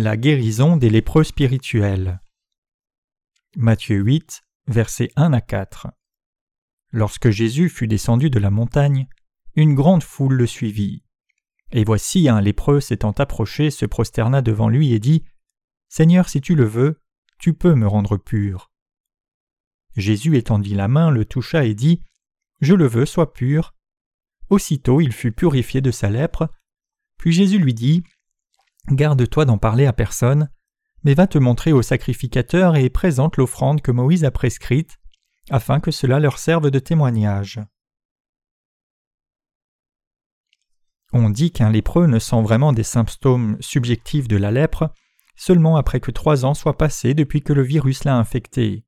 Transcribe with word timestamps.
La 0.00 0.16
guérison 0.16 0.76
des 0.76 0.90
lépreux 0.90 1.24
spirituels. 1.24 2.20
Matthieu 3.56 3.96
8, 3.96 4.42
versets 4.68 5.10
1 5.16 5.32
à 5.32 5.40
4. 5.40 5.88
Lorsque 6.92 7.30
Jésus 7.30 7.68
fut 7.68 7.88
descendu 7.88 8.30
de 8.30 8.38
la 8.38 8.50
montagne, 8.50 9.08
une 9.56 9.74
grande 9.74 10.04
foule 10.04 10.34
le 10.34 10.46
suivit. 10.46 11.02
Et 11.72 11.82
voici 11.82 12.28
un 12.28 12.40
lépreux 12.40 12.78
s'étant 12.78 13.10
approché 13.10 13.72
se 13.72 13.86
prosterna 13.86 14.40
devant 14.40 14.68
lui 14.68 14.92
et 14.92 15.00
dit 15.00 15.24
Seigneur, 15.88 16.28
si 16.28 16.40
tu 16.40 16.54
le 16.54 16.64
veux, 16.64 17.02
tu 17.40 17.52
peux 17.52 17.74
me 17.74 17.88
rendre 17.88 18.18
pur. 18.18 18.70
Jésus 19.96 20.36
étendit 20.36 20.76
la 20.76 20.86
main, 20.86 21.10
le 21.10 21.24
toucha 21.24 21.64
et 21.64 21.74
dit 21.74 22.04
Je 22.60 22.74
le 22.74 22.86
veux, 22.86 23.04
sois 23.04 23.32
pur. 23.32 23.74
Aussitôt 24.48 25.00
il 25.00 25.12
fut 25.12 25.32
purifié 25.32 25.80
de 25.80 25.90
sa 25.90 26.08
lèpre. 26.08 26.48
Puis 27.16 27.32
Jésus 27.32 27.58
lui 27.58 27.74
dit 27.74 28.04
Garde-toi 28.90 29.44
d'en 29.44 29.58
parler 29.58 29.86
à 29.86 29.92
personne, 29.92 30.50
mais 31.04 31.14
va 31.14 31.26
te 31.26 31.38
montrer 31.38 31.72
au 31.72 31.82
sacrificateur 31.82 32.76
et 32.76 32.88
présente 32.90 33.36
l'offrande 33.36 33.82
que 33.82 33.90
Moïse 33.90 34.24
a 34.24 34.30
prescrite, 34.30 34.98
afin 35.50 35.80
que 35.80 35.90
cela 35.90 36.20
leur 36.20 36.38
serve 36.38 36.70
de 36.70 36.78
témoignage. 36.78 37.60
On 41.12 41.30
dit 41.30 41.52
qu'un 41.52 41.70
lépreux 41.70 42.06
ne 42.06 42.18
sent 42.18 42.42
vraiment 42.42 42.72
des 42.72 42.82
symptômes 42.82 43.56
subjectifs 43.60 44.28
de 44.28 44.36
la 44.36 44.50
lèpre 44.50 44.92
seulement 45.36 45.76
après 45.76 46.00
que 46.00 46.10
trois 46.10 46.44
ans 46.44 46.54
soient 46.54 46.76
passés 46.76 47.14
depuis 47.14 47.42
que 47.42 47.52
le 47.52 47.62
virus 47.62 48.04
l'a 48.04 48.16
infecté. 48.16 48.84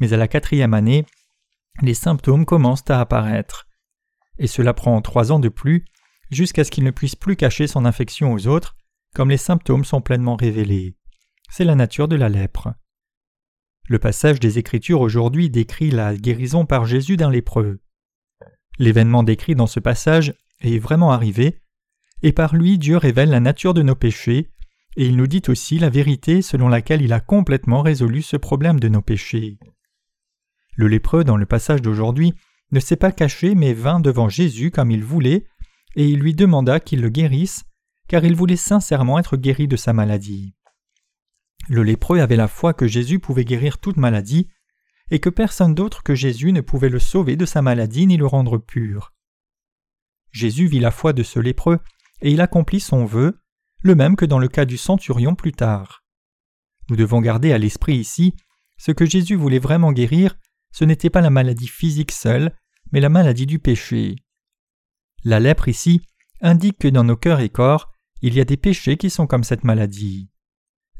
Mais 0.00 0.12
à 0.12 0.16
la 0.16 0.26
quatrième 0.26 0.74
année, 0.74 1.06
les 1.82 1.94
symptômes 1.94 2.46
commencent 2.46 2.88
à 2.90 3.00
apparaître. 3.00 3.68
Et 4.38 4.46
cela 4.46 4.74
prend 4.74 5.00
trois 5.02 5.32
ans 5.32 5.38
de 5.38 5.48
plus 5.48 5.84
jusqu'à 6.30 6.64
ce 6.64 6.70
qu'il 6.70 6.84
ne 6.84 6.90
puisse 6.90 7.14
plus 7.14 7.36
cacher 7.36 7.66
son 7.66 7.84
infection 7.84 8.32
aux 8.32 8.46
autres, 8.46 8.75
comme 9.16 9.30
les 9.30 9.38
symptômes 9.38 9.86
sont 9.86 10.02
pleinement 10.02 10.36
révélés. 10.36 10.94
C'est 11.48 11.64
la 11.64 11.74
nature 11.74 12.06
de 12.06 12.16
la 12.16 12.28
lèpre. 12.28 12.74
Le 13.88 13.98
passage 13.98 14.40
des 14.40 14.58
Écritures 14.58 15.00
aujourd'hui 15.00 15.48
décrit 15.48 15.90
la 15.90 16.14
guérison 16.14 16.66
par 16.66 16.84
Jésus 16.84 17.16
d'un 17.16 17.30
lépreux. 17.30 17.80
L'événement 18.78 19.22
décrit 19.22 19.54
dans 19.54 19.66
ce 19.66 19.80
passage 19.80 20.34
est 20.60 20.78
vraiment 20.78 21.12
arrivé, 21.12 21.62
et 22.22 22.32
par 22.32 22.54
lui 22.54 22.76
Dieu 22.76 22.98
révèle 22.98 23.30
la 23.30 23.40
nature 23.40 23.72
de 23.72 23.80
nos 23.80 23.94
péchés, 23.94 24.50
et 24.98 25.06
il 25.06 25.16
nous 25.16 25.26
dit 25.26 25.42
aussi 25.48 25.78
la 25.78 25.88
vérité 25.88 26.42
selon 26.42 26.68
laquelle 26.68 27.00
il 27.00 27.14
a 27.14 27.20
complètement 27.20 27.80
résolu 27.80 28.20
ce 28.20 28.36
problème 28.36 28.78
de 28.78 28.88
nos 28.88 29.00
péchés. 29.00 29.58
Le 30.74 30.88
lépreux 30.88 31.24
dans 31.24 31.38
le 31.38 31.46
passage 31.46 31.80
d'aujourd'hui 31.80 32.34
ne 32.70 32.80
s'est 32.80 32.96
pas 32.96 33.12
caché 33.12 33.54
mais 33.54 33.72
vint 33.72 33.98
devant 34.00 34.28
Jésus 34.28 34.70
comme 34.70 34.90
il 34.90 35.02
voulait, 35.02 35.46
et 35.94 36.06
il 36.06 36.18
lui 36.18 36.34
demanda 36.34 36.80
qu'il 36.80 37.00
le 37.00 37.08
guérisse, 37.08 37.64
car 38.08 38.24
il 38.24 38.36
voulait 38.36 38.56
sincèrement 38.56 39.18
être 39.18 39.36
guéri 39.36 39.68
de 39.68 39.76
sa 39.76 39.92
maladie. 39.92 40.54
Le 41.68 41.82
lépreux 41.82 42.20
avait 42.20 42.36
la 42.36 42.48
foi 42.48 42.74
que 42.74 42.86
Jésus 42.86 43.18
pouvait 43.18 43.44
guérir 43.44 43.78
toute 43.78 43.96
maladie, 43.96 44.48
et 45.10 45.20
que 45.20 45.30
personne 45.30 45.74
d'autre 45.74 46.02
que 46.02 46.14
Jésus 46.14 46.52
ne 46.52 46.60
pouvait 46.60 46.88
le 46.88 46.98
sauver 46.98 47.36
de 47.36 47.46
sa 47.46 47.62
maladie 47.62 48.06
ni 48.06 48.16
le 48.16 48.26
rendre 48.26 48.58
pur. 48.58 49.12
Jésus 50.32 50.66
vit 50.66 50.80
la 50.80 50.90
foi 50.90 51.12
de 51.12 51.22
ce 51.22 51.38
lépreux, 51.38 51.78
et 52.20 52.30
il 52.30 52.40
accomplit 52.40 52.80
son 52.80 53.04
vœu, 53.04 53.40
le 53.82 53.94
même 53.94 54.16
que 54.16 54.24
dans 54.24 54.38
le 54.38 54.48
cas 54.48 54.64
du 54.64 54.76
centurion 54.76 55.34
plus 55.34 55.52
tard. 55.52 56.04
Nous 56.88 56.96
devons 56.96 57.20
garder 57.20 57.52
à 57.52 57.58
l'esprit 57.58 57.96
ici 57.96 58.34
ce 58.78 58.92
que 58.92 59.06
Jésus 59.06 59.36
voulait 59.36 59.58
vraiment 59.58 59.92
guérir, 59.92 60.36
ce 60.72 60.84
n'était 60.84 61.10
pas 61.10 61.20
la 61.20 61.30
maladie 61.30 61.68
physique 61.68 62.12
seule, 62.12 62.54
mais 62.92 63.00
la 63.00 63.08
maladie 63.08 63.46
du 63.46 63.58
péché. 63.58 64.16
La 65.24 65.40
lèpre 65.40 65.68
ici 65.68 66.02
indique 66.40 66.78
que 66.78 66.88
dans 66.88 67.04
nos 67.04 67.16
cœurs 67.16 67.40
et 67.40 67.48
corps, 67.48 67.90
il 68.22 68.34
y 68.34 68.40
a 68.40 68.44
des 68.44 68.56
péchés 68.56 68.96
qui 68.96 69.10
sont 69.10 69.26
comme 69.26 69.44
cette 69.44 69.64
maladie. 69.64 70.30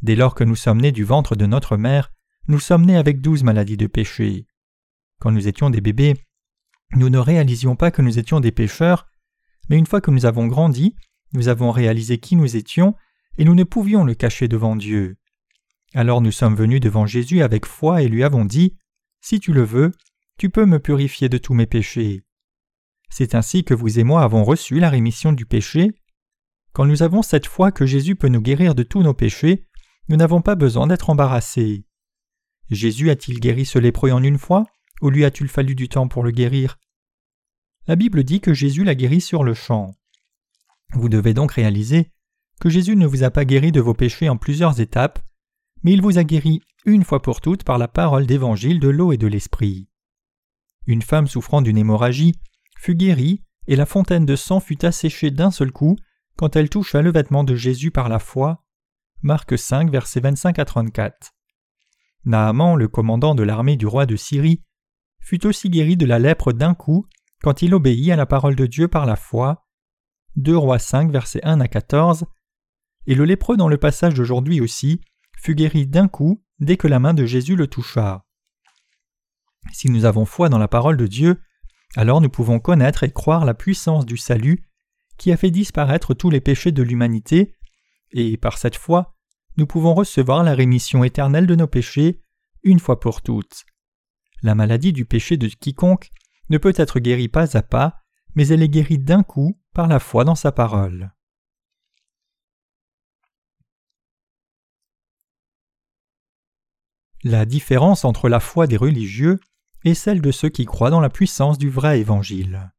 Dès 0.02 0.16
lors 0.16 0.34
que 0.34 0.44
nous 0.44 0.56
sommes 0.56 0.80
nés 0.80 0.92
du 0.92 1.04
ventre 1.04 1.36
de 1.36 1.46
notre 1.46 1.76
mère, 1.76 2.12
nous 2.48 2.60
sommes 2.60 2.84
nés 2.84 2.96
avec 2.96 3.20
douze 3.20 3.42
maladies 3.42 3.76
de 3.76 3.86
péché. 3.86 4.46
Quand 5.20 5.30
nous 5.30 5.48
étions 5.48 5.70
des 5.70 5.80
bébés, 5.80 6.14
nous 6.94 7.08
ne 7.08 7.18
réalisions 7.18 7.76
pas 7.76 7.90
que 7.90 8.02
nous 8.02 8.18
étions 8.18 8.40
des 8.40 8.52
pécheurs, 8.52 9.06
mais 9.68 9.76
une 9.76 9.86
fois 9.86 10.00
que 10.00 10.10
nous 10.10 10.26
avons 10.26 10.46
grandi, 10.46 10.94
nous 11.32 11.48
avons 11.48 11.70
réalisé 11.70 12.18
qui 12.18 12.36
nous 12.36 12.56
étions, 12.56 12.94
et 13.38 13.44
nous 13.44 13.54
ne 13.54 13.64
pouvions 13.64 14.04
le 14.04 14.14
cacher 14.14 14.48
devant 14.48 14.76
Dieu. 14.76 15.16
Alors 15.94 16.20
nous 16.20 16.30
sommes 16.30 16.54
venus 16.54 16.80
devant 16.80 17.06
Jésus 17.06 17.42
avec 17.42 17.66
foi 17.66 18.02
et 18.02 18.08
lui 18.08 18.22
avons 18.22 18.44
dit 18.44 18.76
Si 19.20 19.40
tu 19.40 19.52
le 19.52 19.62
veux, 19.62 19.92
tu 20.38 20.50
peux 20.50 20.66
me 20.66 20.78
purifier 20.78 21.28
de 21.28 21.38
tous 21.38 21.54
mes 21.54 21.66
péchés. 21.66 22.22
C'est 23.08 23.34
ainsi 23.34 23.64
que 23.64 23.74
vous 23.74 23.98
et 23.98 24.04
moi 24.04 24.22
avons 24.22 24.44
reçu 24.44 24.78
la 24.78 24.90
rémission 24.90 25.32
du 25.32 25.46
péché. 25.46 25.92
Quand 26.76 26.84
nous 26.84 27.02
avons 27.02 27.22
cette 27.22 27.46
foi 27.46 27.72
que 27.72 27.86
Jésus 27.86 28.16
peut 28.16 28.28
nous 28.28 28.42
guérir 28.42 28.74
de 28.74 28.82
tous 28.82 29.02
nos 29.02 29.14
péchés, 29.14 29.66
nous 30.10 30.16
n'avons 30.18 30.42
pas 30.42 30.56
besoin 30.56 30.86
d'être 30.86 31.08
embarrassés. 31.08 31.86
Jésus 32.68 33.08
a-t-il 33.08 33.40
guéri 33.40 33.64
ce 33.64 33.78
lépreux 33.78 34.10
en 34.10 34.22
une 34.22 34.36
fois, 34.36 34.66
ou 35.00 35.08
lui 35.08 35.24
a-t-il 35.24 35.48
fallu 35.48 35.74
du 35.74 35.88
temps 35.88 36.06
pour 36.06 36.22
le 36.22 36.32
guérir? 36.32 36.76
La 37.86 37.96
Bible 37.96 38.24
dit 38.24 38.42
que 38.42 38.52
Jésus 38.52 38.84
l'a 38.84 38.94
guéri 38.94 39.22
sur 39.22 39.42
le 39.42 39.54
champ. 39.54 39.94
Vous 40.92 41.08
devez 41.08 41.32
donc 41.32 41.52
réaliser 41.52 42.12
que 42.60 42.68
Jésus 42.68 42.94
ne 42.94 43.06
vous 43.06 43.22
a 43.22 43.30
pas 43.30 43.46
guéri 43.46 43.72
de 43.72 43.80
vos 43.80 43.94
péchés 43.94 44.28
en 44.28 44.36
plusieurs 44.36 44.78
étapes, 44.78 45.18
mais 45.82 45.92
il 45.92 46.02
vous 46.02 46.18
a 46.18 46.24
guéri 46.24 46.60
une 46.84 47.04
fois 47.04 47.22
pour 47.22 47.40
toutes 47.40 47.64
par 47.64 47.78
la 47.78 47.88
parole 47.88 48.26
d'évangile 48.26 48.80
de 48.80 48.88
l'eau 48.88 49.12
et 49.12 49.16
de 49.16 49.26
l'esprit. 49.26 49.88
Une 50.86 51.00
femme 51.00 51.26
souffrant 51.26 51.62
d'une 51.62 51.78
hémorragie 51.78 52.34
fut 52.76 52.96
guérie, 52.96 53.42
et 53.66 53.76
la 53.76 53.86
fontaine 53.86 54.26
de 54.26 54.36
sang 54.36 54.60
fut 54.60 54.84
asséchée 54.84 55.30
d'un 55.30 55.50
seul 55.50 55.72
coup 55.72 55.96
quand 56.36 56.56
elle 56.56 56.68
toucha 56.68 57.02
le 57.02 57.10
vêtement 57.10 57.44
de 57.44 57.54
Jésus 57.54 57.90
par 57.90 58.08
la 58.08 58.18
foi. 58.18 58.64
Marc 59.22 59.58
5, 59.58 59.90
versets 59.90 60.20
25 60.20 60.58
à 60.58 60.64
34. 60.64 61.32
Naaman, 62.24 62.76
le 62.76 62.88
commandant 62.88 63.34
de 63.34 63.42
l'armée 63.42 63.76
du 63.76 63.86
roi 63.86 64.06
de 64.06 64.16
Syrie, 64.16 64.62
fut 65.20 65.46
aussi 65.46 65.70
guéri 65.70 65.96
de 65.96 66.06
la 66.06 66.18
lèpre 66.18 66.52
d'un 66.52 66.74
coup 66.74 67.06
quand 67.42 67.62
il 67.62 67.74
obéit 67.74 68.10
à 68.10 68.16
la 68.16 68.26
parole 68.26 68.56
de 68.56 68.66
Dieu 68.66 68.88
par 68.88 69.06
la 69.06 69.16
foi. 69.16 69.66
2 70.36 70.56
Rois 70.56 70.78
5, 70.78 71.10
versets 71.10 71.44
1 71.44 71.60
à 71.60 71.68
14. 71.68 72.26
Et 73.06 73.14
le 73.14 73.24
lépreux 73.24 73.56
dans 73.56 73.68
le 73.68 73.78
passage 73.78 74.14
d'aujourd'hui 74.14 74.60
aussi 74.60 75.00
fut 75.38 75.54
guéri 75.54 75.86
d'un 75.86 76.08
coup 76.08 76.44
dès 76.58 76.76
que 76.76 76.88
la 76.88 76.98
main 76.98 77.14
de 77.14 77.24
Jésus 77.24 77.56
le 77.56 77.66
toucha. 77.66 78.26
Si 79.72 79.90
nous 79.90 80.04
avons 80.04 80.24
foi 80.24 80.48
dans 80.48 80.58
la 80.58 80.68
parole 80.68 80.96
de 80.96 81.06
Dieu, 81.06 81.40
alors 81.96 82.20
nous 82.20 82.28
pouvons 82.28 82.60
connaître 82.60 83.04
et 83.04 83.10
croire 83.10 83.44
la 83.44 83.54
puissance 83.54 84.04
du 84.04 84.16
salut 84.16 84.68
qui 85.18 85.32
a 85.32 85.36
fait 85.36 85.50
disparaître 85.50 86.14
tous 86.14 86.30
les 86.30 86.40
péchés 86.40 86.72
de 86.72 86.82
l'humanité, 86.82 87.54
et 88.12 88.36
par 88.36 88.58
cette 88.58 88.76
foi, 88.76 89.16
nous 89.56 89.66
pouvons 89.66 89.94
recevoir 89.94 90.42
la 90.42 90.54
rémission 90.54 91.04
éternelle 91.04 91.46
de 91.46 91.54
nos 91.54 91.66
péchés 91.66 92.20
une 92.62 92.80
fois 92.80 93.00
pour 93.00 93.22
toutes. 93.22 93.64
La 94.42 94.54
maladie 94.54 94.92
du 94.92 95.06
péché 95.06 95.36
de 95.36 95.48
quiconque 95.48 96.10
ne 96.50 96.58
peut 96.58 96.74
être 96.76 97.00
guérie 97.00 97.28
pas 97.28 97.56
à 97.56 97.62
pas, 97.62 97.96
mais 98.34 98.48
elle 98.48 98.62
est 98.62 98.68
guérie 98.68 98.98
d'un 98.98 99.22
coup 99.22 99.58
par 99.72 99.86
la 99.86 99.98
foi 99.98 100.24
dans 100.24 100.34
sa 100.34 100.52
parole. 100.52 101.12
La 107.24 107.44
différence 107.44 108.04
entre 108.04 108.28
la 108.28 108.40
foi 108.40 108.66
des 108.66 108.76
religieux 108.76 109.40
et 109.84 109.94
celle 109.94 110.20
de 110.20 110.30
ceux 110.30 110.48
qui 110.48 110.64
croient 110.64 110.90
dans 110.90 111.00
la 111.00 111.10
puissance 111.10 111.58
du 111.58 111.70
vrai 111.70 111.98
évangile. 111.98 112.70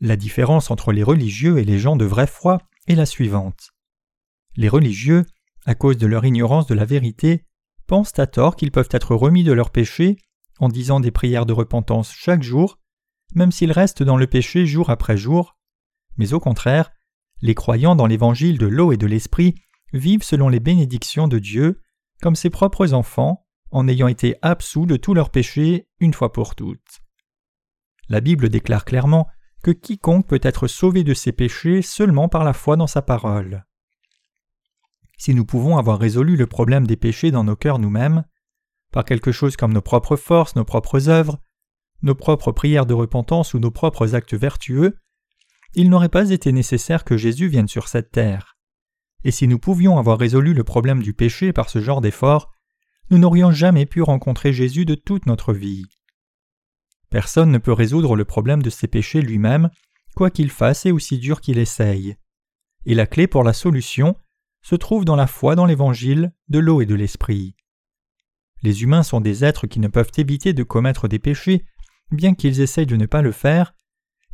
La 0.00 0.16
différence 0.16 0.70
entre 0.70 0.92
les 0.92 1.02
religieux 1.02 1.58
et 1.58 1.64
les 1.64 1.78
gens 1.78 1.96
de 1.96 2.04
vraie 2.04 2.26
foi 2.26 2.58
est 2.86 2.94
la 2.94 3.06
suivante. 3.06 3.70
Les 4.56 4.68
religieux, 4.68 5.24
à 5.64 5.74
cause 5.74 5.96
de 5.96 6.06
leur 6.06 6.24
ignorance 6.24 6.66
de 6.66 6.74
la 6.74 6.84
vérité, 6.84 7.46
pensent 7.86 8.18
à 8.18 8.26
tort 8.26 8.56
qu'ils 8.56 8.72
peuvent 8.72 8.88
être 8.90 9.14
remis 9.14 9.44
de 9.44 9.52
leurs 9.52 9.70
péchés 9.70 10.18
en 10.58 10.68
disant 10.68 11.00
des 11.00 11.10
prières 11.10 11.46
de 11.46 11.52
repentance 11.52 12.12
chaque 12.12 12.42
jour, 12.42 12.78
même 13.34 13.52
s'ils 13.52 13.72
restent 13.72 14.02
dans 14.02 14.16
le 14.16 14.26
péché 14.26 14.66
jour 14.66 14.90
après 14.90 15.16
jour, 15.16 15.56
mais 16.16 16.32
au 16.32 16.40
contraire, 16.40 16.90
les 17.42 17.54
croyants 17.54 17.96
dans 17.96 18.06
l'évangile 18.06 18.58
de 18.58 18.66
l'eau 18.66 18.92
et 18.92 18.96
de 18.96 19.06
l'esprit 19.06 19.54
vivent 19.92 20.22
selon 20.22 20.48
les 20.48 20.60
bénédictions 20.60 21.28
de 21.28 21.38
Dieu, 21.38 21.82
comme 22.22 22.36
ses 22.36 22.50
propres 22.50 22.92
enfants, 22.92 23.46
en 23.70 23.88
ayant 23.88 24.08
été 24.08 24.36
absous 24.42 24.86
de 24.86 24.96
tous 24.96 25.14
leurs 25.14 25.30
péchés 25.30 25.88
une 26.00 26.14
fois 26.14 26.32
pour 26.32 26.54
toutes. 26.54 27.00
La 28.08 28.20
Bible 28.20 28.48
déclare 28.48 28.84
clairement 28.84 29.28
que 29.66 29.72
quiconque 29.72 30.28
peut 30.28 30.38
être 30.44 30.68
sauvé 30.68 31.02
de 31.02 31.12
ses 31.12 31.32
péchés 31.32 31.82
seulement 31.82 32.28
par 32.28 32.44
la 32.44 32.52
foi 32.52 32.76
dans 32.76 32.86
sa 32.86 33.02
parole. 33.02 33.64
Si 35.18 35.34
nous 35.34 35.44
pouvons 35.44 35.76
avoir 35.76 35.98
résolu 35.98 36.36
le 36.36 36.46
problème 36.46 36.86
des 36.86 36.94
péchés 36.94 37.32
dans 37.32 37.42
nos 37.42 37.56
cœurs 37.56 37.80
nous-mêmes, 37.80 38.22
par 38.92 39.04
quelque 39.04 39.32
chose 39.32 39.56
comme 39.56 39.72
nos 39.72 39.82
propres 39.82 40.14
forces, 40.14 40.54
nos 40.54 40.64
propres 40.64 41.08
œuvres, 41.08 41.40
nos 42.02 42.14
propres 42.14 42.52
prières 42.52 42.86
de 42.86 42.94
repentance 42.94 43.54
ou 43.54 43.58
nos 43.58 43.72
propres 43.72 44.14
actes 44.14 44.34
vertueux, 44.34 44.98
il 45.74 45.90
n'aurait 45.90 46.10
pas 46.10 46.30
été 46.30 46.52
nécessaire 46.52 47.02
que 47.02 47.16
Jésus 47.16 47.48
vienne 47.48 47.66
sur 47.66 47.88
cette 47.88 48.12
terre. 48.12 48.56
Et 49.24 49.32
si 49.32 49.48
nous 49.48 49.58
pouvions 49.58 49.98
avoir 49.98 50.16
résolu 50.16 50.54
le 50.54 50.62
problème 50.62 51.02
du 51.02 51.12
péché 51.12 51.52
par 51.52 51.70
ce 51.70 51.80
genre 51.80 52.00
d'effort, 52.00 52.52
nous 53.10 53.18
n'aurions 53.18 53.50
jamais 53.50 53.84
pu 53.84 54.00
rencontrer 54.00 54.52
Jésus 54.52 54.84
de 54.84 54.94
toute 54.94 55.26
notre 55.26 55.52
vie. 55.52 55.86
Personne 57.16 57.50
ne 57.50 57.56
peut 57.56 57.72
résoudre 57.72 58.14
le 58.14 58.26
problème 58.26 58.62
de 58.62 58.68
ses 58.68 58.88
péchés 58.88 59.22
lui-même, 59.22 59.70
quoi 60.14 60.28
qu'il 60.30 60.50
fasse 60.50 60.84
et 60.84 60.92
aussi 60.92 61.16
dur 61.16 61.40
qu'il 61.40 61.56
essaye. 61.56 62.18
et 62.84 62.94
la 62.94 63.06
clé 63.06 63.26
pour 63.26 63.42
la 63.42 63.54
solution 63.54 64.16
se 64.60 64.74
trouve 64.74 65.06
dans 65.06 65.16
la 65.16 65.26
foi 65.26 65.54
dans 65.54 65.64
l'évangile 65.64 66.34
de 66.50 66.58
l'eau 66.58 66.82
et 66.82 66.84
de 66.84 66.94
l'esprit. 66.94 67.56
Les 68.62 68.82
humains 68.82 69.02
sont 69.02 69.22
des 69.22 69.46
êtres 69.46 69.66
qui 69.66 69.80
ne 69.80 69.88
peuvent 69.88 70.12
éviter 70.18 70.52
de 70.52 70.62
commettre 70.62 71.08
des 71.08 71.18
péchés, 71.18 71.64
bien 72.10 72.34
qu'ils 72.34 72.60
essayent 72.60 72.84
de 72.84 72.96
ne 72.96 73.06
pas 73.06 73.22
le 73.22 73.32
faire, 73.32 73.72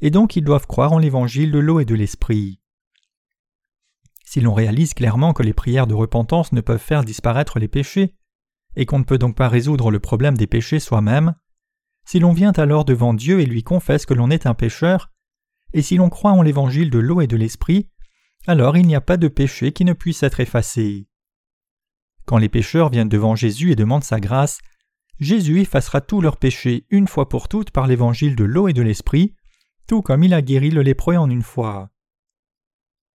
et 0.00 0.10
donc 0.10 0.34
ils 0.34 0.42
doivent 0.42 0.66
croire 0.66 0.92
en 0.92 0.98
l'évangile 0.98 1.52
de 1.52 1.60
l'eau 1.60 1.78
et 1.78 1.84
de 1.84 1.94
l'esprit. 1.94 2.58
Si 4.24 4.40
l'on 4.40 4.54
réalise 4.54 4.92
clairement 4.92 5.34
que 5.34 5.44
les 5.44 5.54
prières 5.54 5.86
de 5.86 5.94
repentance 5.94 6.50
ne 6.50 6.60
peuvent 6.60 6.82
faire 6.82 7.04
disparaître 7.04 7.60
les 7.60 7.68
péchés, 7.68 8.16
et 8.74 8.86
qu'on 8.86 8.98
ne 8.98 9.04
peut 9.04 9.18
donc 9.18 9.36
pas 9.36 9.48
résoudre 9.48 9.92
le 9.92 10.00
problème 10.00 10.36
des 10.36 10.48
péchés 10.48 10.80
soi-même, 10.80 11.36
si 12.04 12.18
l'on 12.18 12.32
vient 12.32 12.52
alors 12.52 12.84
devant 12.84 13.14
Dieu 13.14 13.40
et 13.40 13.46
lui 13.46 13.62
confesse 13.62 14.06
que 14.06 14.14
l'on 14.14 14.30
est 14.30 14.46
un 14.46 14.54
pécheur, 14.54 15.10
et 15.72 15.82
si 15.82 15.96
l'on 15.96 16.10
croit 16.10 16.32
en 16.32 16.42
l'évangile 16.42 16.90
de 16.90 16.98
l'eau 16.98 17.20
et 17.20 17.26
de 17.26 17.36
l'esprit, 17.36 17.88
alors 18.46 18.76
il 18.76 18.86
n'y 18.86 18.96
a 18.96 19.00
pas 19.00 19.16
de 19.16 19.28
péché 19.28 19.72
qui 19.72 19.84
ne 19.84 19.92
puisse 19.92 20.22
être 20.22 20.40
effacé. 20.40 21.06
Quand 22.24 22.38
les 22.38 22.48
pécheurs 22.48 22.90
viennent 22.90 23.08
devant 23.08 23.36
Jésus 23.36 23.72
et 23.72 23.76
demandent 23.76 24.04
sa 24.04 24.20
grâce, 24.20 24.60
Jésus 25.18 25.60
effacera 25.60 26.00
tous 26.00 26.20
leurs 26.20 26.36
péchés 26.36 26.86
une 26.90 27.06
fois 27.06 27.28
pour 27.28 27.48
toutes 27.48 27.70
par 27.70 27.86
l'évangile 27.86 28.36
de 28.36 28.44
l'eau 28.44 28.68
et 28.68 28.72
de 28.72 28.82
l'esprit, 28.82 29.34
tout 29.86 30.02
comme 30.02 30.24
il 30.24 30.34
a 30.34 30.42
guéri 30.42 30.70
le 30.70 30.82
lépreux 30.82 31.16
en 31.16 31.30
une 31.30 31.42
fois. 31.42 31.90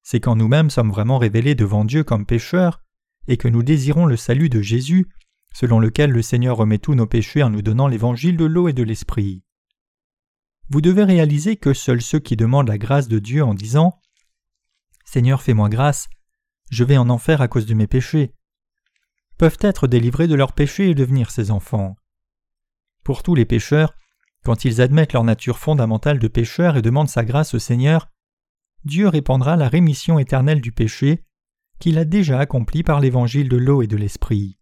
C'est 0.03 0.19
quand 0.19 0.35
nous-mêmes 0.35 0.69
sommes 0.69 0.91
vraiment 0.91 1.17
révélés 1.17 1.55
devant 1.55 1.85
Dieu 1.85 2.03
comme 2.03 2.25
pécheurs, 2.25 2.83
et 3.27 3.37
que 3.37 3.47
nous 3.47 3.63
désirons 3.63 4.05
le 4.05 4.17
salut 4.17 4.49
de 4.49 4.61
Jésus, 4.61 5.07
selon 5.55 5.79
lequel 5.79 6.11
le 6.11 6.21
Seigneur 6.21 6.57
remet 6.57 6.79
tous 6.79 6.95
nos 6.95 7.07
péchés 7.07 7.41
en 7.41 7.49
nous 7.49 7.61
donnant 7.61 7.87
l'évangile 7.87 8.35
de 8.35 8.43
l'eau 8.43 8.67
et 8.67 8.73
de 8.73 8.83
l'esprit. 8.83 9.41
Vous 10.67 10.81
devez 10.81 11.05
réaliser 11.05 11.55
que 11.55 11.73
seuls 11.73 12.01
ceux 12.01 12.19
qui 12.19 12.35
demandent 12.35 12.67
la 12.67 12.77
grâce 12.77 13.07
de 13.07 13.19
Dieu 13.19 13.41
en 13.41 13.53
disant 13.53 14.01
Seigneur, 15.05 15.41
fais-moi 15.41 15.69
grâce, 15.69 16.09
je 16.71 16.83
vais 16.83 16.97
en 16.97 17.09
enfer 17.09 17.39
à 17.39 17.47
cause 17.47 17.65
de 17.65 17.73
mes 17.73 17.87
péchés, 17.87 18.33
peuvent 19.37 19.57
être 19.61 19.87
délivrés 19.87 20.27
de 20.27 20.35
leurs 20.35 20.51
péchés 20.51 20.89
et 20.89 20.93
devenir 20.93 21.31
ses 21.31 21.51
enfants. 21.51 21.95
Pour 23.05 23.23
tous 23.23 23.33
les 23.33 23.45
pécheurs, 23.45 23.93
quand 24.43 24.65
ils 24.65 24.81
admettent 24.81 25.13
leur 25.13 25.23
nature 25.23 25.57
fondamentale 25.57 26.19
de 26.19 26.27
pécheur 26.27 26.75
et 26.75 26.81
demandent 26.81 27.07
sa 27.07 27.23
grâce 27.23 27.53
au 27.53 27.59
Seigneur, 27.59 28.09
Dieu 28.83 29.07
répandra 29.07 29.55
la 29.55 29.69
rémission 29.69 30.19
éternelle 30.19 30.59
du 30.59 30.73
péché 30.73 31.23
qu'il 31.79 31.97
a 31.97 32.03
déjà 32.03 32.39
accompli 32.39 32.83
par 32.83 32.99
l'évangile 32.99 33.47
de 33.47 33.57
l'eau 33.57 33.81
et 33.81 33.87
de 33.87 33.95
l'esprit. 33.95 34.57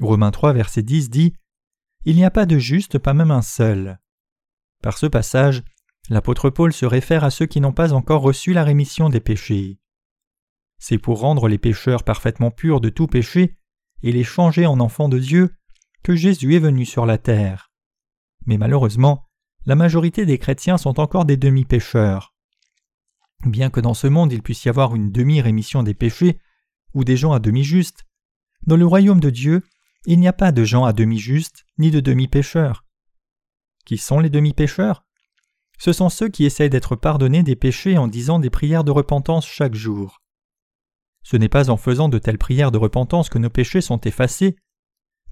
Romains 0.00 0.32
3, 0.32 0.52
verset 0.52 0.82
10 0.82 1.10
dit 1.10 1.34
Il 2.04 2.16
n'y 2.16 2.24
a 2.24 2.30
pas 2.30 2.46
de 2.46 2.58
juste, 2.58 2.98
pas 2.98 3.14
même 3.14 3.30
un 3.30 3.42
seul. 3.42 4.00
Par 4.82 4.98
ce 4.98 5.06
passage, 5.06 5.62
l'apôtre 6.10 6.50
Paul 6.50 6.72
se 6.72 6.84
réfère 6.84 7.24
à 7.24 7.30
ceux 7.30 7.46
qui 7.46 7.60
n'ont 7.60 7.72
pas 7.72 7.92
encore 7.92 8.22
reçu 8.22 8.52
la 8.52 8.64
rémission 8.64 9.08
des 9.08 9.20
péchés. 9.20 9.78
C'est 10.78 10.98
pour 10.98 11.20
rendre 11.20 11.48
les 11.48 11.58
pécheurs 11.58 12.02
parfaitement 12.02 12.50
purs 12.50 12.80
de 12.80 12.90
tout 12.90 13.06
péché 13.06 13.56
et 14.02 14.12
les 14.12 14.24
changer 14.24 14.66
en 14.66 14.80
enfants 14.80 15.08
de 15.08 15.18
Dieu 15.18 15.54
que 16.02 16.16
Jésus 16.16 16.56
est 16.56 16.58
venu 16.60 16.84
sur 16.84 17.06
la 17.06 17.16
terre. 17.16 17.72
Mais 18.46 18.58
malheureusement, 18.58 19.26
la 19.64 19.76
majorité 19.76 20.26
des 20.26 20.38
chrétiens 20.38 20.76
sont 20.76 21.00
encore 21.00 21.24
des 21.24 21.38
demi-pécheurs. 21.38 22.34
Bien 23.46 23.70
que 23.70 23.80
dans 23.80 23.94
ce 23.94 24.06
monde 24.06 24.32
il 24.32 24.42
puisse 24.42 24.64
y 24.64 24.68
avoir 24.68 24.94
une 24.94 25.12
demi-rémission 25.12 25.82
des 25.82 25.94
péchés, 25.94 26.38
ou 26.92 27.04
des 27.04 27.16
gens 27.16 27.32
à 27.32 27.38
demi-justes, 27.38 28.04
dans 28.66 28.76
le 28.76 28.86
royaume 28.86 29.20
de 29.20 29.30
Dieu, 29.30 29.62
il 30.06 30.20
n'y 30.20 30.28
a 30.28 30.32
pas 30.32 30.52
de 30.52 30.64
gens 30.64 30.84
à 30.84 30.92
demi-justes 30.92 31.64
ni 31.78 31.90
de 31.90 32.00
demi-pécheurs. 32.00 32.84
Qui 33.86 33.98
sont 33.98 34.20
les 34.20 34.30
demi-pécheurs 34.30 35.04
Ce 35.78 35.92
sont 35.92 36.08
ceux 36.08 36.28
qui 36.28 36.44
essayent 36.44 36.70
d'être 36.70 36.96
pardonnés 36.96 37.42
des 37.42 37.56
péchés 37.56 37.96
en 37.98 38.08
disant 38.08 38.38
des 38.38 38.50
prières 38.50 38.84
de 38.84 38.90
repentance 38.90 39.46
chaque 39.46 39.74
jour. 39.74 40.22
Ce 41.22 41.36
n'est 41.36 41.48
pas 41.48 41.70
en 41.70 41.76
faisant 41.76 42.08
de 42.08 42.18
telles 42.18 42.38
prières 42.38 42.70
de 42.70 42.78
repentance 42.78 43.30
que 43.30 43.38
nos 43.38 43.50
péchés 43.50 43.80
sont 43.80 44.00
effacés, 44.00 44.56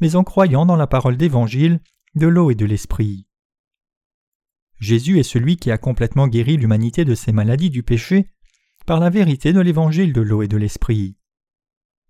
mais 0.01 0.17
en 0.17 0.25
croyant 0.25 0.65
dans 0.65 0.77
la 0.77 0.87
parole 0.87 1.17
d'Évangile, 1.17 1.81
de 2.15 2.27
l'eau 2.27 2.51
et 2.51 2.55
de 2.55 2.65
l'Esprit. 2.65 3.27
Jésus 4.81 5.21
est 5.21 5.23
celui 5.23 5.57
qui 5.57 5.71
a 5.71 5.79
complètement 5.79 6.29
guéri 6.29 6.57
l'humanité 6.57 7.05
de 7.05 7.15
ses 7.15 7.31
maladies 7.33 7.71
du 7.71 7.83
péché 7.83 8.27
par 8.87 9.01
la 9.01 9.11
vérité 9.11 9.53
de 9.53 9.61
l'Évangile 9.61 10.13
de 10.13 10.23
l'eau 10.23 10.43
et 10.43 10.49
de 10.49 10.57
l'Esprit. 10.57 11.17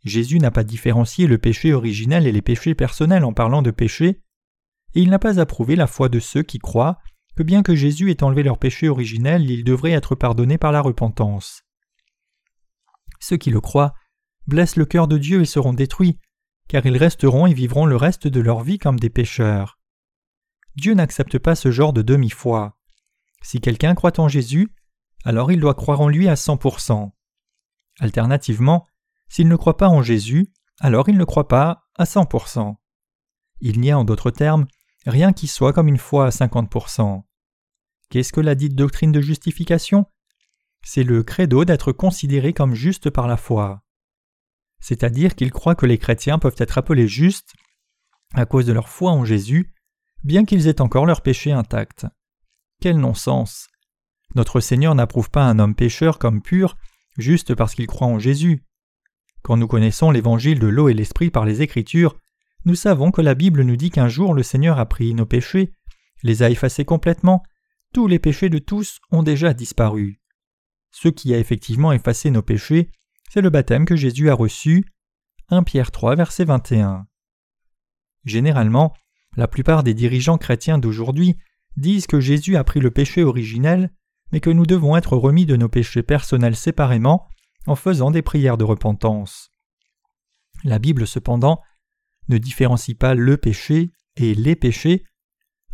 Jésus 0.05 0.39
n'a 0.39 0.51
pas 0.51 0.65
différencié 0.65 1.27
le 1.27 1.39
péché 1.39 1.73
originel 1.73 2.27
et 2.27 2.33
les 2.33 2.43
péchés 2.43 2.75
personnels 2.75 3.25
en 3.25 3.33
parlant 3.33 3.63
de 3.63 3.71
péché, 3.71 4.21
et 4.95 5.01
il 5.01 5.11
n'a 5.11 5.19
pas 5.19 5.41
approuvé 5.41 5.77
la 5.77 5.87
foi 5.87 6.09
de 6.09 6.19
ceux 6.19 6.43
qui 6.43 6.59
croient 6.59 6.99
que 7.37 7.43
bien 7.43 7.63
que 7.63 7.75
Jésus 7.75 8.11
ait 8.11 8.23
enlevé 8.23 8.43
leur 8.43 8.59
péché 8.59 8.89
originel, 8.89 9.49
ils 9.51 9.65
devraient 9.65 9.93
être 9.93 10.15
pardonnés 10.15 10.59
par 10.59 10.73
la 10.73 10.81
repentance. 10.81 11.63
Ceux 13.21 13.37
qui 13.37 13.51
le 13.51 13.61
croient 13.61 13.95
blessent 14.47 14.77
le 14.77 14.85
cœur 14.85 15.09
de 15.09 15.17
Dieu 15.17 15.41
et 15.41 15.47
seront 15.47 15.73
détruits, 15.73 16.19
car 16.69 16.85
ils 16.85 16.97
resteront 16.97 17.47
et 17.47 17.55
vivront 17.55 17.87
le 17.87 17.97
reste 17.97 18.27
de 18.27 18.41
leur 18.41 18.63
vie 18.63 18.79
comme 18.79 18.99
des 18.99 19.11
pécheurs. 19.11 19.79
Dieu 20.77 20.95
n'accepte 20.95 21.39
pas 21.39 21.55
ce 21.55 21.71
genre 21.71 21.93
de 21.93 22.03
demi-foi. 22.03 22.77
Si 23.43 23.61
quelqu'un 23.61 23.95
croit 23.95 24.19
en 24.21 24.29
Jésus, 24.29 24.75
alors 25.25 25.53
il 25.53 25.61
doit 25.61 25.75
croire 25.75 26.01
en 26.01 26.09
lui 26.09 26.29
à 26.29 26.35
100%. 26.35 27.13
Alternativement, 28.01 28.87
s'il 29.33 29.49
ne 29.49 29.57
croit 29.57 29.79
pas 29.79 29.89
en 29.89 30.03
Jésus, 30.03 30.53
alors 30.79 31.09
il 31.09 31.17
ne 31.17 31.25
croit 31.25 31.49
pas 31.49 31.89
à 31.97 32.05
100%. 32.05 32.77
Il 33.63 33.81
n'y 33.81 33.91
a 33.91 33.99
en 33.99 34.05
d'autres 34.05 34.31
termes 34.31 34.67
rien 35.07 35.33
qui 35.33 35.47
soit 35.47 35.73
comme 35.73 35.89
une 35.89 35.97
foi 35.97 36.27
à 36.27 36.29
50%. 36.29 37.23
Qu'est-ce 38.11 38.31
que 38.35 38.43
la 38.43 38.55
dite 38.55 38.75
doctrine 38.75 39.11
de 39.11 39.23
justification? 39.23 40.05
C'est 40.85 41.03
le 41.03 41.23
credo 41.23 41.65
d'être 41.65 41.93
considéré 41.93 42.53
comme 42.53 42.75
juste 42.75 43.09
par 43.09 43.27
la 43.27 43.39
foi. 43.39 43.83
C'est-à-dire 44.81 45.35
qu'il 45.35 45.51
croit 45.51 45.77
que 45.77 45.87
les 45.87 45.97
chrétiens 45.97 46.39
peuvent 46.39 46.57
être 46.59 46.77
appelés 46.77 47.09
justes 47.09 47.55
à 48.35 48.45
cause 48.45 48.67
de 48.67 48.75
leur 48.75 48.91
foi 48.91 49.13
en 49.13 49.25
Jésus, 49.25 49.73
bien 50.25 50.45
qu'ils 50.45 50.69
aient 50.69 50.83
encore 50.83 51.07
leur 51.07 51.23
péché 51.23 51.53
intact. 51.53 52.07
Quel 52.83 52.99
non-sens 52.99 53.69
Notre 54.35 54.61
Seigneur 54.61 54.95
n'approuve 54.95 55.31
pas 55.31 55.47
un 55.47 55.59
homme 55.59 55.75
pécheur 55.75 56.19
comme 56.19 56.43
pur 56.43 56.77
juste 57.17 57.55
parce 57.55 57.75
qu'il 57.75 57.87
croit 57.87 58.09
en 58.09 58.19
Jésus. 58.19 58.63
Quand 59.43 59.57
nous 59.57 59.67
connaissons 59.67 60.11
l'évangile 60.11 60.59
de 60.59 60.69
l'eau 60.69 60.89
et 60.89 60.95
l'esprit 60.95 61.31
par 61.31 61.45
les 61.45 61.63
Écritures, 61.63 62.17
nous 62.65 62.77
savons 62.77 63.11
que 63.11 63.21
la 63.21 63.35
Bible 63.35 63.63
nous 63.63 63.77
dit 63.77 63.91
qu'un 63.91 64.09
jour 64.09 64.35
le 64.35 64.45
Seigneur 64.45 64.79
a 64.79 64.87
pris 64.87 65.15
nos 65.15 65.27
péchés, 65.27 65.73
les 66.23 66.45
a 66.45 66.51
effacés 66.51 66.85
complètement, 66.85 67.43
tous 67.93 68.07
les 68.07 68.21
péchés 68.21 68.49
de 68.49 68.59
tous 68.59 69.01
ont 69.11 69.25
déjà 69.25 69.53
disparu. 69.53 70.21
Ce 70.93 71.09
qui 71.09 71.35
a 71.35 71.39
effectivement 71.39 71.93
effacé 71.93 72.31
nos 72.31 72.43
péchés, 72.43 72.91
c'est 73.31 73.41
le 73.41 73.51
baptême 73.51 73.85
que 73.85 73.97
Jésus 73.97 74.31
a 74.31 74.35
reçu. 74.35 74.85
1 75.49 75.65
Pierre 75.65 75.91
3, 75.91 76.15
verset 76.15 76.45
21. 76.45 77.07
Généralement, 78.25 78.95
la 79.37 79.49
plupart 79.49 79.83
des 79.83 79.95
dirigeants 79.95 80.39
chrétiens 80.39 80.79
d'aujourd'hui 80.79 81.37
disent 81.77 82.07
que 82.07 82.21
Jésus 82.21 82.57
a 82.57 82.65
pris 82.65 82.81
le 82.81 82.91
péché 82.91 83.25
originel, 83.25 83.91
mais 84.31 84.41
que 84.41 84.51
nous 84.51 84.67
devons 84.67 84.97
être 84.97 85.17
remis 85.17 85.47
de 85.47 85.57
nos 85.57 85.69
péchés 85.69 86.03
personnels 86.03 86.57
séparément 86.57 87.27
en 87.67 87.77
faisant 87.77 88.11
des 88.11 88.23
prières 88.23 88.57
de 88.57 88.65
repentance. 88.65 89.51
La 90.65 90.79
Bible 90.79 91.07
cependant 91.07 91.61
ne 92.29 92.39
différencie 92.39 92.97
pas 92.97 93.15
le 93.15 93.37
péché 93.37 93.91
et 94.17 94.35
les 94.35 94.57
péchés, 94.57 95.05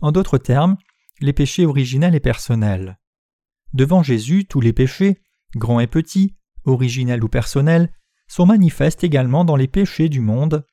en 0.00 0.12
d'autres 0.12 0.38
termes, 0.38 0.76
les 1.20 1.32
péchés 1.32 1.66
originels 1.66 2.14
et 2.14 2.20
personnels. 2.20 2.98
Devant 3.72 4.02
Jésus, 4.02 4.46
tous 4.46 4.60
les 4.60 4.72
péchés, 4.72 5.20
grands 5.56 5.80
et 5.80 5.86
petits, 5.86 6.36
originels 6.64 7.24
ou 7.24 7.28
personnels, 7.28 7.92
sont 8.28 8.46
manifestes 8.46 9.04
également 9.04 9.44
dans 9.44 9.56
les 9.56 9.68
péchés 9.68 10.08
du 10.08 10.20
monde. 10.20 10.64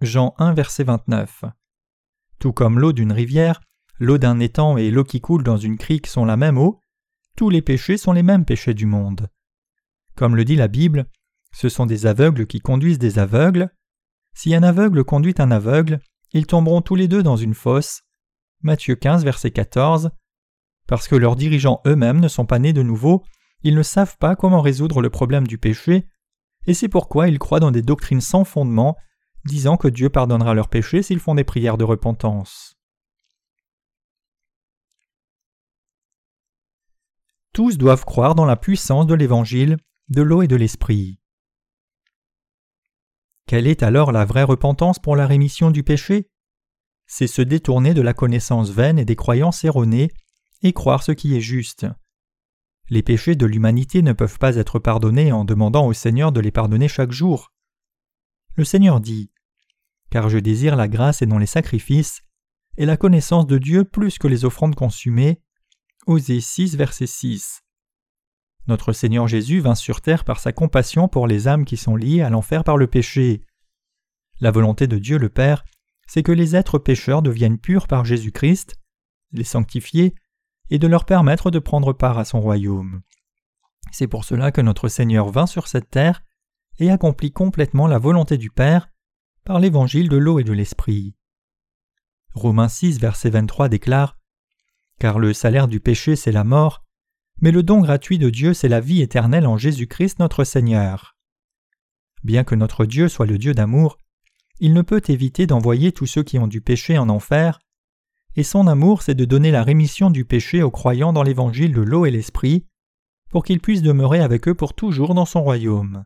Jean 0.00 0.34
1 0.38 0.52
verset 0.54 0.84
29. 0.84 1.44
Tout 2.38 2.52
comme 2.52 2.78
l'eau 2.78 2.92
d'une 2.92 3.12
rivière, 3.12 3.60
l'eau 3.98 4.18
d'un 4.18 4.40
étang 4.40 4.76
et 4.76 4.90
l'eau 4.90 5.04
qui 5.04 5.20
coule 5.20 5.42
dans 5.42 5.56
une 5.56 5.78
crique 5.78 6.06
sont 6.06 6.24
la 6.24 6.36
même 6.36 6.58
eau, 6.58 6.80
tous 7.36 7.50
les 7.50 7.62
péchés 7.62 7.96
sont 7.96 8.12
les 8.12 8.22
mêmes 8.22 8.44
péchés 8.44 8.74
du 8.74 8.86
monde. 8.86 9.28
Comme 10.16 10.36
le 10.36 10.44
dit 10.44 10.56
la 10.56 10.68
Bible, 10.68 11.06
ce 11.52 11.68
sont 11.68 11.86
des 11.86 12.06
aveugles 12.06 12.46
qui 12.46 12.60
conduisent 12.60 12.98
des 12.98 13.18
aveugles. 13.18 13.70
Si 14.34 14.54
un 14.54 14.62
aveugle 14.62 15.04
conduit 15.04 15.34
un 15.38 15.50
aveugle, 15.50 16.00
ils 16.32 16.46
tomberont 16.46 16.82
tous 16.82 16.94
les 16.94 17.08
deux 17.08 17.22
dans 17.22 17.36
une 17.36 17.54
fosse. 17.54 18.02
Matthieu 18.62 18.94
15, 18.94 19.24
verset 19.24 19.50
14. 19.50 20.10
Parce 20.86 21.08
que 21.08 21.16
leurs 21.16 21.36
dirigeants 21.36 21.80
eux-mêmes 21.86 22.20
ne 22.20 22.28
sont 22.28 22.46
pas 22.46 22.58
nés 22.58 22.72
de 22.72 22.82
nouveau, 22.82 23.24
ils 23.62 23.74
ne 23.74 23.82
savent 23.82 24.16
pas 24.18 24.36
comment 24.36 24.60
résoudre 24.60 25.00
le 25.00 25.10
problème 25.10 25.46
du 25.46 25.58
péché, 25.58 26.06
et 26.66 26.74
c'est 26.74 26.88
pourquoi 26.88 27.28
ils 27.28 27.38
croient 27.38 27.60
dans 27.60 27.70
des 27.70 27.82
doctrines 27.82 28.20
sans 28.20 28.44
fondement, 28.44 28.96
disant 29.44 29.76
que 29.76 29.88
Dieu 29.88 30.10
pardonnera 30.10 30.54
leurs 30.54 30.68
péchés 30.68 31.02
s'ils 31.02 31.20
font 31.20 31.34
des 31.34 31.44
prières 31.44 31.78
de 31.78 31.84
repentance. 31.84 32.76
Tous 37.52 37.78
doivent 37.78 38.04
croire 38.04 38.34
dans 38.34 38.46
la 38.46 38.56
puissance 38.56 39.06
de 39.06 39.14
l'Évangile 39.14 39.76
de 40.10 40.20
l'eau 40.20 40.42
et 40.42 40.48
de 40.48 40.56
l'esprit. 40.56 41.18
Quelle 43.46 43.66
est 43.66 43.82
alors 43.82 44.12
la 44.12 44.26
vraie 44.26 44.42
repentance 44.42 44.98
pour 44.98 45.16
la 45.16 45.26
rémission 45.26 45.70
du 45.70 45.82
péché? 45.82 46.28
C'est 47.06 47.26
se 47.26 47.40
détourner 47.40 47.94
de 47.94 48.02
la 48.02 48.12
connaissance 48.12 48.70
vaine 48.70 48.98
et 48.98 49.06
des 49.06 49.16
croyances 49.16 49.64
erronées 49.64 50.10
et 50.62 50.72
croire 50.72 51.02
ce 51.02 51.12
qui 51.12 51.34
est 51.34 51.40
juste. 51.40 51.86
Les 52.90 53.02
péchés 53.02 53.34
de 53.34 53.46
l'humanité 53.46 54.02
ne 54.02 54.12
peuvent 54.12 54.38
pas 54.38 54.56
être 54.56 54.78
pardonnés 54.78 55.32
en 55.32 55.44
demandant 55.44 55.86
au 55.86 55.94
Seigneur 55.94 56.32
de 56.32 56.40
les 56.40 56.52
pardonner 56.52 56.88
chaque 56.88 57.12
jour. 57.12 57.52
Le 58.56 58.64
Seigneur 58.64 59.00
dit 59.00 59.30
Car 60.10 60.28
je 60.28 60.38
désire 60.38 60.76
la 60.76 60.88
grâce 60.88 61.22
et 61.22 61.26
non 61.26 61.38
les 61.38 61.46
sacrifices, 61.46 62.20
et 62.76 62.84
la 62.84 62.98
connaissance 62.98 63.46
de 63.46 63.56
Dieu 63.56 63.84
plus 63.84 64.18
que 64.18 64.28
les 64.28 64.44
offrandes 64.44 64.74
consumées. 64.74 65.40
Osée 66.06 66.40
6, 66.40 66.76
verset 66.76 67.06
6. 67.06 67.63
Notre 68.66 68.92
Seigneur 68.92 69.28
Jésus 69.28 69.60
vint 69.60 69.74
sur 69.74 70.00
terre 70.00 70.24
par 70.24 70.40
sa 70.40 70.52
compassion 70.52 71.08
pour 71.08 71.26
les 71.26 71.48
âmes 71.48 71.64
qui 71.64 71.76
sont 71.76 71.96
liées 71.96 72.22
à 72.22 72.30
l'enfer 72.30 72.64
par 72.64 72.76
le 72.76 72.86
péché. 72.86 73.42
La 74.40 74.50
volonté 74.50 74.86
de 74.86 74.98
Dieu 74.98 75.18
le 75.18 75.28
Père, 75.28 75.64
c'est 76.06 76.22
que 76.22 76.32
les 76.32 76.56
êtres 76.56 76.78
pécheurs 76.78 77.22
deviennent 77.22 77.58
purs 77.58 77.86
par 77.86 78.04
Jésus-Christ, 78.04 78.76
les 79.32 79.44
sanctifier, 79.44 80.14
et 80.70 80.78
de 80.78 80.86
leur 80.86 81.04
permettre 81.04 81.50
de 81.50 81.58
prendre 81.58 81.92
part 81.92 82.18
à 82.18 82.24
son 82.24 82.40
royaume. 82.40 83.02
C'est 83.92 84.06
pour 84.06 84.24
cela 84.24 84.50
que 84.50 84.60
notre 84.60 84.88
Seigneur 84.88 85.28
vint 85.30 85.46
sur 85.46 85.68
cette 85.68 85.90
terre 85.90 86.22
et 86.78 86.90
accomplit 86.90 87.32
complètement 87.32 87.86
la 87.86 87.98
volonté 87.98 88.38
du 88.38 88.50
Père 88.50 88.88
par 89.44 89.60
l'évangile 89.60 90.08
de 90.08 90.16
l'eau 90.16 90.38
et 90.38 90.44
de 90.44 90.52
l'esprit. 90.52 91.14
Romains 92.32 92.68
6, 92.68 92.98
verset 92.98 93.30
23 93.30 93.68
déclare 93.68 94.18
Car 94.98 95.18
le 95.18 95.32
salaire 95.32 95.68
du 95.68 95.80
péché, 95.80 96.16
c'est 96.16 96.32
la 96.32 96.44
mort, 96.44 96.83
mais 97.40 97.50
le 97.50 97.62
don 97.62 97.80
gratuit 97.80 98.18
de 98.18 98.30
Dieu, 98.30 98.54
c'est 98.54 98.68
la 98.68 98.80
vie 98.80 99.02
éternelle 99.02 99.46
en 99.46 99.56
Jésus-Christ 99.56 100.18
notre 100.18 100.44
Seigneur. 100.44 101.16
Bien 102.22 102.44
que 102.44 102.54
notre 102.54 102.86
Dieu 102.86 103.08
soit 103.08 103.26
le 103.26 103.38
Dieu 103.38 103.54
d'amour, 103.54 103.98
il 104.60 104.72
ne 104.72 104.82
peut 104.82 105.02
éviter 105.08 105.46
d'envoyer 105.46 105.92
tous 105.92 106.06
ceux 106.06 106.22
qui 106.22 106.38
ont 106.38 106.46
du 106.46 106.60
péché 106.60 106.96
en 106.96 107.08
enfer, 107.08 107.60
et 108.36 108.42
son 108.42 108.66
amour 108.66 109.02
c'est 109.02 109.14
de 109.14 109.24
donner 109.24 109.50
la 109.50 109.62
rémission 109.62 110.10
du 110.10 110.24
péché 110.24 110.62
aux 110.62 110.70
croyants 110.70 111.12
dans 111.12 111.22
l'évangile 111.22 111.72
de 111.72 111.82
l'eau 111.82 112.06
et 112.06 112.10
l'esprit, 112.10 112.66
pour 113.30 113.44
qu'ils 113.44 113.60
puissent 113.60 113.82
demeurer 113.82 114.20
avec 114.20 114.48
eux 114.48 114.54
pour 114.54 114.74
toujours 114.74 115.14
dans 115.14 115.26
son 115.26 115.42
royaume. 115.42 116.04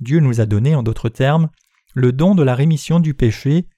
Dieu 0.00 0.20
nous 0.20 0.40
a 0.40 0.46
donné, 0.46 0.74
en 0.74 0.82
d'autres 0.82 1.08
termes, 1.08 1.50
le 1.94 2.12
don 2.12 2.34
de 2.34 2.42
la 2.42 2.54
rémission 2.54 3.00
du 3.00 3.14
péché, 3.14 3.68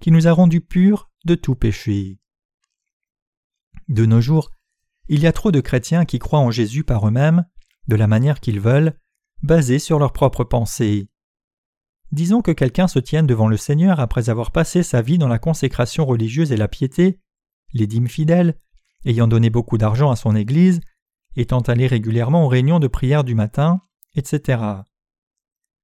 qui 0.00 0.10
nous 0.10 0.26
a 0.26 0.32
rendus 0.32 0.60
purs 0.60 1.10
de 1.24 1.34
tout 1.34 1.54
péché. 1.54 2.18
De 3.88 4.06
nos 4.06 4.20
jours, 4.20 4.50
il 5.08 5.20
y 5.20 5.26
a 5.26 5.32
trop 5.32 5.50
de 5.50 5.60
chrétiens 5.60 6.04
qui 6.04 6.18
croient 6.18 6.40
en 6.40 6.50
Jésus 6.50 6.84
par 6.84 7.06
eux-mêmes, 7.06 7.44
de 7.88 7.96
la 7.96 8.06
manière 8.06 8.40
qu'ils 8.40 8.60
veulent, 8.60 8.98
basés 9.42 9.78
sur 9.78 9.98
leurs 9.98 10.12
propres 10.12 10.44
pensées. 10.44 11.08
Disons 12.12 12.42
que 12.42 12.52
quelqu'un 12.52 12.88
se 12.88 12.98
tienne 12.98 13.26
devant 13.26 13.48
le 13.48 13.56
Seigneur 13.56 14.00
après 14.00 14.30
avoir 14.30 14.52
passé 14.52 14.82
sa 14.82 15.02
vie 15.02 15.18
dans 15.18 15.28
la 15.28 15.38
consécration 15.38 16.06
religieuse 16.06 16.52
et 16.52 16.56
la 16.56 16.68
piété, 16.68 17.20
les 17.72 17.86
dîmes 17.86 18.08
fidèles, 18.08 18.58
ayant 19.04 19.28
donné 19.28 19.50
beaucoup 19.50 19.78
d'argent 19.78 20.10
à 20.10 20.16
son 20.16 20.34
Église, 20.34 20.80
étant 21.36 21.60
allé 21.60 21.86
régulièrement 21.86 22.44
aux 22.44 22.48
réunions 22.48 22.78
de 22.78 22.86
prière 22.86 23.24
du 23.24 23.34
matin, 23.34 23.82
etc. 24.14 24.62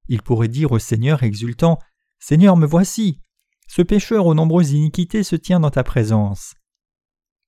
Il 0.09 0.23
pourrait 0.23 0.49
dire 0.49 0.73
au 0.73 0.79
Seigneur 0.79 1.23
exultant 1.23 1.79
Seigneur, 2.19 2.57
me 2.57 2.67
voici 2.67 3.21
Ce 3.67 3.83
pécheur 3.83 4.27
aux 4.27 4.35
nombreuses 4.35 4.73
iniquités 4.73 5.23
se 5.23 5.37
tient 5.37 5.61
dans 5.61 5.71
ta 5.71 5.83
présence. 5.83 6.55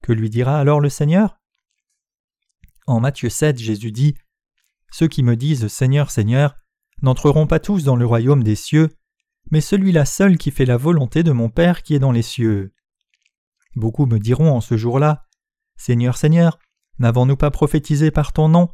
Que 0.02 0.12
lui 0.12 0.31
dira 0.31 0.59
alors 0.59 0.81
le 0.81 0.88
Seigneur? 0.88 1.42
En 2.87 3.01
Matthieu 3.01 3.29
7, 3.29 3.59
Jésus 3.59 3.93
dit 3.93 4.15
Ceux 4.91 5.09
qui 5.09 5.23
me 5.23 5.37
disent 5.37 5.69
Seigneur, 5.69 6.11
Seigneur, 6.11 6.57
n'entreront 7.01 7.47
pas 7.47 7.61
tous 7.61 7.85
dans 7.85 7.97
le 7.97 8.07
royaume 8.07 8.43
des 8.43 8.57
cieux, 8.57 8.91
mais 9.51 9.61
celui-là 9.61 10.05
seul 10.05 10.39
qui 10.39 10.51
fait 10.51 10.65
la 10.65 10.77
volonté 10.77 11.23
de 11.23 11.33
mon 11.33 11.49
Père 11.49 11.83
qui 11.83 11.95
est 11.95 11.99
dans 11.99 12.12
les 12.12 12.23
cieux. 12.23 12.73
Beaucoup 13.77 14.07
me 14.07 14.19
diront 14.19 14.51
en 14.53 14.61
ce 14.61 14.77
jour-là 14.77 15.27
Seigneur, 15.77 16.17
Seigneur, 16.17 16.59
n'avons-nous 16.99 17.37
pas 17.37 17.51
prophétisé 17.51 18.11
par 18.11 18.33
ton 18.33 18.49
nom 18.49 18.69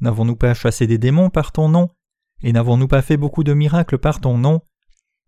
N'avons-nous 0.00 0.36
pas 0.36 0.54
chassé 0.54 0.86
des 0.86 0.98
démons 0.98 1.30
par 1.30 1.52
ton 1.52 1.68
nom 1.68 1.88
Et 2.42 2.52
n'avons-nous 2.52 2.88
pas 2.88 3.02
fait 3.02 3.16
beaucoup 3.16 3.44
de 3.44 3.52
miracles 3.52 3.98
par 3.98 4.20
ton 4.20 4.38
nom? 4.38 4.62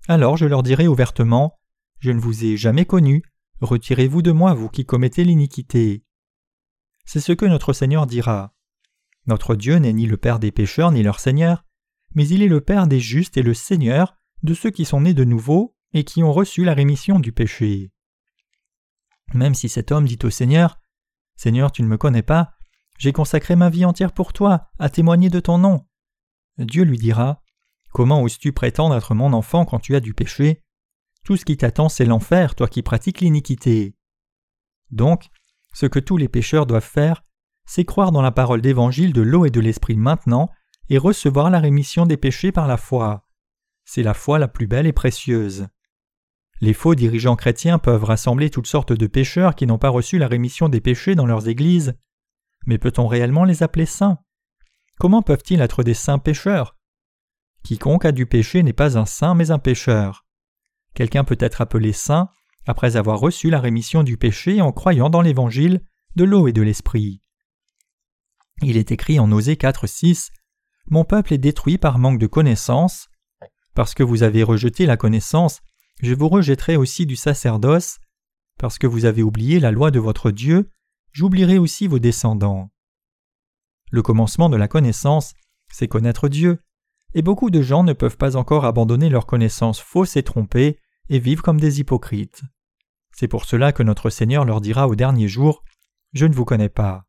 Alors 0.09 0.37
je 0.37 0.47
leur 0.47 0.63
dirai 0.63 0.89
ouvertement 0.89 1.59
Je 2.01 2.11
ne 2.11 2.21
vous 2.21 2.45
ai 2.45 2.57
jamais 2.57 2.85
connu, 2.85 3.23
retirez-vous 3.61 4.23
de 4.23 4.33
moi, 4.33 4.55
vous 4.55 4.69
qui 4.69 4.85
commettez 4.85 5.25
l'iniquité. 5.25 6.03
C'est 7.05 7.21
ce 7.21 7.33
que 7.33 7.47
notre 7.47 7.73
Seigneur 7.73 8.07
dira. 8.07 8.55
Notre 9.27 9.55
Dieu 9.55 9.77
n'est 9.77 9.93
ni 9.93 10.07
le 10.07 10.17
Père 10.17 10.39
des 10.39 10.53
pécheurs 10.53 10.93
ni 10.93 11.03
leur 11.03 11.21
Seigneur, 11.21 11.65
mais 12.15 12.27
il 12.27 12.43
est 12.43 12.49
le 12.49 12.61
Père 12.61 12.87
des 12.87 13.01
justes 13.01 13.37
et 13.37 13.43
le 13.43 13.55
Seigneur 13.55 14.17
de 14.43 14.55
ceux 14.55 14.71
qui 14.71 14.85
sont 14.85 15.03
nés 15.03 15.15
de 15.15 15.25
nouveau 15.25 15.77
et 15.93 16.05
qui 16.05 16.23
ont 16.23 16.33
reçu 16.33 16.65
la 16.65 16.75
rémission 16.75 17.21
du 17.21 17.33
péché. 17.33 17.93
Même 19.35 19.55
si 19.55 19.69
cet 19.69 19.93
homme 19.93 20.07
dit 20.07 20.19
au 20.25 20.31
Seigneur 20.31 20.81
Seigneur, 21.37 21.73
tu 21.73 21.83
ne 21.83 21.89
me 21.89 21.97
connais 21.97 22.23
pas, 22.23 22.55
j'ai 22.99 23.13
consacré 23.13 23.57
ma 23.57 23.71
vie 23.71 23.85
entière 23.85 24.13
pour 24.13 24.33
toi, 24.33 24.71
à 24.79 24.91
témoigner 24.91 25.31
de 25.31 25.41
ton 25.41 25.59
nom. 25.59 25.87
Dieu 26.59 26.85
lui 26.85 26.99
dira 26.99 27.43
Comment 27.93 28.23
oses-tu 28.23 28.53
prétendre 28.53 28.97
être 28.97 29.15
mon 29.15 29.33
enfant 29.33 29.65
quand 29.65 29.79
tu 29.79 29.95
as 29.95 30.01
du 30.01 30.15
péché? 30.15 30.63
Tout 31.25 31.37
ce 31.37 31.45
qui 31.45 31.57
t'attend, 31.57 31.89
c'est 31.89 32.05
l'enfer, 32.05 32.55
toi 32.55 32.69
qui 32.69 32.83
pratiques 32.83 33.21
l'iniquité. 33.21 33.95
Donc, 34.91 35.29
ce 35.73 35.87
que 35.87 35.99
tous 35.99 36.17
les 36.17 36.29
pécheurs 36.29 36.67
doivent 36.67 36.83
faire, 36.83 37.23
c'est 37.65 37.85
croire 37.85 38.13
dans 38.13 38.23
la 38.23 38.33
parole 38.33 38.61
d'évangile 38.61 39.13
de 39.13 39.23
l'eau 39.23 39.47
et 39.47 39.51
de 39.51 39.61
l'esprit 39.61 39.97
maintenant 39.97 40.51
et 40.89 40.99
recevoir 40.99 41.51
la 41.51 41.61
rémission 41.61 42.07
des 42.07 42.17
péchés 42.17 42.53
par 42.53 42.67
la 42.67 42.77
foi. 42.77 43.27
C'est 43.85 44.03
la 44.03 44.15
foi 44.15 44.39
la 44.39 44.49
plus 44.49 44.67
belle 44.67 44.87
et 44.87 44.93
précieuse. 44.93 45.69
Les 46.61 46.75
faux 46.75 46.95
dirigeants 46.95 47.37
chrétiens 47.37 47.79
peuvent 47.79 48.05
rassembler 48.05 48.51
toutes 48.51 48.67
sortes 48.67 48.93
de 48.93 49.07
pécheurs 49.07 49.55
qui 49.55 49.67
n'ont 49.67 49.79
pas 49.79 49.89
reçu 49.89 50.19
la 50.19 50.29
rémission 50.29 50.69
des 50.69 50.81
péchés 50.81 51.15
dans 51.15 51.27
leurs 51.27 51.49
églises. 51.49 51.95
Mais 52.67 52.79
peut-on 52.79 53.07
réellement 53.07 53.45
les 53.45 53.63
appeler 53.63 53.87
saints? 53.87 54.19
Comment 54.99 55.23
peuvent-ils 55.23 55.61
être 55.61 55.83
des 55.83 55.95
saints 55.95 56.19
pécheurs? 56.19 56.77
Quiconque 57.65 58.05
a 58.05 58.13
du 58.13 58.27
péché 58.27 58.63
n'est 58.63 58.73
pas 58.73 58.99
un 58.99 59.07
saint 59.07 59.35
mais 59.35 59.51
un 59.51 59.59
pécheur. 59.59 60.25
Quelqu'un 60.95 61.25
peut 61.25 61.39
être 61.41 61.61
appelé 61.61 61.93
saint 61.93 62.29
après 62.67 62.97
avoir 62.97 63.19
reçu 63.19 63.51
la 63.51 63.61
rémission 63.61 64.03
du 64.03 64.17
péché 64.17 64.61
en 64.61 64.73
croyant 64.73 65.11
dans 65.11 65.23
l'évangile 65.23 65.81
de 66.17 66.25
l'eau 66.25 66.49
et 66.49 66.53
de 66.53 66.63
l'esprit. 66.63 67.21
Il 68.63 68.77
est 68.77 68.93
écrit 68.93 69.19
en 69.19 69.33
Osée 69.33 69.57
4, 69.57 69.87
6 69.87 70.31
mon 70.89 71.05
peuple 71.05 71.33
est 71.33 71.39
détruit 71.39 71.79
par 71.79 71.99
manque 71.99 72.19
de 72.19 72.27
connaissance. 72.27 73.09
Parce 73.75 73.95
que 73.95 74.03
vous 74.03 74.23
avez 74.23 74.43
rejeté 74.43 74.85
la 74.87 74.97
connaissance, 74.97 75.61
je 76.03 76.15
vous 76.15 76.29
rejetterai 76.29 76.77
aussi 76.77 77.07
du 77.07 77.17
sacerdoce. 77.17 77.99
Parce 78.59 78.79
que 78.79 78.87
vous 78.87 79.05
avez 79.05 79.23
oublié 79.23 79.61
la 79.61 79.71
loi 79.71 79.91
de 79.91 79.99
votre 79.99 80.31
Dieu, 80.31 80.71
j'oublierai 81.13 81.59
aussi 81.59 81.87
vos 81.87 81.99
descendants. 81.99 82.71
Le 83.91 84.03
commencement 84.03 84.49
de 84.49 84.57
la 84.57 84.69
connaissance, 84.69 85.35
c'est 85.71 85.89
connaître 85.89 86.29
Dieu, 86.29 86.59
et 87.15 87.23
beaucoup 87.23 87.51
de 87.51 87.63
gens 87.63 87.85
ne 87.85 87.93
peuvent 87.93 88.17
pas 88.17 88.37
encore 88.37 88.65
abandonner 88.65 89.09
leur 89.09 89.27
connaissance 89.27 89.81
fausse 89.81 90.17
et 90.17 90.23
trompée 90.23 90.79
et 91.09 91.19
vivent 91.19 91.43
comme 91.43 91.61
des 91.61 91.81
hypocrites. 91.81 92.43
C'est 93.15 93.29
pour 93.29 93.45
cela 93.45 93.73
que 93.73 93.83
notre 93.83 94.11
Seigneur 94.11 94.45
leur 94.45 94.61
dira 94.61 94.89
au 94.89 94.95
dernier 94.95 95.29
jour 95.29 95.63
Je 96.13 96.27
ne 96.27 96.35
vous 96.35 96.45
connais 96.45 96.69
pas. 96.69 97.05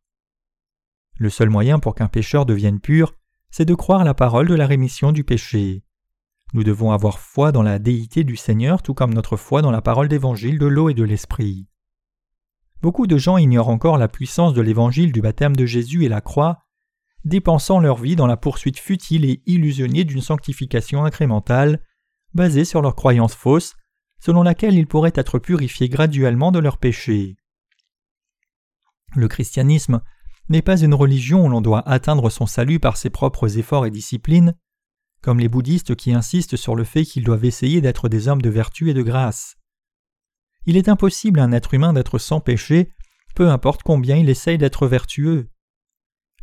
Le 1.18 1.30
seul 1.30 1.50
moyen 1.50 1.80
pour 1.80 1.96
qu'un 1.96 2.08
pécheur 2.08 2.46
devienne 2.46 2.80
pur, 2.80 3.14
c'est 3.52 3.66
de 3.66 3.76
croire 3.76 4.04
la 4.04 4.14
parole 4.14 4.48
de 4.48 4.56
la 4.56 4.66
rémission 4.66 5.12
du 5.12 5.24
péché. 5.24 5.84
Nous 6.54 6.64
devons 6.64 6.92
avoir 6.92 7.20
foi 7.20 7.52
dans 7.52 7.64
la 7.64 7.80
déité 7.80 8.24
du 8.24 8.36
Seigneur 8.36 8.82
tout 8.82 8.94
comme 8.94 9.14
notre 9.14 9.38
foi 9.38 9.62
dans 9.62 9.72
la 9.72 9.82
parole 9.82 10.08
d'évangile 10.08 10.60
de 10.60 10.66
l'eau 10.66 10.90
et 10.90 10.94
de 10.94 11.04
l'esprit. 11.04 11.68
Beaucoup 12.82 13.08
de 13.08 13.18
gens 13.18 13.38
ignorent 13.38 13.70
encore 13.70 13.98
la 13.98 14.08
puissance 14.08 14.54
de 14.54 14.62
l'évangile 14.62 15.12
du 15.12 15.22
baptême 15.22 15.56
de 15.56 15.66
Jésus 15.66 16.04
et 16.04 16.10
la 16.10 16.22
croix, 16.22 16.64
dépensant 17.26 17.80
leur 17.80 17.98
vie 17.98 18.16
dans 18.16 18.28
la 18.28 18.38
poursuite 18.38 18.80
futile 18.80 19.26
et 19.26 19.42
illusionnée 19.46 20.04
d'une 20.04 20.22
sanctification 20.22 21.06
incrémentale, 21.06 21.82
basée 22.34 22.66
sur 22.66 22.82
leur 22.82 22.96
croyance 22.96 23.36
fausse, 23.36 23.76
selon 24.24 24.42
laquelle 24.42 24.76
ils 24.76 24.88
pourraient 24.88 25.12
être 25.16 25.38
purifiés 25.38 25.90
graduellement 25.90 26.54
de 26.54 26.60
leurs 26.60 26.78
péchés. 26.78 27.36
Le 29.18 29.28
christianisme 29.28 30.02
n'est 30.48 30.62
pas 30.62 30.80
une 30.80 30.94
religion 30.94 31.46
où 31.46 31.50
l'on 31.50 31.60
doit 31.60 31.86
atteindre 31.86 32.30
son 32.30 32.46
salut 32.46 32.80
par 32.80 32.96
ses 32.96 33.10
propres 33.10 33.58
efforts 33.58 33.86
et 33.86 33.92
disciplines, 33.92 34.56
comme 35.22 35.40
les 35.40 35.50
bouddhistes 35.50 35.96
qui 35.96 36.14
insistent 36.14 36.56
sur 36.56 36.78
le 36.78 36.86
fait 36.86 37.04
qu'ils 37.04 37.26
doivent 37.26 37.44
essayer 37.44 37.82
d'être 37.82 38.08
des 38.08 38.30
hommes 38.30 38.42
de 38.42 38.50
vertu 38.50 38.90
et 38.90 38.94
de 38.94 39.02
grâce. 39.02 39.58
Il 40.66 40.78
est 40.78 40.88
impossible 40.88 41.42
à 41.42 41.44
un 41.44 41.52
être 41.52 41.74
humain 41.74 41.92
d'être 41.92 42.18
sans 42.18 42.40
péché, 42.40 42.94
peu 43.36 43.50
importe 43.50 43.84
combien 43.84 44.16
il 44.16 44.30
essaye 44.30 44.58
d'être 44.58 44.88
vertueux. 44.88 45.50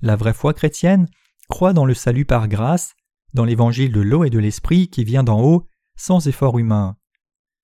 La 0.03 0.17
vraie 0.17 0.35
foi 0.35 0.53
chrétienne 0.53 1.09
croit 1.49 1.73
dans 1.73 1.87
le 1.87 1.95
salut 1.95 2.27
par 2.27 2.47
grâce, 2.47 2.93
dans 3.33 3.47
l'évangile 3.47 3.91
de 3.91 4.03
l'eau 4.03 4.25
et 4.25 4.31
de 4.31 4.39
l'esprit 4.39 4.89
qui 4.89 5.03
vient 5.03 5.25
d'en 5.25 5.41
haut, 5.41 5.67
sans 5.97 6.29
effort 6.29 6.59
humain. 6.59 6.99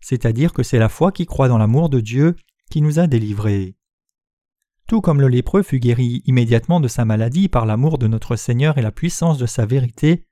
C'est-à-dire 0.09 0.53
que 0.53 0.63
c'est 0.63 0.79
la 0.79 0.89
foi 0.89 1.11
qui 1.11 1.27
croit 1.27 1.49
dans 1.49 1.59
l'amour 1.59 1.89
de 1.89 1.99
Dieu 1.99 2.37
qui 2.71 2.81
nous 2.81 3.01
a 3.01 3.09
délivrés. 3.09 3.75
Tout 4.87 5.01
comme 5.01 5.21
le 5.21 5.27
lépreux 5.27 5.65
fut 5.65 5.81
guéri 5.81 6.23
immédiatement 6.27 6.79
de 6.79 6.87
sa 6.87 7.05
maladie 7.05 7.49
par 7.49 7.67
l'amour 7.67 7.99
de 7.99 8.07
notre 8.07 8.37
Seigneur 8.37 8.79
et 8.79 8.83
la 8.83 8.93
puissance 8.93 9.37
de 9.37 9.47
sa 9.47 9.67
vérité, 9.67 10.29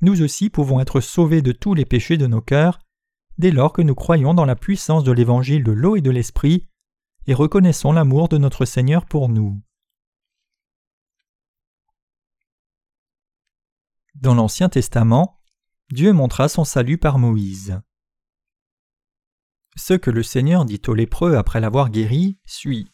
nous 0.00 0.22
aussi 0.22 0.50
pouvons 0.50 0.80
être 0.80 1.00
sauvés 1.00 1.40
de 1.40 1.52
tous 1.52 1.74
les 1.74 1.84
péchés 1.84 2.16
de 2.16 2.26
nos 2.26 2.40
cœurs 2.40 2.80
dès 3.38 3.52
lors 3.52 3.72
que 3.72 3.80
nous 3.80 3.94
croyons 3.94 4.34
dans 4.34 4.44
la 4.44 4.56
puissance 4.56 5.04
de 5.04 5.12
l'évangile 5.12 5.62
de 5.62 5.70
l'eau 5.70 5.94
et 5.94 6.00
de 6.00 6.10
l'esprit 6.10 6.66
et 7.28 7.34
reconnaissons 7.34 7.92
l'amour 7.92 8.28
de 8.28 8.38
notre 8.38 8.64
Seigneur 8.64 9.06
pour 9.06 9.28
nous. 9.28 9.62
Dans 14.16 14.34
l'Ancien 14.34 14.68
Testament, 14.68 15.40
Dieu 15.92 16.12
montra 16.12 16.48
son 16.48 16.64
salut 16.64 16.98
par 16.98 17.20
Moïse. 17.20 17.80
Ce 19.76 19.94
que 19.94 20.10
le 20.10 20.22
Seigneur 20.22 20.64
dit 20.64 20.82
au 20.88 20.94
lépreux 20.94 21.36
après 21.36 21.60
l'avoir 21.60 21.90
guéri 21.90 22.38
suit. 22.44 22.92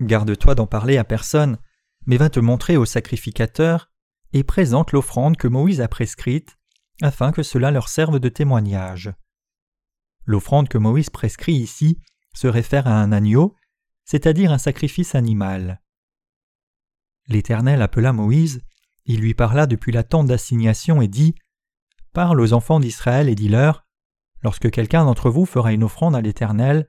Garde-toi 0.00 0.54
d'en 0.54 0.66
parler 0.66 0.98
à 0.98 1.04
personne, 1.04 1.58
mais 2.06 2.16
va 2.16 2.28
te 2.28 2.40
montrer 2.40 2.76
au 2.76 2.84
sacrificateur 2.84 3.90
et 4.32 4.44
présente 4.44 4.92
l'offrande 4.92 5.36
que 5.36 5.48
Moïse 5.48 5.80
a 5.80 5.88
prescrite, 5.88 6.58
afin 7.02 7.32
que 7.32 7.42
cela 7.42 7.70
leur 7.70 7.88
serve 7.88 8.18
de 8.18 8.28
témoignage. 8.28 9.12
L'offrande 10.26 10.68
que 10.68 10.78
Moïse 10.78 11.10
prescrit 11.10 11.54
ici 11.54 12.00
se 12.34 12.46
réfère 12.46 12.86
à 12.86 13.00
un 13.00 13.12
agneau, 13.12 13.54
c'est-à-dire 14.04 14.52
un 14.52 14.58
sacrifice 14.58 15.14
animal. 15.14 15.80
L'Éternel 17.28 17.80
appela 17.80 18.12
Moïse, 18.12 18.62
il 19.06 19.20
lui 19.20 19.34
parla 19.34 19.66
depuis 19.66 19.92
la 19.92 20.02
tente 20.02 20.26
d'assignation 20.26 21.00
et 21.00 21.08
dit 21.08 21.34
Parle 22.12 22.40
aux 22.40 22.52
enfants 22.52 22.80
d'Israël 22.80 23.28
et 23.28 23.34
dis-leur 23.34 23.83
Lorsque 24.44 24.70
quelqu'un 24.70 25.06
d'entre 25.06 25.30
vous 25.30 25.46
fera 25.46 25.72
une 25.72 25.82
offrande 25.82 26.14
à 26.14 26.20
l'Éternel, 26.20 26.86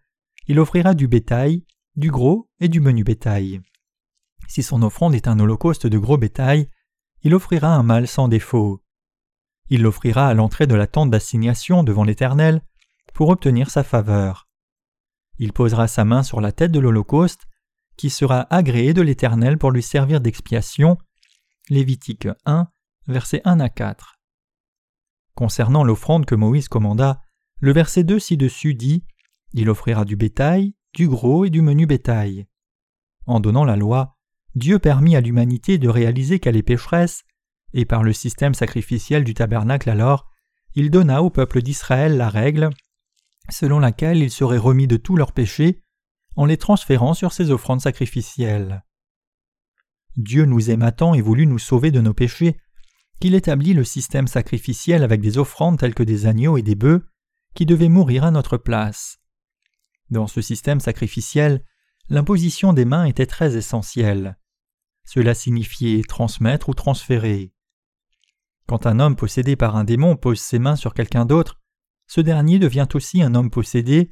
il 0.48 0.60
offrira 0.60 0.94
du 0.94 1.08
bétail, 1.08 1.66
du 1.96 2.12
gros 2.12 2.50
et 2.60 2.68
du 2.68 2.82
menu 2.82 3.06
bétail. 3.06 3.62
Si 4.50 4.62
son 4.62 4.84
offrande 4.84 5.16
est 5.16 5.30
un 5.30 5.40
holocauste 5.40 5.88
de 5.88 5.98
gros 5.98 6.18
bétail, 6.18 6.70
il 7.24 7.34
offrira 7.34 7.74
un 7.74 7.82
mâle 7.82 8.08
sans 8.08 8.28
défaut. 8.28 8.84
Il 9.70 9.82
l'offrira 9.82 10.28
à 10.28 10.34
l'entrée 10.34 10.68
de 10.68 10.76
la 10.76 10.86
tente 10.86 11.10
d'assignation 11.10 11.84
devant 11.84 12.04
l'Éternel 12.04 12.62
pour 13.14 13.30
obtenir 13.30 13.72
sa 13.72 13.84
faveur. 13.84 14.50
Il 15.40 15.54
posera 15.54 15.88
sa 15.88 16.04
main 16.04 16.24
sur 16.24 16.42
la 16.42 16.52
tête 16.52 16.72
de 16.72 16.80
l'Holocauste, 16.80 17.48
qui 17.96 18.10
sera 18.10 18.42
agréé 18.54 18.94
de 18.94 19.02
l'Éternel 19.02 19.58
pour 19.58 19.72
lui 19.72 19.82
servir 19.82 20.20
d'expiation. 20.20 20.98
Lévitique 21.70 22.28
1, 22.46 22.68
versets 23.08 23.42
1 23.46 23.62
à 23.62 23.70
4. 23.70 24.20
Concernant 25.34 25.84
l'offrande 25.86 26.26
que 26.26 26.36
Moïse 26.36 26.68
commanda, 26.68 27.22
le 27.60 27.72
verset 27.72 28.04
2 28.04 28.20
ci-dessus 28.20 28.76
dit 28.76 29.04
Il 29.54 29.70
offrira 29.70 30.06
du 30.06 30.16
bétail, 30.16 30.74
du 30.94 31.08
gros 31.08 31.46
et 31.46 31.50
du 31.50 31.62
menu 31.62 31.86
bétail. 31.86 32.48
En 33.26 33.40
donnant 33.40 33.66
la 33.66 33.76
loi, 33.76 34.18
Dieu 34.56 34.80
permit 34.80 35.16
à 35.16 35.22
l'humanité 35.22 35.78
de 35.78 35.90
réaliser 35.90 36.40
qu'elle 36.40 36.58
est 36.58 36.64
pécheresse, 36.64 37.24
et 37.74 37.86
par 37.86 38.04
le 38.04 38.14
système 38.14 38.54
sacrificiel 38.54 39.24
du 39.24 39.34
tabernacle 39.34 39.90
alors, 39.90 40.32
il 40.76 40.92
donna 40.92 41.24
au 41.24 41.30
peuple 41.30 41.62
d'Israël 41.62 42.18
la 42.18 42.30
règle 42.30 42.70
selon 43.50 43.80
laquelle 43.80 44.18
ils 44.18 44.32
seraient 44.32 44.58
remis 44.58 44.88
de 44.88 44.98
tous 44.98 45.16
leurs 45.16 45.32
péchés 45.32 45.82
en 46.36 46.46
les 46.46 46.58
transférant 46.58 47.14
sur 47.14 47.32
ces 47.32 47.52
offrandes 47.52 47.82
sacrificielles. 47.82 48.84
Dieu 50.18 50.46
nous 50.46 50.70
aima 50.70 50.92
tant 50.92 51.14
et 51.14 51.22
voulut 51.22 51.48
nous 51.48 51.60
sauver 51.60 51.92
de 51.92 52.02
nos 52.02 52.14
péchés 52.14 52.58
qu'il 53.20 53.36
établit 53.36 53.74
le 53.74 53.84
système 53.84 54.28
sacrificiel 54.28 55.04
avec 55.04 55.22
des 55.22 55.38
offrandes 55.38 55.80
telles 55.80 55.94
que 55.94 56.04
des 56.04 56.26
agneaux 56.26 56.58
et 56.58 56.62
des 56.62 56.76
bœufs 56.76 57.06
qui 57.56 57.66
devaient 57.66 57.90
mourir 57.90 58.24
à 58.24 58.32
notre 58.32 58.58
place. 58.58 59.18
Dans 60.12 60.28
ce 60.28 60.42
système 60.42 60.80
sacrificiel, 60.80 61.64
l'imposition 62.10 62.74
des 62.74 62.86
mains 62.86 63.06
était 63.06 63.26
très 63.26 63.56
essentielle. 63.56 64.38
Cela 65.06 65.34
signifiait 65.34 66.04
transmettre 66.04 66.70
ou 66.70 66.74
transférer. 66.74 67.52
Quand 68.68 68.86
un 68.86 69.00
homme 69.00 69.16
possédé 69.16 69.56
par 69.56 69.76
un 69.76 69.84
démon 69.84 70.16
pose 70.16 70.40
ses 70.40 70.60
mains 70.60 70.76
sur 70.76 70.94
quelqu'un 70.94 71.26
d'autre, 71.26 71.60
ce 72.08 72.22
dernier 72.22 72.60
devient 72.60 72.88
aussi 72.94 73.22
un 73.22 73.34
homme 73.34 73.50
possédé, 73.50 74.12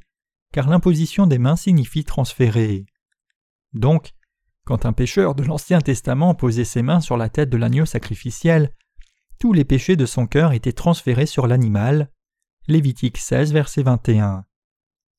car 0.52 0.68
l'imposition 0.68 1.26
des 1.26 1.38
mains 1.38 1.56
signifie 1.56 2.04
transférer. 2.04 2.86
Donc, 3.72 4.12
quand 4.64 4.86
un 4.86 4.92
pécheur 4.92 5.34
de 5.34 5.42
l'Ancien 5.42 5.80
Testament 5.80 6.34
posait 6.34 6.64
ses 6.64 6.82
mains 6.82 7.00
sur 7.00 7.16
la 7.16 7.28
tête 7.28 7.50
de 7.50 7.56
l'agneau 7.56 7.84
sacrificiel, 7.84 8.72
tous 9.38 9.52
les 9.52 9.64
péchés 9.64 9.96
de 9.96 10.06
son 10.06 10.26
cœur 10.26 10.52
étaient 10.52 10.72
transférés 10.72 11.26
sur 11.26 11.46
l'animal. 11.46 12.10
Lévitique 12.66 13.18
16, 13.18 13.52
verset 13.52 13.82
21. 13.82 14.46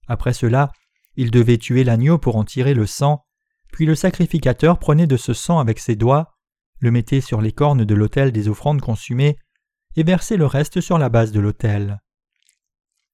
Après 0.08 0.34
cela, 0.34 0.72
il 1.16 1.30
devait 1.30 1.60
tuer 1.60 1.84
l'agneau 1.84 2.18
pour 2.18 2.38
en 2.38 2.44
tirer 2.44 2.74
le 2.74 2.88
sang, 2.88 3.24
puis 3.72 3.86
le 3.86 3.94
sacrificateur 3.94 4.80
prenait 4.80 5.06
de 5.06 5.16
ce 5.16 5.34
sang 5.34 5.60
avec 5.60 5.78
ses 5.78 5.96
doigts, 5.96 6.36
le 6.80 6.90
mettait 6.90 7.22
sur 7.22 7.42
les 7.42 7.52
cornes 7.52 7.86
de 7.86 7.94
l'autel 7.94 8.32
des 8.32 8.48
offrandes 8.48 8.82
consumées, 8.82 9.38
et 9.96 10.02
versait 10.02 10.38
le 10.38 10.48
reste 10.48 10.82
sur 10.82 10.98
la 10.98 11.10
base 11.10 11.32
de 11.32 11.40
l'autel. 11.40 12.02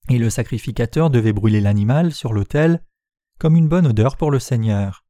Et 0.09 0.17
le 0.17 0.29
sacrificateur 0.29 1.09
devait 1.09 1.33
brûler 1.33 1.59
l'animal 1.59 2.13
sur 2.13 2.31
l'autel 2.31 2.85
comme 3.37 3.57
une 3.57 3.67
bonne 3.67 3.87
odeur 3.87 4.15
pour 4.15 4.31
le 4.31 4.39
Seigneur. 4.39 5.03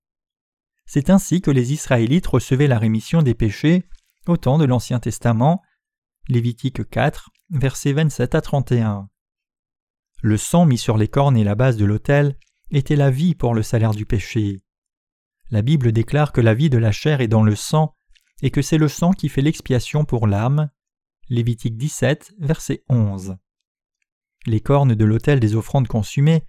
C'est 0.88 1.12
ainsi 1.12 1.42
que 1.42 1.52
les 1.52 1.74
Israélites 1.74 2.28
recevaient 2.28 2.68
la 2.68 2.80
rémission 2.80 3.22
des 3.22 3.36
péchés 3.36 3.88
au 4.26 4.38
temps 4.38 4.58
de 4.58 4.66
l'Ancien 4.66 5.00
Testament, 5.00 5.62
Lévitique 6.28 6.90
4, 6.90 7.30
versets 7.52 7.94
27 7.94 8.34
à 8.34 8.42
31. 8.42 9.11
Le 10.22 10.38
sang 10.38 10.66
mis 10.68 10.78
sur 10.78 10.98
les 10.98 11.08
cornes 11.08 11.36
et 11.36 11.44
la 11.44 11.56
base 11.56 11.78
de 11.78 11.86
l'autel 11.86 12.38
était 12.70 12.96
la 12.96 13.10
vie 13.10 13.34
pour 13.34 13.56
le 13.56 13.64
salaire 13.64 13.92
du 13.92 14.06
péché. 14.06 14.62
La 15.50 15.64
Bible 15.64 15.92
déclare 15.92 16.32
que 16.32 16.42
la 16.42 16.54
vie 16.54 16.70
de 16.70 16.78
la 16.78 16.92
chair 16.92 17.22
est 17.22 17.28
dans 17.28 17.44
le 17.44 17.56
sang 17.56 17.96
et 18.44 18.52
que 18.52 18.62
c'est 18.62 18.78
le 18.78 18.88
sang 18.88 19.12
qui 19.12 19.30
fait 19.30 19.42
l'expiation 19.42 20.06
pour 20.06 20.28
l'âme. 20.28 20.70
Lévitique 21.30 21.76
17, 21.76 22.36
verset 22.40 22.84
11. 22.88 23.38
Les 24.46 24.62
cornes 24.62 24.96
de 24.96 25.06
l'autel 25.06 25.40
des 25.40 25.56
offrandes 25.56 25.88
consumées 25.88 26.44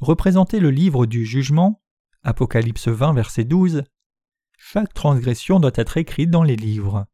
représentaient 0.00 0.60
le 0.60 0.70
livre 0.70 1.06
du 1.06 1.26
jugement, 1.26 1.82
Apocalypse 2.22 2.88
20, 2.88 3.12
verset 3.12 3.44
12. 3.44 3.84
Chaque 4.56 4.94
transgression 4.94 5.60
doit 5.60 5.72
être 5.74 5.98
écrite 5.98 6.30
dans 6.30 6.42
les 6.42 6.56
livres, 6.56 7.06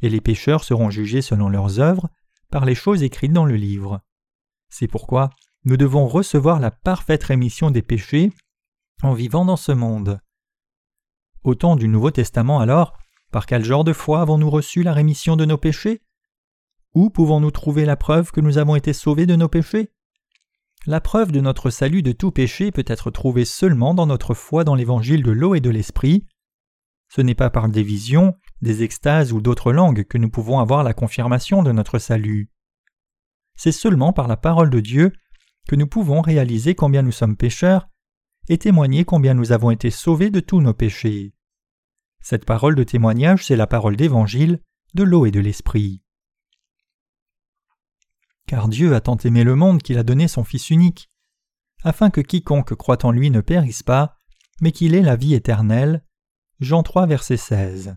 et 0.00 0.08
les 0.08 0.20
pécheurs 0.20 0.64
seront 0.64 0.90
jugés 0.90 1.22
selon 1.22 1.48
leurs 1.48 1.78
œuvres 1.78 2.08
par 2.50 2.64
les 2.64 2.74
choses 2.74 3.02
écrites 3.02 3.32
dans 3.32 3.46
le 3.46 3.56
livre. 3.56 4.02
C'est 4.72 4.88
pourquoi 4.88 5.28
nous 5.66 5.76
devons 5.76 6.08
recevoir 6.08 6.58
la 6.58 6.70
parfaite 6.70 7.24
rémission 7.24 7.70
des 7.70 7.82
péchés 7.82 8.32
en 9.02 9.12
vivant 9.12 9.44
dans 9.44 9.58
ce 9.58 9.70
monde. 9.70 10.18
Au 11.44 11.54
temps 11.54 11.76
du 11.76 11.88
Nouveau 11.88 12.10
Testament 12.10 12.58
alors, 12.58 12.96
par 13.30 13.44
quel 13.44 13.64
genre 13.64 13.84
de 13.84 13.92
foi 13.92 14.22
avons-nous 14.22 14.48
reçu 14.48 14.82
la 14.82 14.94
rémission 14.94 15.36
de 15.36 15.44
nos 15.44 15.58
péchés? 15.58 16.00
Où 16.94 17.10
pouvons-nous 17.10 17.50
trouver 17.50 17.84
la 17.84 17.96
preuve 17.96 18.32
que 18.32 18.40
nous 18.40 18.56
avons 18.56 18.74
été 18.74 18.94
sauvés 18.94 19.26
de 19.26 19.36
nos 19.36 19.48
péchés? 19.48 19.92
La 20.86 21.02
preuve 21.02 21.32
de 21.32 21.42
notre 21.42 21.68
salut 21.68 22.02
de 22.02 22.12
tout 22.12 22.30
péché 22.30 22.72
peut 22.72 22.84
être 22.86 23.10
trouvée 23.10 23.44
seulement 23.44 23.92
dans 23.92 24.06
notre 24.06 24.32
foi 24.32 24.64
dans 24.64 24.74
l'évangile 24.74 25.22
de 25.22 25.32
l'eau 25.32 25.54
et 25.54 25.60
de 25.60 25.70
l'esprit. 25.70 26.26
Ce 27.10 27.20
n'est 27.20 27.34
pas 27.34 27.50
par 27.50 27.68
des 27.68 27.82
visions, 27.82 28.38
des 28.62 28.82
extases 28.84 29.34
ou 29.34 29.42
d'autres 29.42 29.72
langues 29.72 30.04
que 30.04 30.16
nous 30.16 30.30
pouvons 30.30 30.60
avoir 30.60 30.82
la 30.82 30.94
confirmation 30.94 31.62
de 31.62 31.72
notre 31.72 31.98
salut. 31.98 32.50
C'est 33.54 33.72
seulement 33.72 34.12
par 34.12 34.28
la 34.28 34.36
parole 34.36 34.70
de 34.70 34.80
Dieu 34.80 35.12
que 35.68 35.76
nous 35.76 35.86
pouvons 35.86 36.20
réaliser 36.20 36.74
combien 36.74 37.02
nous 37.02 37.12
sommes 37.12 37.36
pécheurs 37.36 37.88
et 38.48 38.58
témoigner 38.58 39.04
combien 39.04 39.34
nous 39.34 39.52
avons 39.52 39.70
été 39.70 39.90
sauvés 39.90 40.30
de 40.30 40.40
tous 40.40 40.60
nos 40.60 40.74
péchés. 40.74 41.34
Cette 42.20 42.44
parole 42.44 42.74
de 42.74 42.84
témoignage, 42.84 43.46
c'est 43.46 43.56
la 43.56 43.66
parole 43.66 43.96
d'évangile, 43.96 44.60
de 44.94 45.02
l'eau 45.04 45.26
et 45.26 45.30
de 45.30 45.40
l'esprit 45.40 46.02
car 48.52 48.68
Dieu 48.68 48.94
a 48.94 49.00
tant 49.00 49.16
aimé 49.16 49.44
le 49.44 49.54
monde 49.54 49.82
qu'il 49.82 49.96
a 49.96 50.02
donné 50.02 50.28
son 50.28 50.44
Fils 50.44 50.68
unique, 50.68 51.10
afin 51.84 52.10
que 52.10 52.20
quiconque 52.20 52.74
croit 52.74 53.02
en 53.06 53.10
lui 53.10 53.30
ne 53.30 53.40
périsse 53.40 53.82
pas, 53.82 54.18
mais 54.60 54.72
qu'il 54.72 54.94
ait 54.94 55.00
la 55.00 55.16
vie 55.16 55.32
éternelle. 55.32 56.04
Jean 56.60 56.82
3, 56.82 57.06
verset 57.06 57.38
16. 57.38 57.96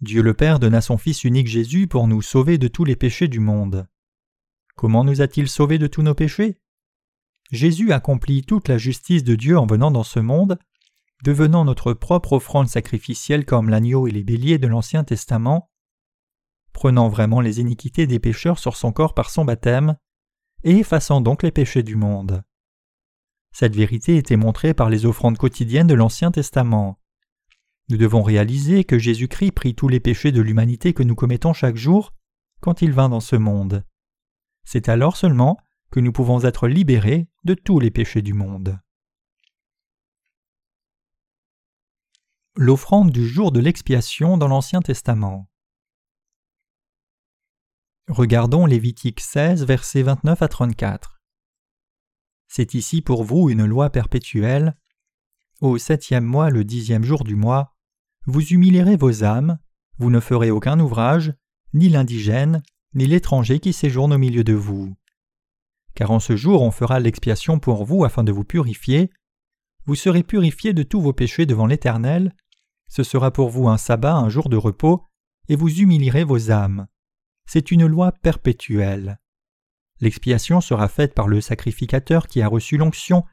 Dieu 0.00 0.22
le 0.22 0.32
Père 0.32 0.58
donna 0.58 0.80
son 0.80 0.96
Fils 0.96 1.22
unique 1.24 1.48
Jésus 1.48 1.86
pour 1.86 2.08
nous 2.08 2.22
sauver 2.22 2.56
de 2.56 2.66
tous 2.66 2.86
les 2.86 2.96
péchés 2.96 3.28
du 3.28 3.40
monde. 3.40 3.86
Comment 4.82 5.04
nous 5.04 5.20
a-t-il 5.20 5.48
sauvés 5.48 5.78
de 5.78 5.86
tous 5.86 6.02
nos 6.02 6.16
péchés? 6.16 6.58
Jésus 7.52 7.92
accomplit 7.92 8.42
toute 8.42 8.66
la 8.66 8.78
justice 8.78 9.22
de 9.22 9.36
Dieu 9.36 9.56
en 9.56 9.64
venant 9.64 9.92
dans 9.92 10.02
ce 10.02 10.18
monde, 10.18 10.58
devenant 11.22 11.64
notre 11.64 11.92
propre 11.92 12.32
offrande 12.32 12.66
sacrificielle 12.66 13.44
comme 13.44 13.68
l'agneau 13.68 14.08
et 14.08 14.10
les 14.10 14.24
béliers 14.24 14.58
de 14.58 14.66
l'Ancien 14.66 15.04
Testament, 15.04 15.70
prenant 16.72 17.08
vraiment 17.08 17.40
les 17.40 17.60
iniquités 17.60 18.08
des 18.08 18.18
pécheurs 18.18 18.58
sur 18.58 18.74
son 18.74 18.90
corps 18.90 19.14
par 19.14 19.30
son 19.30 19.44
baptême, 19.44 19.94
et 20.64 20.78
effaçant 20.78 21.20
donc 21.20 21.44
les 21.44 21.52
péchés 21.52 21.84
du 21.84 21.94
monde. 21.94 22.42
Cette 23.52 23.76
vérité 23.76 24.16
était 24.16 24.34
montrée 24.34 24.74
par 24.74 24.90
les 24.90 25.06
offrandes 25.06 25.38
quotidiennes 25.38 25.86
de 25.86 25.94
l'Ancien 25.94 26.32
Testament. 26.32 26.98
Nous 27.88 27.98
devons 27.98 28.24
réaliser 28.24 28.82
que 28.82 28.98
Jésus-Christ 28.98 29.52
prit 29.52 29.76
tous 29.76 29.86
les 29.86 30.00
péchés 30.00 30.32
de 30.32 30.42
l'humanité 30.42 30.92
que 30.92 31.04
nous 31.04 31.14
commettons 31.14 31.52
chaque 31.52 31.76
jour 31.76 32.12
quand 32.60 32.82
il 32.82 32.90
vint 32.90 33.08
dans 33.08 33.20
ce 33.20 33.36
monde. 33.36 33.84
C'est 34.64 34.88
alors 34.88 35.16
seulement 35.16 35.58
que 35.90 36.00
nous 36.00 36.12
pouvons 36.12 36.44
être 36.44 36.68
libérés 36.68 37.28
de 37.44 37.54
tous 37.54 37.78
les 37.78 37.90
péchés 37.90 38.22
du 38.22 38.32
monde. 38.32 38.78
L'offrande 42.56 43.10
du 43.10 43.26
jour 43.26 43.52
de 43.52 43.60
l'expiation 43.60 44.36
dans 44.36 44.48
l'Ancien 44.48 44.80
Testament. 44.82 45.48
Regardons 48.08 48.66
Lévitique 48.66 49.20
16, 49.20 49.64
versets 49.64 50.02
29 50.02 50.42
à 50.42 50.48
34. 50.48 51.22
C'est 52.48 52.74
ici 52.74 53.00
pour 53.00 53.24
vous 53.24 53.48
une 53.48 53.64
loi 53.64 53.88
perpétuelle. 53.88 54.76
Au 55.60 55.78
septième 55.78 56.24
mois, 56.24 56.50
le 56.50 56.64
dixième 56.64 57.04
jour 57.04 57.24
du 57.24 57.36
mois, 57.36 57.74
vous 58.26 58.42
humilierez 58.42 58.96
vos 58.96 59.24
âmes, 59.24 59.58
vous 59.96 60.10
ne 60.10 60.20
ferez 60.20 60.50
aucun 60.50 60.78
ouvrage, 60.78 61.32
ni 61.72 61.88
l'indigène, 61.88 62.62
ni 62.94 63.06
l'étranger 63.06 63.60
qui 63.60 63.72
séjourne 63.72 64.12
au 64.12 64.18
milieu 64.18 64.44
de 64.44 64.52
vous. 64.52 64.94
Car 65.94 66.10
en 66.10 66.20
ce 66.20 66.36
jour 66.36 66.62
on 66.62 66.70
fera 66.70 67.00
l'expiation 67.00 67.58
pour 67.58 67.84
vous 67.84 68.04
afin 68.04 68.24
de 68.24 68.32
vous 68.32 68.44
purifier. 68.44 69.10
Vous 69.84 69.94
serez 69.94 70.22
purifiés 70.22 70.72
de 70.72 70.82
tous 70.82 71.00
vos 71.00 71.12
péchés 71.12 71.46
devant 71.46 71.66
l'Éternel. 71.66 72.34
Ce 72.88 73.02
sera 73.02 73.30
pour 73.30 73.50
vous 73.50 73.68
un 73.68 73.78
sabbat, 73.78 74.14
un 74.14 74.28
jour 74.28 74.48
de 74.48 74.56
repos, 74.56 75.04
et 75.48 75.56
vous 75.56 75.80
humilierez 75.80 76.24
vos 76.24 76.50
âmes. 76.50 76.86
C'est 77.46 77.70
une 77.70 77.86
loi 77.86 78.12
perpétuelle. 78.12 79.18
L'expiation 80.00 80.60
sera 80.60 80.88
faite 80.88 81.14
par 81.14 81.28
le 81.28 81.40
sacrificateur 81.40 82.26
qui 82.26 82.42
a 82.42 82.48
reçu 82.48 82.76
l'onction 82.76 83.24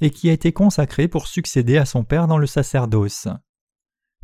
et 0.00 0.10
qui 0.10 0.28
a 0.28 0.32
été 0.32 0.52
consacré 0.52 1.08
pour 1.08 1.26
succéder 1.26 1.78
à 1.78 1.86
son 1.86 2.04
Père 2.04 2.26
dans 2.26 2.38
le 2.38 2.46
sacerdoce. 2.46 3.28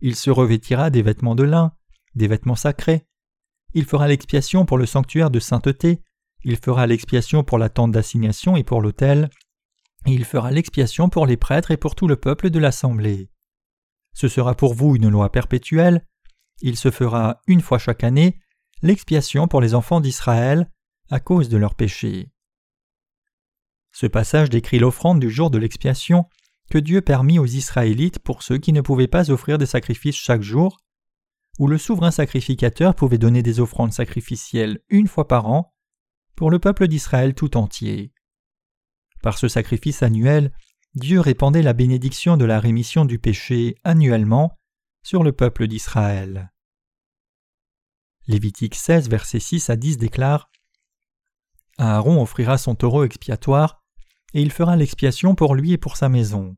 Il 0.00 0.16
se 0.16 0.30
revêtira 0.30 0.90
des 0.90 1.02
vêtements 1.02 1.34
de 1.34 1.44
lin, 1.44 1.72
des 2.14 2.28
vêtements 2.28 2.56
sacrés. 2.56 3.06
Il 3.74 3.84
fera 3.84 4.08
l'expiation 4.08 4.64
pour 4.64 4.78
le 4.78 4.86
sanctuaire 4.86 5.30
de 5.30 5.40
sainteté, 5.40 6.02
il 6.44 6.56
fera 6.56 6.86
l'expiation 6.86 7.44
pour 7.44 7.58
la 7.58 7.68
tente 7.68 7.92
d'assignation 7.92 8.56
et 8.56 8.64
pour 8.64 8.80
l'autel, 8.80 9.30
et 10.06 10.12
il 10.12 10.24
fera 10.24 10.50
l'expiation 10.50 11.08
pour 11.08 11.26
les 11.26 11.36
prêtres 11.36 11.70
et 11.70 11.76
pour 11.76 11.94
tout 11.94 12.08
le 12.08 12.16
peuple 12.16 12.50
de 12.50 12.58
l'assemblée. 12.58 13.30
Ce 14.14 14.28
sera 14.28 14.54
pour 14.54 14.74
vous 14.74 14.96
une 14.96 15.08
loi 15.08 15.30
perpétuelle, 15.30 16.06
il 16.60 16.76
se 16.76 16.90
fera 16.90 17.40
une 17.46 17.60
fois 17.60 17.78
chaque 17.78 18.04
année 18.04 18.38
l'expiation 18.82 19.48
pour 19.48 19.60
les 19.60 19.74
enfants 19.74 20.00
d'Israël 20.00 20.70
à 21.10 21.20
cause 21.20 21.48
de 21.48 21.56
leurs 21.56 21.74
péchés. 21.74 22.30
Ce 23.92 24.06
passage 24.06 24.50
décrit 24.50 24.78
l'offrande 24.78 25.20
du 25.20 25.30
jour 25.30 25.50
de 25.50 25.58
l'expiation 25.58 26.26
que 26.70 26.78
Dieu 26.78 27.02
permit 27.02 27.38
aux 27.38 27.46
Israélites 27.46 28.18
pour 28.18 28.42
ceux 28.42 28.58
qui 28.58 28.72
ne 28.72 28.80
pouvaient 28.80 29.08
pas 29.08 29.30
offrir 29.30 29.58
des 29.58 29.66
sacrifices 29.66 30.16
chaque 30.16 30.42
jour, 30.42 30.78
où 31.58 31.66
le 31.66 31.78
souverain 31.78 32.10
sacrificateur 32.10 32.94
pouvait 32.94 33.18
donner 33.18 33.42
des 33.42 33.60
offrandes 33.60 33.92
sacrificielles 33.92 34.80
une 34.88 35.08
fois 35.08 35.28
par 35.28 35.46
an 35.46 35.74
pour 36.34 36.50
le 36.50 36.58
peuple 36.58 36.88
d'Israël 36.88 37.34
tout 37.34 37.56
entier. 37.56 38.12
Par 39.22 39.38
ce 39.38 39.48
sacrifice 39.48 40.02
annuel, 40.02 40.52
Dieu 40.94 41.20
répandait 41.20 41.62
la 41.62 41.72
bénédiction 41.72 42.36
de 42.36 42.44
la 42.44 42.60
rémission 42.60 43.04
du 43.04 43.18
péché 43.18 43.76
annuellement 43.84 44.58
sur 45.02 45.22
le 45.22 45.32
peuple 45.32 45.66
d'Israël. 45.66 46.52
Lévitique 48.26 48.74
16, 48.74 49.08
versets 49.08 49.40
6 49.40 49.70
à 49.70 49.76
10 49.76 49.98
déclare 49.98 50.50
Aaron 51.78 52.22
offrira 52.22 52.58
son 52.58 52.74
taureau 52.74 53.04
expiatoire, 53.04 53.82
et 54.34 54.42
il 54.42 54.52
fera 54.52 54.76
l'expiation 54.76 55.34
pour 55.34 55.54
lui 55.54 55.72
et 55.72 55.78
pour 55.78 55.96
sa 55.96 56.08
maison. 56.08 56.56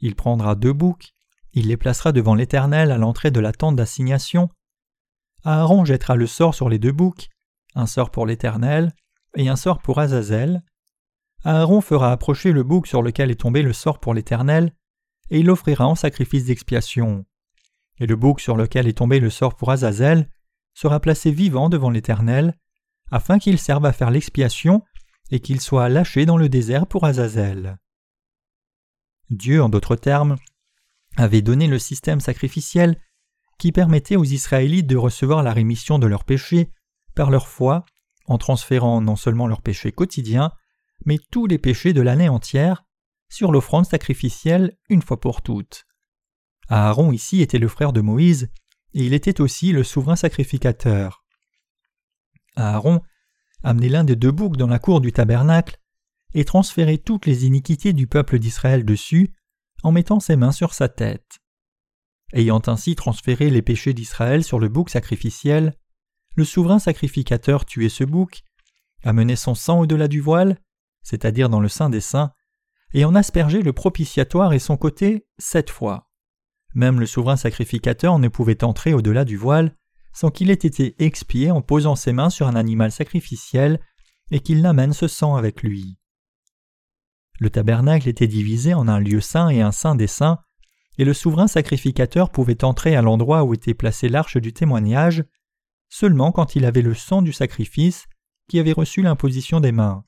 Il 0.00 0.16
prendra 0.16 0.54
deux 0.54 0.72
boucs, 0.72 1.13
il 1.54 1.68
les 1.68 1.76
placera 1.76 2.12
devant 2.12 2.34
l'Éternel 2.34 2.90
à 2.90 2.98
l'entrée 2.98 3.30
de 3.30 3.40
la 3.40 3.52
tente 3.52 3.76
d'assignation. 3.76 4.50
Aaron 5.44 5.84
jettera 5.84 6.16
le 6.16 6.26
sort 6.26 6.54
sur 6.54 6.68
les 6.68 6.78
deux 6.78 6.92
boucs, 6.92 7.28
un 7.74 7.86
sort 7.86 8.10
pour 8.10 8.26
l'Éternel 8.26 8.92
et 9.36 9.48
un 9.48 9.56
sort 9.56 9.80
pour 9.80 10.00
Azazel. 10.00 10.62
Aaron 11.44 11.80
fera 11.80 12.10
approcher 12.12 12.52
le 12.52 12.62
bouc 12.62 12.86
sur 12.86 13.02
lequel 13.02 13.30
est 13.30 13.40
tombé 13.40 13.62
le 13.62 13.72
sort 13.72 14.00
pour 14.00 14.14
l'Éternel, 14.14 14.72
et 15.30 15.40
il 15.40 15.46
l'offrira 15.46 15.86
en 15.86 15.94
sacrifice 15.94 16.46
d'expiation. 16.46 17.24
Et 17.98 18.06
le 18.06 18.16
bouc 18.16 18.40
sur 18.40 18.56
lequel 18.56 18.88
est 18.88 18.98
tombé 18.98 19.20
le 19.20 19.30
sort 19.30 19.54
pour 19.54 19.70
Azazel 19.70 20.28
sera 20.74 20.98
placé 20.98 21.30
vivant 21.30 21.68
devant 21.68 21.90
l'Éternel, 21.90 22.58
afin 23.10 23.38
qu'il 23.38 23.58
serve 23.58 23.84
à 23.84 23.92
faire 23.92 24.10
l'expiation 24.10 24.82
et 25.30 25.40
qu'il 25.40 25.60
soit 25.60 25.88
lâché 25.88 26.26
dans 26.26 26.36
le 26.36 26.48
désert 26.48 26.86
pour 26.86 27.04
Azazel. 27.04 27.78
Dieu, 29.30 29.62
en 29.62 29.68
d'autres 29.68 29.96
termes, 29.96 30.36
avait 31.16 31.42
donné 31.42 31.66
le 31.66 31.78
système 31.78 32.20
sacrificiel 32.20 33.00
qui 33.58 33.72
permettait 33.72 34.16
aux 34.16 34.24
Israélites 34.24 34.86
de 34.86 34.96
recevoir 34.96 35.42
la 35.42 35.52
rémission 35.52 35.98
de 35.98 36.06
leurs 36.06 36.24
péchés 36.24 36.70
par 37.14 37.30
leur 37.30 37.48
foi, 37.48 37.84
en 38.26 38.38
transférant 38.38 39.00
non 39.00 39.16
seulement 39.16 39.46
leurs 39.46 39.62
péchés 39.62 39.92
quotidiens, 39.92 40.52
mais 41.04 41.18
tous 41.30 41.46
les 41.46 41.58
péchés 41.58 41.92
de 41.92 42.00
l'année 42.00 42.28
entière, 42.28 42.84
sur 43.28 43.52
l'offrande 43.52 43.86
sacrificielle 43.86 44.76
une 44.88 45.02
fois 45.02 45.20
pour 45.20 45.42
toutes. 45.42 45.86
Aaron 46.68 47.12
ici 47.12 47.42
était 47.42 47.58
le 47.58 47.68
frère 47.68 47.92
de 47.92 48.00
Moïse, 48.00 48.50
et 48.94 49.04
il 49.04 49.12
était 49.12 49.40
aussi 49.40 49.72
le 49.72 49.84
souverain 49.84 50.16
sacrificateur. 50.16 51.24
Aaron 52.56 53.02
amenait 53.62 53.88
l'un 53.88 54.04
des 54.04 54.16
deux 54.16 54.30
boucs 54.30 54.56
dans 54.56 54.66
la 54.66 54.78
cour 54.78 55.00
du 55.00 55.12
tabernacle 55.12 55.78
et 56.32 56.44
transférait 56.44 56.98
toutes 56.98 57.26
les 57.26 57.46
iniquités 57.46 57.92
du 57.92 58.06
peuple 58.06 58.38
d'Israël 58.38 58.84
dessus 58.84 59.34
en 59.84 59.92
mettant 59.92 60.18
ses 60.18 60.34
mains 60.34 60.52
sur 60.52 60.74
sa 60.74 60.88
tête. 60.88 61.38
Ayant 62.32 62.62
ainsi 62.66 62.96
transféré 62.96 63.50
les 63.50 63.62
péchés 63.62 63.94
d'Israël 63.94 64.42
sur 64.42 64.58
le 64.58 64.68
bouc 64.68 64.90
sacrificiel, 64.90 65.76
le 66.34 66.44
souverain 66.44 66.80
sacrificateur 66.80 67.64
tuait 67.64 67.88
ce 67.88 68.02
bouc, 68.02 68.42
amenait 69.04 69.36
son 69.36 69.54
sang 69.54 69.80
au-delà 69.80 70.08
du 70.08 70.20
voile, 70.20 70.58
c'est-à-dire 71.02 71.48
dans 71.48 71.60
le 71.60 71.68
sein 71.68 71.90
des 71.90 72.00
saints, 72.00 72.32
et 72.94 73.04
en 73.04 73.14
aspergeait 73.14 73.62
le 73.62 73.72
propitiatoire 73.72 74.52
et 74.52 74.58
son 74.58 74.76
côté 74.76 75.26
sept 75.38 75.70
fois. 75.70 76.10
Même 76.74 76.98
le 76.98 77.06
souverain 77.06 77.36
sacrificateur 77.36 78.18
ne 78.18 78.28
pouvait 78.28 78.64
entrer 78.64 78.94
au-delà 78.94 79.24
du 79.24 79.36
voile 79.36 79.76
sans 80.14 80.30
qu'il 80.30 80.50
ait 80.50 80.54
été 80.54 80.94
expié 81.04 81.50
en 81.50 81.60
posant 81.60 81.96
ses 81.96 82.12
mains 82.12 82.30
sur 82.30 82.46
un 82.46 82.54
animal 82.54 82.90
sacrificiel 82.90 83.80
et 84.30 84.40
qu'il 84.40 84.62
n'amène 84.62 84.92
ce 84.92 85.08
sang 85.08 85.34
avec 85.34 85.62
lui. 85.62 85.98
Le 87.40 87.50
tabernacle 87.50 88.08
était 88.08 88.28
divisé 88.28 88.74
en 88.74 88.88
un 88.88 89.00
lieu 89.00 89.20
saint 89.20 89.48
et 89.48 89.60
un 89.60 89.72
saint 89.72 89.94
des 89.94 90.06
saints, 90.06 90.38
et 90.98 91.04
le 91.04 91.14
souverain 91.14 91.48
sacrificateur 91.48 92.30
pouvait 92.30 92.64
entrer 92.64 92.94
à 92.94 93.02
l'endroit 93.02 93.44
où 93.44 93.54
était 93.54 93.74
placée 93.74 94.08
l'arche 94.08 94.36
du 94.36 94.52
témoignage 94.52 95.24
seulement 95.88 96.32
quand 96.32 96.56
il 96.56 96.64
avait 96.64 96.82
le 96.82 96.94
sang 96.94 97.22
du 97.22 97.32
sacrifice 97.32 98.06
qui 98.48 98.58
avait 98.58 98.72
reçu 98.72 99.02
l'imposition 99.02 99.60
des 99.60 99.72
mains. 99.72 100.04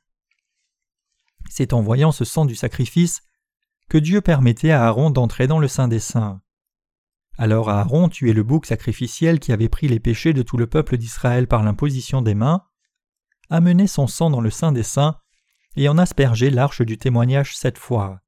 C'est 1.49 1.73
en 1.73 1.81
voyant 1.81 2.13
ce 2.13 2.25
sang 2.25 2.45
du 2.45 2.57
sacrifice 2.57 3.23
que 3.89 3.99
Dieu 3.99 4.21
permettait 4.21 4.73
à 4.73 4.85
Aaron 4.85 5.11
d'entrer 5.11 5.47
dans 5.47 5.61
le 5.61 5.69
Saint 5.69 5.87
des 5.87 6.01
Saints. 6.01 6.41
Alors 7.39 7.71
Aaron 7.71 8.09
tuait 8.09 8.33
le 8.33 8.43
bouc 8.43 8.67
sacrificiel 8.67 9.39
qui 9.39 9.53
avait 9.53 9.69
pris 9.69 9.89
les 9.89 10.01
péchés 10.01 10.33
de 10.33 10.43
tout 10.43 10.57
le 10.57 10.67
peuple 10.67 10.97
d'Israël 10.97 11.47
par 11.47 11.63
l'imposition 11.63 12.21
des 12.23 12.35
mains, 12.35 12.65
amenait 13.49 13.87
son 13.87 14.07
sang 14.07 14.31
dans 14.31 14.41
le 14.41 14.51
sein 14.51 14.73
des 14.73 14.83
saints 14.83 15.17
et 15.77 15.89
en 15.89 15.99
aspergeait 15.99 16.51
l'arche 16.51 16.83
du 16.83 16.99
témoignage 16.99 17.57
sept 17.57 17.79
fois. 17.79 18.21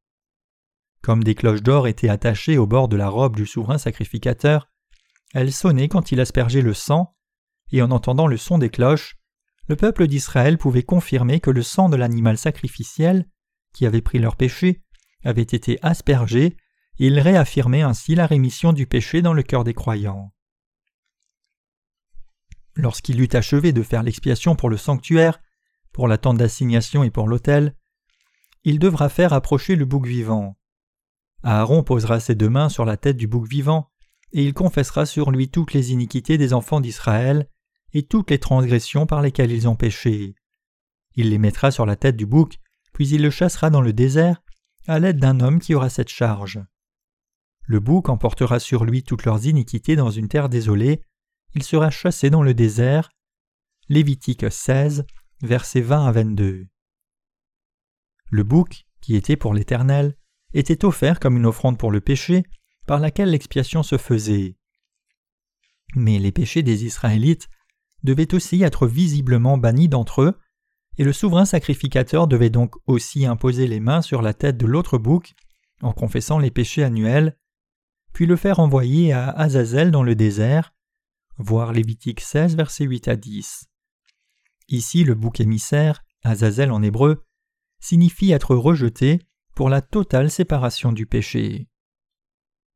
Comme 1.02 1.24
des 1.24 1.34
cloches 1.34 1.62
d'or 1.62 1.86
étaient 1.88 2.08
attachées 2.08 2.58
au 2.58 2.66
bord 2.66 2.88
de 2.88 2.96
la 2.96 3.08
robe 3.08 3.36
du 3.36 3.46
souverain 3.46 3.78
sacrificateur, 3.78 4.68
elles 5.34 5.52
sonnaient 5.52 5.88
quand 5.88 6.12
il 6.12 6.20
aspergeait 6.20 6.62
le 6.62 6.74
sang, 6.74 7.14
et 7.72 7.82
en 7.82 7.90
entendant 7.90 8.26
le 8.26 8.36
son 8.36 8.58
des 8.58 8.70
cloches, 8.70 9.16
le 9.68 9.76
peuple 9.76 10.06
d'Israël 10.06 10.58
pouvait 10.58 10.82
confirmer 10.82 11.40
que 11.40 11.50
le 11.50 11.62
sang 11.62 11.88
de 11.88 11.96
l'animal 11.96 12.38
sacrificiel, 12.38 13.28
qui 13.74 13.86
avait 13.86 14.00
pris 14.00 14.18
leur 14.18 14.36
péché, 14.36 14.82
avait 15.24 15.42
été 15.42 15.78
aspergé 15.82 16.56
il 16.98 17.20
réaffirmait 17.20 17.82
ainsi 17.82 18.14
la 18.14 18.26
rémission 18.26 18.72
du 18.72 18.86
péché 18.86 19.22
dans 19.22 19.32
le 19.32 19.44
cœur 19.44 19.62
des 19.62 19.74
croyants. 19.74 20.32
Lorsqu'il 22.74 23.20
eut 23.20 23.28
achevé 23.32 23.72
de 23.72 23.82
faire 23.82 24.02
l'expiation 24.02 24.56
pour 24.56 24.68
le 24.68 24.76
sanctuaire, 24.76 25.40
pour 25.98 26.06
la 26.06 26.16
tente 26.16 26.38
d'assignation 26.38 27.02
et 27.02 27.10
pour 27.10 27.26
l'autel, 27.26 27.74
il 28.62 28.78
devra 28.78 29.08
faire 29.08 29.32
approcher 29.32 29.74
le 29.74 29.84
bouc 29.84 30.06
vivant. 30.06 30.56
Aaron 31.42 31.82
posera 31.82 32.20
ses 32.20 32.36
deux 32.36 32.48
mains 32.48 32.68
sur 32.68 32.84
la 32.84 32.96
tête 32.96 33.16
du 33.16 33.26
bouc 33.26 33.48
vivant, 33.48 33.90
et 34.32 34.44
il 34.44 34.54
confessera 34.54 35.06
sur 35.06 35.32
lui 35.32 35.50
toutes 35.50 35.72
les 35.72 35.90
iniquités 35.90 36.38
des 36.38 36.52
enfants 36.52 36.80
d'Israël 36.80 37.48
et 37.94 38.04
toutes 38.04 38.30
les 38.30 38.38
transgressions 38.38 39.06
par 39.06 39.22
lesquelles 39.22 39.50
ils 39.50 39.66
ont 39.66 39.74
péché. 39.74 40.36
Il 41.16 41.30
les 41.30 41.38
mettra 41.38 41.72
sur 41.72 41.84
la 41.84 41.96
tête 41.96 42.16
du 42.16 42.26
bouc, 42.26 42.60
puis 42.92 43.08
il 43.08 43.20
le 43.20 43.30
chassera 43.30 43.68
dans 43.68 43.82
le 43.82 43.92
désert 43.92 44.40
à 44.86 45.00
l'aide 45.00 45.18
d'un 45.18 45.40
homme 45.40 45.58
qui 45.58 45.74
aura 45.74 45.90
cette 45.90 46.10
charge. 46.10 46.60
Le 47.66 47.80
bouc 47.80 48.08
emportera 48.08 48.60
sur 48.60 48.84
lui 48.84 49.02
toutes 49.02 49.24
leurs 49.24 49.46
iniquités 49.46 49.96
dans 49.96 50.12
une 50.12 50.28
terre 50.28 50.48
désolée, 50.48 51.02
il 51.56 51.64
sera 51.64 51.90
chassé 51.90 52.30
dans 52.30 52.44
le 52.44 52.54
désert. 52.54 53.10
Lévitique 53.88 54.48
16, 54.48 55.04
versets 55.42 55.80
20 55.80 56.06
à 56.06 56.12
22. 56.12 56.66
Le 58.30 58.42
bouc, 58.42 58.84
qui 59.00 59.16
était 59.16 59.36
pour 59.36 59.54
l'Éternel, 59.54 60.16
était 60.54 60.84
offert 60.84 61.20
comme 61.20 61.36
une 61.36 61.46
offrande 61.46 61.78
pour 61.78 61.90
le 61.90 62.00
péché, 62.00 62.44
par 62.86 63.00
laquelle 63.00 63.30
l'expiation 63.30 63.82
se 63.82 63.98
faisait. 63.98 64.56
Mais 65.94 66.18
les 66.18 66.32
péchés 66.32 66.62
des 66.62 66.84
Israélites 66.84 67.48
devaient 68.02 68.34
aussi 68.34 68.62
être 68.62 68.86
visiblement 68.86 69.58
bannis 69.58 69.88
d'entre 69.88 70.22
eux, 70.22 70.38
et 70.96 71.04
le 71.04 71.12
souverain 71.12 71.44
sacrificateur 71.44 72.26
devait 72.26 72.50
donc 72.50 72.74
aussi 72.86 73.26
imposer 73.26 73.66
les 73.66 73.80
mains 73.80 74.02
sur 74.02 74.22
la 74.22 74.34
tête 74.34 74.56
de 74.56 74.66
l'autre 74.66 74.98
bouc 74.98 75.34
en 75.80 75.92
confessant 75.92 76.38
les 76.38 76.50
péchés 76.50 76.82
annuels 76.82 77.36
puis 78.12 78.26
le 78.26 78.34
faire 78.34 78.58
envoyer 78.58 79.12
à 79.12 79.30
Azazel 79.30 79.92
dans 79.92 80.02
le 80.02 80.16
désert, 80.16 80.74
voir 81.36 81.72
Lévitique 81.72 82.20
16, 82.20 82.56
versets 82.56 82.84
8 82.84 83.06
à 83.06 83.14
10. 83.14 83.67
Ici, 84.68 85.04
le 85.04 85.14
bouc 85.14 85.40
émissaire, 85.40 86.04
Azazel 86.22 86.70
en 86.70 86.82
hébreu, 86.82 87.24
signifie 87.80 88.32
être 88.32 88.54
rejeté 88.54 89.20
pour 89.54 89.70
la 89.70 89.80
totale 89.80 90.30
séparation 90.30 90.92
du 90.92 91.06
péché. 91.06 91.68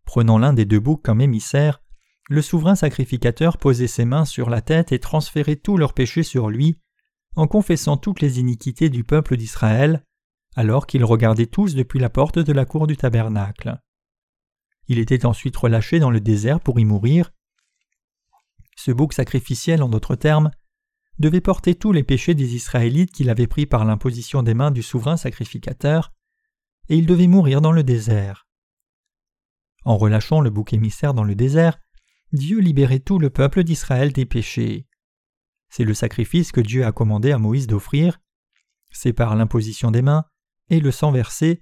Prenant 0.05 0.39
l'un 0.39 0.53
des 0.53 0.65
deux 0.65 0.81
boucs 0.81 1.03
comme 1.03 1.21
émissaire, 1.21 1.83
le 2.29 2.41
souverain 2.41 2.75
sacrificateur 2.75 3.59
posait 3.59 3.87
ses 3.89 4.05
mains 4.05 4.25
sur 4.25 4.49
la 4.49 4.63
tête 4.63 4.93
et 4.93 4.99
transférait 4.99 5.57
tous 5.57 5.77
leurs 5.77 5.93
péchés 5.93 6.23
sur 6.23 6.49
lui, 6.49 6.79
en 7.37 7.47
confessant 7.47 7.97
toutes 7.97 8.21
les 8.21 8.41
iniquités 8.41 8.89
du 8.89 9.05
peuple 9.05 9.37
d'Israël, 9.37 10.05
alors 10.55 10.87
qu'ils 10.87 11.05
regardaient 11.05 11.47
tous 11.47 11.75
depuis 11.75 11.99
la 11.99 12.11
porte 12.11 12.39
de 12.39 12.53
la 12.53 12.65
cour 12.65 12.87
du 12.87 12.97
tabernacle. 12.97 13.79
Il 14.89 14.99
était 14.99 15.27
ensuite 15.27 15.57
relâché 15.57 15.99
dans 15.99 16.11
le 16.11 16.21
désert 16.21 16.61
pour 16.61 16.79
y 16.79 16.85
mourir. 16.85 17.31
Ce 18.77 18.91
bouc 18.91 19.13
sacrificiel, 19.13 19.83
en 19.83 19.89
d'autres 19.89 20.17
termes, 20.17 20.51
devait 21.23 21.41
porter 21.41 21.75
tous 21.75 21.93
les 21.93 22.03
péchés 22.03 22.35
des 22.35 22.55
Israélites 22.55 23.13
qu'il 23.13 23.31
avait 23.31 23.47
pris 23.47 23.65
par 23.65 23.87
l'imposition 23.87 24.43
des 24.43 24.53
mains 24.53 24.71
du 24.71 24.83
souverain 24.83 25.17
sacrificateur, 25.17 26.13
et 26.91 26.97
il 26.97 27.07
devait 27.07 27.29
mourir 27.29 27.63
dans 27.63 27.73
le 27.73 27.83
désert. 27.83 28.47
En 29.85 29.97
relâchant 29.97 30.41
le 30.41 30.51
bouc 30.51 30.75
émissaire 30.75 31.15
dans 31.15 31.25
le 31.25 31.35
désert, 31.35 31.79
Dieu 32.33 32.59
libérait 32.59 32.99
tout 32.99 33.19
le 33.19 33.31
peuple 33.31 33.63
d'Israël 33.63 34.13
des 34.13 34.27
péchés. 34.27 34.87
C'est 35.71 35.85
le 35.85 35.95
sacrifice 35.95 36.53
que 36.53 36.61
Dieu 36.61 36.85
a 36.85 36.93
commandé 36.93 37.33
à 37.33 37.39
Moïse 37.39 37.67
d'offrir. 37.67 38.19
C'est 38.91 39.13
par 39.13 39.35
l'imposition 39.37 39.91
des 39.91 40.03
mains 40.03 40.25
et 40.69 40.81
le 40.81 40.91
sang 40.91 41.13
versé 41.13 41.61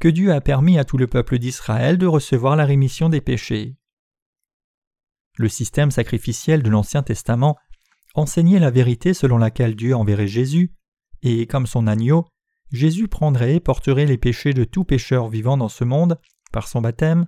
que 0.00 0.08
Dieu 0.08 0.32
a 0.32 0.40
permis 0.40 0.78
à 0.78 0.84
tout 0.84 0.98
le 0.98 1.06
peuple 1.06 1.38
d'Israël 1.38 1.98
de 1.98 2.06
recevoir 2.06 2.56
la 2.56 2.64
rémission 2.64 3.08
des 3.08 3.20
péchés. 3.20 3.76
Le 5.36 5.48
système 5.48 5.90
sacrificiel 5.90 6.62
de 6.62 6.70
l'Ancien 6.70 7.02
Testament 7.02 7.56
enseignait 8.14 8.58
la 8.58 8.70
vérité 8.70 9.14
selon 9.14 9.38
laquelle 9.38 9.76
Dieu 9.76 9.94
enverrait 9.94 10.28
Jésus, 10.28 10.72
et 11.22 11.46
comme 11.46 11.66
son 11.66 11.86
agneau, 11.86 12.26
Jésus 12.70 13.08
prendrait 13.08 13.56
et 13.56 13.60
porterait 13.60 14.06
les 14.06 14.18
péchés 14.18 14.54
de 14.54 14.64
tout 14.64 14.84
pécheur 14.84 15.28
vivant 15.28 15.56
dans 15.56 15.68
ce 15.68 15.84
monde 15.84 16.18
par 16.52 16.68
son 16.68 16.80
baptême, 16.80 17.26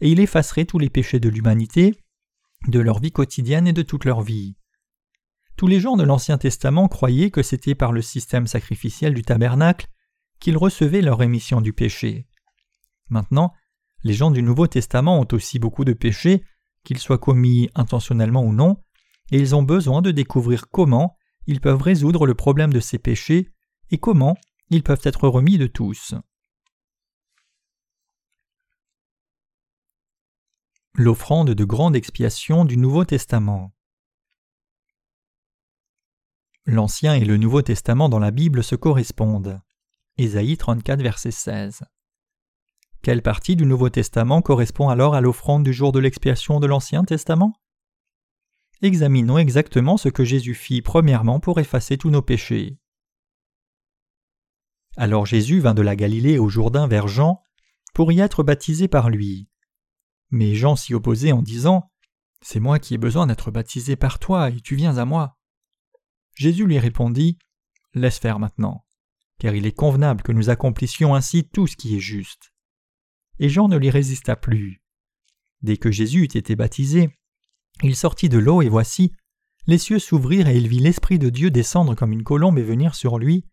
et 0.00 0.10
il 0.10 0.20
effacerait 0.20 0.64
tous 0.64 0.78
les 0.78 0.90
péchés 0.90 1.20
de 1.20 1.28
l'humanité, 1.28 1.94
de 2.68 2.80
leur 2.80 3.00
vie 3.00 3.12
quotidienne 3.12 3.66
et 3.66 3.72
de 3.72 3.82
toute 3.82 4.04
leur 4.04 4.22
vie. 4.22 4.56
Tous 5.56 5.66
les 5.66 5.80
gens 5.80 5.96
de 5.96 6.02
l'Ancien 6.02 6.38
Testament 6.38 6.88
croyaient 6.88 7.30
que 7.30 7.42
c'était 7.42 7.74
par 7.74 7.92
le 7.92 8.02
système 8.02 8.46
sacrificiel 8.46 9.14
du 9.14 9.22
tabernacle 9.22 9.86
qu'ils 10.40 10.56
recevaient 10.56 11.02
leur 11.02 11.18
rémission 11.18 11.60
du 11.60 11.72
péché. 11.72 12.26
Maintenant, 13.10 13.52
les 14.02 14.14
gens 14.14 14.30
du 14.30 14.42
Nouveau 14.42 14.66
Testament 14.66 15.20
ont 15.20 15.28
aussi 15.32 15.58
beaucoup 15.58 15.84
de 15.84 15.92
péchés, 15.92 16.44
qu'ils 16.84 16.98
soient 16.98 17.18
commis 17.18 17.70
intentionnellement 17.74 18.42
ou 18.42 18.52
non, 18.52 18.78
et 19.32 19.38
ils 19.38 19.54
ont 19.56 19.62
besoin 19.62 20.02
de 20.02 20.10
découvrir 20.10 20.68
comment 20.68 21.16
ils 21.46 21.60
peuvent 21.60 21.82
résoudre 21.82 22.26
le 22.26 22.34
problème 22.34 22.72
de 22.72 22.80
ces 22.80 22.98
péchés 22.98 23.50
et 23.90 23.98
comment 23.98 24.36
ils 24.68 24.82
peuvent 24.82 25.00
être 25.04 25.26
remis 25.26 25.58
de 25.58 25.66
tous. 25.66 26.14
L'offrande 30.94 31.50
de 31.50 31.64
grande 31.64 31.96
expiation 31.96 32.66
du 32.66 32.76
Nouveau 32.76 33.06
Testament. 33.06 33.72
L'Ancien 36.66 37.14
et 37.14 37.24
le 37.24 37.38
Nouveau 37.38 37.62
Testament 37.62 38.10
dans 38.10 38.18
la 38.18 38.30
Bible 38.30 38.62
se 38.62 38.76
correspondent. 38.76 39.60
Ésaïe 40.18 40.58
34, 40.58 41.02
verset 41.02 41.30
16. 41.30 41.80
Quelle 43.00 43.22
partie 43.22 43.56
du 43.56 43.64
Nouveau 43.64 43.88
Testament 43.88 44.42
correspond 44.42 44.90
alors 44.90 45.14
à 45.14 45.22
l'offrande 45.22 45.64
du 45.64 45.72
jour 45.72 45.90
de 45.90 45.98
l'expiation 45.98 46.60
de 46.60 46.66
l'Ancien 46.66 47.04
Testament? 47.04 47.61
Examinons 48.82 49.38
exactement 49.38 49.96
ce 49.96 50.08
que 50.08 50.24
Jésus 50.24 50.54
fit 50.54 50.82
premièrement 50.82 51.38
pour 51.38 51.60
effacer 51.60 51.96
tous 51.96 52.10
nos 52.10 52.20
péchés. 52.20 52.78
Alors 54.96 55.24
Jésus 55.24 55.60
vint 55.60 55.72
de 55.72 55.82
la 55.82 55.94
Galilée 55.94 56.38
au 56.38 56.48
Jourdain 56.48 56.88
vers 56.88 57.06
Jean 57.06 57.44
pour 57.94 58.10
y 58.10 58.18
être 58.18 58.42
baptisé 58.42 58.88
par 58.88 59.08
lui. 59.08 59.48
Mais 60.30 60.56
Jean 60.56 60.74
s'y 60.74 60.94
opposait 60.94 61.30
en 61.30 61.42
disant 61.42 61.92
C'est 62.40 62.58
moi 62.58 62.80
qui 62.80 62.94
ai 62.94 62.98
besoin 62.98 63.28
d'être 63.28 63.52
baptisé 63.52 63.94
par 63.94 64.18
toi, 64.18 64.50
et 64.50 64.60
tu 64.60 64.74
viens 64.74 64.98
à 64.98 65.04
moi. 65.04 65.38
Jésus 66.34 66.66
lui 66.66 66.80
répondit 66.80 67.38
Laisse 67.94 68.18
faire 68.18 68.40
maintenant, 68.40 68.84
car 69.38 69.54
il 69.54 69.64
est 69.64 69.76
convenable 69.76 70.22
que 70.22 70.32
nous 70.32 70.50
accomplissions 70.50 71.14
ainsi 71.14 71.48
tout 71.48 71.68
ce 71.68 71.76
qui 71.76 71.96
est 71.96 72.00
juste. 72.00 72.52
Et 73.38 73.48
Jean 73.48 73.68
ne 73.68 73.76
lui 73.76 73.90
résista 73.90 74.34
plus. 74.34 74.82
Dès 75.60 75.76
que 75.76 75.92
Jésus 75.92 76.22
eut 76.22 76.36
été 76.36 76.56
baptisé, 76.56 77.10
il 77.82 77.96
sortit 77.96 78.28
de 78.28 78.38
l'eau, 78.38 78.62
et 78.62 78.68
voici, 78.68 79.12
les 79.66 79.78
cieux 79.78 79.98
s'ouvrirent, 79.98 80.48
et 80.48 80.56
il 80.56 80.68
vit 80.68 80.80
l'Esprit 80.80 81.18
de 81.18 81.30
Dieu 81.30 81.50
descendre 81.50 81.94
comme 81.94 82.12
une 82.12 82.24
colombe 82.24 82.58
et 82.58 82.62
venir 82.62 82.94
sur 82.94 83.18
lui. 83.18 83.46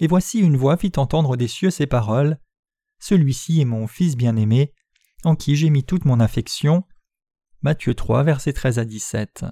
Et 0.00 0.06
voici 0.06 0.38
une 0.38 0.56
voix 0.56 0.76
fit 0.76 0.92
entendre 0.96 1.36
des 1.36 1.48
cieux 1.48 1.70
ces 1.70 1.86
paroles 1.86 2.38
Celui-ci 3.00 3.60
est 3.60 3.66
mon 3.66 3.86
Fils 3.86 4.16
bien-aimé, 4.16 4.72
en 5.24 5.36
qui 5.36 5.56
j'ai 5.56 5.70
mis 5.70 5.84
toute 5.84 6.04
mon 6.04 6.20
affection. 6.20 6.84
Matthieu 7.62 7.94
3, 7.94 8.22
versets 8.24 8.52
13 8.52 8.78
à 8.78 8.84
17. 8.84 9.44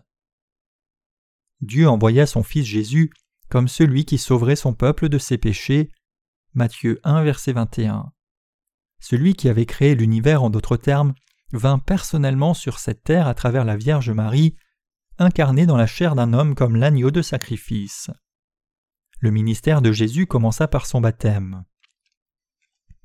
Dieu 1.60 1.88
envoya 1.88 2.26
son 2.26 2.42
Fils 2.42 2.64
Jésus 2.64 3.10
comme 3.48 3.68
celui 3.68 4.04
qui 4.04 4.16
sauverait 4.16 4.56
son 4.56 4.72
peuple 4.74 5.08
de 5.08 5.18
ses 5.18 5.36
péchés. 5.36 5.90
Matthieu 6.54 7.00
1, 7.04 7.22
verset 7.24 7.52
21. 7.52 8.12
Celui 9.00 9.34
qui 9.34 9.48
avait 9.48 9.66
créé 9.66 9.94
l'univers 9.94 10.42
en 10.42 10.50
d'autres 10.50 10.76
termes 10.76 11.14
vint 11.52 11.78
personnellement 11.78 12.54
sur 12.54 12.78
cette 12.78 13.02
terre 13.02 13.26
à 13.26 13.34
travers 13.34 13.64
la 13.64 13.76
Vierge 13.76 14.10
Marie, 14.10 14.56
incarné 15.18 15.66
dans 15.66 15.76
la 15.76 15.86
chair 15.86 16.14
d'un 16.14 16.32
homme 16.32 16.54
comme 16.54 16.76
l'agneau 16.76 17.10
de 17.10 17.22
sacrifice. 17.22 18.10
Le 19.18 19.30
ministère 19.30 19.82
de 19.82 19.92
Jésus 19.92 20.26
commença 20.26 20.66
par 20.66 20.86
son 20.86 21.00
baptême. 21.00 21.64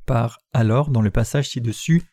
Par 0.06 0.40
alors, 0.54 0.90
dans 0.90 1.02
le 1.02 1.12
passage 1.12 1.50
ci-dessus, 1.50 2.04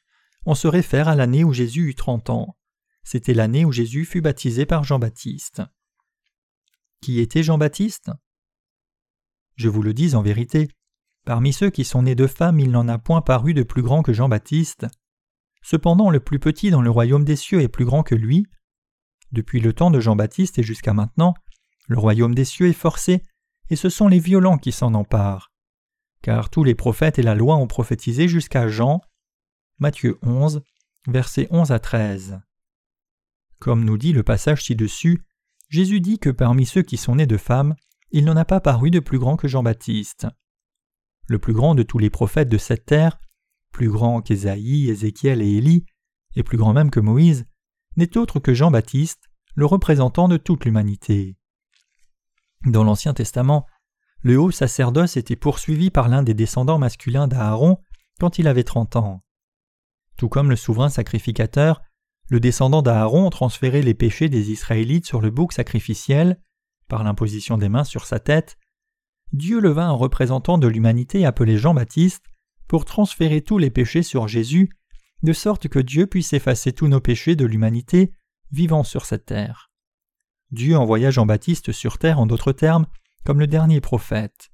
on 0.44 0.54
se 0.54 0.66
réfère 0.66 1.08
à 1.08 1.14
l'année 1.14 1.44
où 1.44 1.52
Jésus 1.52 1.88
eut 1.88 1.94
trente 1.94 2.30
ans. 2.30 2.56
C'était 3.04 3.34
l'année 3.34 3.64
où 3.64 3.72
Jésus 3.72 4.04
fut 4.04 4.20
baptisé 4.20 4.66
par 4.66 4.82
Jean-Baptiste. 4.82 5.62
Qui 7.00 7.20
était 7.20 7.42
Jean-Baptiste? 7.42 8.10
Je 9.56 9.68
vous 9.68 9.82
le 9.82 9.92
dis 9.92 10.14
en 10.14 10.22
vérité, 10.22 10.68
parmi 11.24 11.52
ceux 11.52 11.70
qui 11.70 11.84
sont 11.84 12.02
nés 12.02 12.14
de 12.14 12.26
femmes, 12.26 12.58
il 12.58 12.70
n'en 12.70 12.88
a 12.88 12.98
point 12.98 13.20
paru 13.20 13.54
de 13.54 13.62
plus 13.62 13.82
grand 13.82 14.02
que 14.02 14.12
Jean-Baptiste. 14.12 14.86
Cependant, 15.62 16.10
le 16.10 16.20
plus 16.20 16.38
petit 16.38 16.70
dans 16.70 16.82
le 16.82 16.90
royaume 16.90 17.24
des 17.24 17.36
cieux 17.36 17.60
est 17.60 17.68
plus 17.68 17.84
grand 17.84 18.02
que 18.02 18.14
lui. 18.14 18.46
Depuis 19.30 19.60
le 19.60 19.72
temps 19.72 19.90
de 19.90 20.00
Jean-Baptiste 20.00 20.58
et 20.58 20.62
jusqu'à 20.62 20.92
maintenant, 20.92 21.34
le 21.88 21.98
royaume 21.98 22.34
des 22.34 22.44
cieux 22.44 22.68
est 22.68 22.72
forcé, 22.72 23.22
et 23.70 23.76
ce 23.76 23.88
sont 23.88 24.08
les 24.08 24.18
violents 24.18 24.58
qui 24.58 24.72
s'en 24.72 24.94
emparent. 24.94 25.50
Car 26.20 26.50
tous 26.50 26.64
les 26.64 26.74
prophètes 26.74 27.18
et 27.18 27.22
la 27.22 27.34
loi 27.34 27.56
ont 27.56 27.66
prophétisé 27.66 28.28
jusqu'à 28.28 28.68
Jean, 28.68 29.00
Matthieu 29.78 30.18
11, 30.22 30.62
versets 31.08 31.48
11 31.50 31.72
à 31.72 31.78
13. 31.78 32.40
Comme 33.58 33.84
nous 33.84 33.98
dit 33.98 34.12
le 34.12 34.22
passage 34.22 34.64
ci-dessus, 34.64 35.22
Jésus 35.68 36.00
dit 36.00 36.18
que 36.18 36.30
parmi 36.30 36.66
ceux 36.66 36.82
qui 36.82 36.96
sont 36.96 37.16
nés 37.16 37.26
de 37.26 37.36
femmes, 37.36 37.74
il 38.10 38.24
n'en 38.24 38.36
a 38.36 38.44
pas 38.44 38.60
paru 38.60 38.90
de 38.90 39.00
plus 39.00 39.18
grand 39.18 39.36
que 39.36 39.48
Jean-Baptiste. 39.48 40.26
Le 41.28 41.38
plus 41.38 41.54
grand 41.54 41.74
de 41.74 41.82
tous 41.82 41.98
les 41.98 42.10
prophètes 42.10 42.48
de 42.48 42.58
cette 42.58 42.84
terre, 42.84 43.18
plus 43.72 43.88
grand 43.88 44.20
qu'Ésaïe, 44.20 44.88
Ézéchiel 44.88 45.42
et 45.42 45.56
Élie, 45.56 45.84
et 46.36 46.42
plus 46.42 46.58
grand 46.58 46.72
même 46.72 46.90
que 46.90 47.00
Moïse, 47.00 47.46
n'est 47.96 48.16
autre 48.16 48.38
que 48.38 48.54
Jean-Baptiste, 48.54 49.28
le 49.54 49.66
représentant 49.66 50.28
de 50.28 50.36
toute 50.36 50.64
l'humanité. 50.64 51.36
Dans 52.64 52.84
l'Ancien 52.84 53.12
Testament, 53.12 53.66
le 54.20 54.38
haut 54.38 54.52
sacerdoce 54.52 55.16
était 55.16 55.36
poursuivi 55.36 55.90
par 55.90 56.08
l'un 56.08 56.22
des 56.22 56.34
descendants 56.34 56.78
masculins 56.78 57.26
d'Aaron 57.26 57.78
quand 58.20 58.38
il 58.38 58.46
avait 58.46 58.62
trente 58.62 58.94
ans. 58.94 59.24
Tout 60.16 60.28
comme 60.28 60.48
le 60.48 60.56
souverain 60.56 60.88
sacrificateur, 60.88 61.82
le 62.28 62.38
descendant 62.38 62.82
d'Aaron 62.82 63.28
transférait 63.30 63.82
les 63.82 63.94
péchés 63.94 64.28
des 64.28 64.52
Israélites 64.52 65.06
sur 65.06 65.20
le 65.20 65.30
bouc 65.30 65.52
sacrificiel, 65.52 66.40
par 66.88 67.02
l'imposition 67.02 67.58
des 67.58 67.68
mains 67.68 67.84
sur 67.84 68.04
sa 68.04 68.20
tête, 68.20 68.58
Dieu 69.32 69.60
leva 69.60 69.86
un 69.86 69.92
représentant 69.92 70.58
de 70.58 70.68
l'humanité 70.68 71.24
appelé 71.24 71.56
Jean-Baptiste 71.56 72.31
pour 72.72 72.86
transférer 72.86 73.42
tous 73.42 73.58
les 73.58 73.68
péchés 73.68 74.02
sur 74.02 74.28
Jésus, 74.28 74.70
de 75.22 75.34
sorte 75.34 75.68
que 75.68 75.78
Dieu 75.78 76.06
puisse 76.06 76.32
effacer 76.32 76.72
tous 76.72 76.88
nos 76.88 77.02
péchés 77.02 77.36
de 77.36 77.44
l'humanité 77.44 78.14
vivant 78.50 78.82
sur 78.82 79.04
cette 79.04 79.26
terre. 79.26 79.70
Dieu 80.52 80.78
envoya 80.78 81.10
Jean-Baptiste 81.10 81.72
sur 81.72 81.98
terre 81.98 82.18
en 82.18 82.24
d'autres 82.24 82.52
termes 82.52 82.86
comme 83.26 83.40
le 83.40 83.46
dernier 83.46 83.82
prophète. 83.82 84.52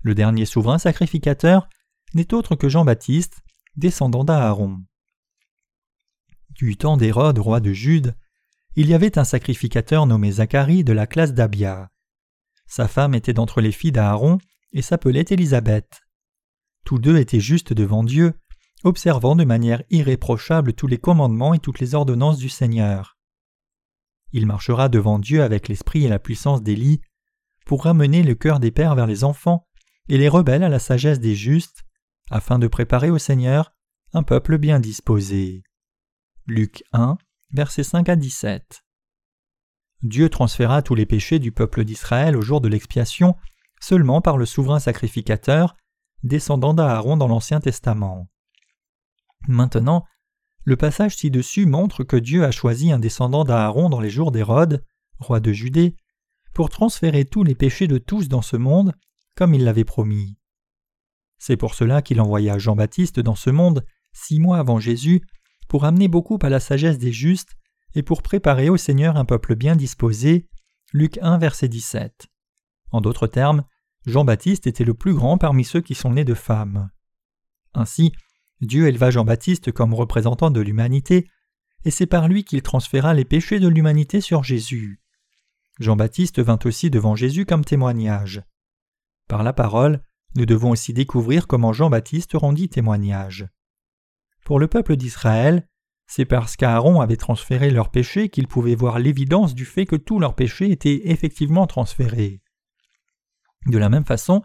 Le 0.00 0.14
dernier 0.14 0.46
souverain 0.46 0.78
sacrificateur 0.78 1.68
n'est 2.14 2.32
autre 2.32 2.56
que 2.56 2.70
Jean-Baptiste, 2.70 3.42
descendant 3.76 4.24
d'Aaron. 4.24 4.78
Du 6.48 6.78
temps 6.78 6.96
d'Hérode, 6.96 7.40
roi 7.40 7.60
de 7.60 7.74
Jude, 7.74 8.16
il 8.74 8.88
y 8.88 8.94
avait 8.94 9.18
un 9.18 9.24
sacrificateur 9.24 10.06
nommé 10.06 10.32
Zacharie 10.32 10.82
de 10.82 10.94
la 10.94 11.06
classe 11.06 11.34
d'Abia. 11.34 11.90
Sa 12.66 12.88
femme 12.88 13.14
était 13.14 13.34
d'entre 13.34 13.60
les 13.60 13.72
filles 13.72 13.92
d'Aaron 13.92 14.38
et 14.72 14.80
s'appelait 14.80 15.26
Élisabeth. 15.28 16.00
Tous 16.84 16.98
deux 16.98 17.18
étaient 17.18 17.40
justes 17.40 17.72
devant 17.72 18.02
Dieu, 18.02 18.34
observant 18.84 19.36
de 19.36 19.44
manière 19.44 19.82
irréprochable 19.90 20.72
tous 20.72 20.86
les 20.86 20.98
commandements 20.98 21.54
et 21.54 21.58
toutes 21.58 21.80
les 21.80 21.94
ordonnances 21.94 22.38
du 22.38 22.48
Seigneur. 22.48 23.18
Il 24.32 24.46
marchera 24.46 24.88
devant 24.88 25.18
Dieu 25.18 25.42
avec 25.42 25.68
l'esprit 25.68 26.04
et 26.04 26.08
la 26.08 26.18
puissance 26.18 26.62
d'Élie 26.62 27.00
pour 27.66 27.84
ramener 27.84 28.22
le 28.22 28.34
cœur 28.34 28.60
des 28.60 28.70
pères 28.70 28.94
vers 28.94 29.06
les 29.06 29.24
enfants 29.24 29.66
et 30.08 30.18
les 30.18 30.28
rebelles 30.28 30.62
à 30.62 30.68
la 30.68 30.78
sagesse 30.78 31.20
des 31.20 31.34
justes, 31.34 31.84
afin 32.30 32.58
de 32.58 32.68
préparer 32.68 33.10
au 33.10 33.18
Seigneur 33.18 33.72
un 34.12 34.22
peuple 34.22 34.58
bien 34.58 34.80
disposé. 34.80 35.62
Luc 36.46 36.82
1, 36.92 37.18
versets 37.52 37.84
5 37.84 38.08
à 38.08 38.16
17. 38.16 38.82
Dieu 40.02 40.28
transféra 40.30 40.82
tous 40.82 40.94
les 40.94 41.06
péchés 41.06 41.38
du 41.38 41.52
peuple 41.52 41.84
d'Israël 41.84 42.36
au 42.36 42.42
jour 42.42 42.60
de 42.60 42.68
l'expiation 42.68 43.36
seulement 43.80 44.20
par 44.20 44.36
le 44.36 44.46
souverain 44.46 44.78
sacrificateur, 44.78 45.76
descendant 46.22 46.74
d'Aaron 46.74 47.16
dans 47.16 47.28
l'Ancien 47.28 47.60
Testament. 47.60 48.28
Maintenant, 49.48 50.04
le 50.64 50.76
passage 50.76 51.16
ci-dessus 51.16 51.66
montre 51.66 52.04
que 52.04 52.16
Dieu 52.16 52.44
a 52.44 52.50
choisi 52.50 52.92
un 52.92 52.98
descendant 52.98 53.44
d'Aaron 53.44 53.88
dans 53.88 54.00
les 54.00 54.10
jours 54.10 54.30
d'Hérode, 54.30 54.84
roi 55.18 55.40
de 55.40 55.52
Judée, 55.52 55.96
pour 56.52 56.68
transférer 56.68 57.24
tous 57.24 57.42
les 57.42 57.54
péchés 57.54 57.86
de 57.86 57.98
tous 57.98 58.28
dans 58.28 58.42
ce 58.42 58.56
monde, 58.56 58.92
comme 59.36 59.54
il 59.54 59.64
l'avait 59.64 59.84
promis. 59.84 60.36
C'est 61.38 61.56
pour 61.56 61.74
cela 61.74 62.02
qu'il 62.02 62.20
envoya 62.20 62.58
Jean-Baptiste 62.58 63.20
dans 63.20 63.34
ce 63.34 63.50
monde 63.50 63.84
six 64.12 64.40
mois 64.40 64.58
avant 64.58 64.78
Jésus, 64.78 65.22
pour 65.68 65.84
amener 65.84 66.08
beaucoup 66.08 66.38
à 66.42 66.48
la 66.48 66.60
sagesse 66.60 66.98
des 66.98 67.12
justes 67.12 67.54
et 67.94 68.02
pour 68.02 68.22
préparer 68.22 68.68
au 68.68 68.76
Seigneur 68.76 69.16
un 69.16 69.24
peuple 69.24 69.54
bien 69.54 69.76
disposé. 69.76 70.48
Luc 70.92 71.18
1, 71.22 71.38
verset 71.38 71.68
17. 71.68 72.26
En 72.90 73.00
d'autres 73.00 73.28
termes, 73.28 73.64
Jean-Baptiste 74.10 74.66
était 74.66 74.84
le 74.84 74.94
plus 74.94 75.14
grand 75.14 75.38
parmi 75.38 75.64
ceux 75.64 75.80
qui 75.80 75.94
sont 75.94 76.12
nés 76.12 76.24
de 76.24 76.34
femmes. 76.34 76.90
Ainsi, 77.72 78.12
Dieu 78.60 78.88
éleva 78.88 79.10
Jean-Baptiste 79.10 79.72
comme 79.72 79.94
représentant 79.94 80.50
de 80.50 80.60
l'humanité, 80.60 81.28
et 81.84 81.90
c'est 81.90 82.06
par 82.06 82.28
lui 82.28 82.44
qu'il 82.44 82.60
transféra 82.62 83.14
les 83.14 83.24
péchés 83.24 83.60
de 83.60 83.68
l'humanité 83.68 84.20
sur 84.20 84.44
Jésus. 84.44 85.00
Jean-Baptiste 85.78 86.40
vint 86.40 86.58
aussi 86.64 86.90
devant 86.90 87.16
Jésus 87.16 87.46
comme 87.46 87.64
témoignage. 87.64 88.42
Par 89.28 89.42
la 89.42 89.54
parole, 89.54 90.02
nous 90.36 90.44
devons 90.44 90.70
aussi 90.70 90.92
découvrir 90.92 91.46
comment 91.46 91.72
Jean-Baptiste 91.72 92.32
rendit 92.34 92.68
témoignage. 92.68 93.48
Pour 94.44 94.58
le 94.58 94.66
peuple 94.66 94.96
d'Israël, 94.96 95.66
c'est 96.06 96.24
parce 96.24 96.56
qu'Aaron 96.56 97.00
avait 97.00 97.16
transféré 97.16 97.70
leurs 97.70 97.90
péchés 97.90 98.28
qu'ils 98.28 98.48
pouvaient 98.48 98.74
voir 98.74 98.98
l'évidence 98.98 99.54
du 99.54 99.64
fait 99.64 99.86
que 99.86 99.96
tous 99.96 100.18
leurs 100.18 100.34
péchés 100.34 100.70
étaient 100.70 101.08
effectivement 101.10 101.66
transférés. 101.66 102.42
De 103.66 103.78
la 103.78 103.88
même 103.88 104.04
façon, 104.04 104.42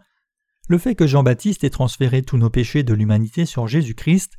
le 0.68 0.78
fait 0.78 0.94
que 0.94 1.06
Jean-Baptiste 1.06 1.64
ait 1.64 1.70
transféré 1.70 2.22
tous 2.22 2.38
nos 2.38 2.50
péchés 2.50 2.82
de 2.82 2.94
l'humanité 2.94 3.46
sur 3.46 3.66
Jésus-Christ, 3.66 4.38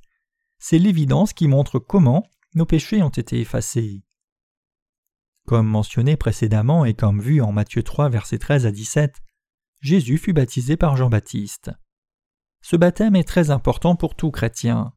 c'est 0.59 0.79
l'évidence 0.79 1.33
qui 1.33 1.47
montre 1.47 1.79
comment 1.79 2.27
nos 2.53 2.65
péchés 2.65 3.01
ont 3.01 3.09
été 3.09 3.39
effacés. 3.39 4.03
Comme 5.45 5.67
mentionné 5.67 6.17
précédemment 6.17 6.83
et 6.83 6.93
comme 6.93 7.21
vu 7.21 7.41
en 7.41 7.51
Matthieu 7.51 7.83
3 7.83 8.09
versets 8.09 8.39
13 8.39 8.65
à 8.65 8.71
17, 8.71 9.21
Jésus 9.81 10.17
fut 10.17 10.33
baptisé 10.33 10.75
par 10.75 10.97
Jean-Baptiste. 10.97 11.71
Ce 12.61 12.75
baptême 12.75 13.15
est 13.15 13.27
très 13.27 13.49
important 13.51 13.95
pour 13.95 14.15
tout 14.15 14.31
chrétien. 14.31 14.93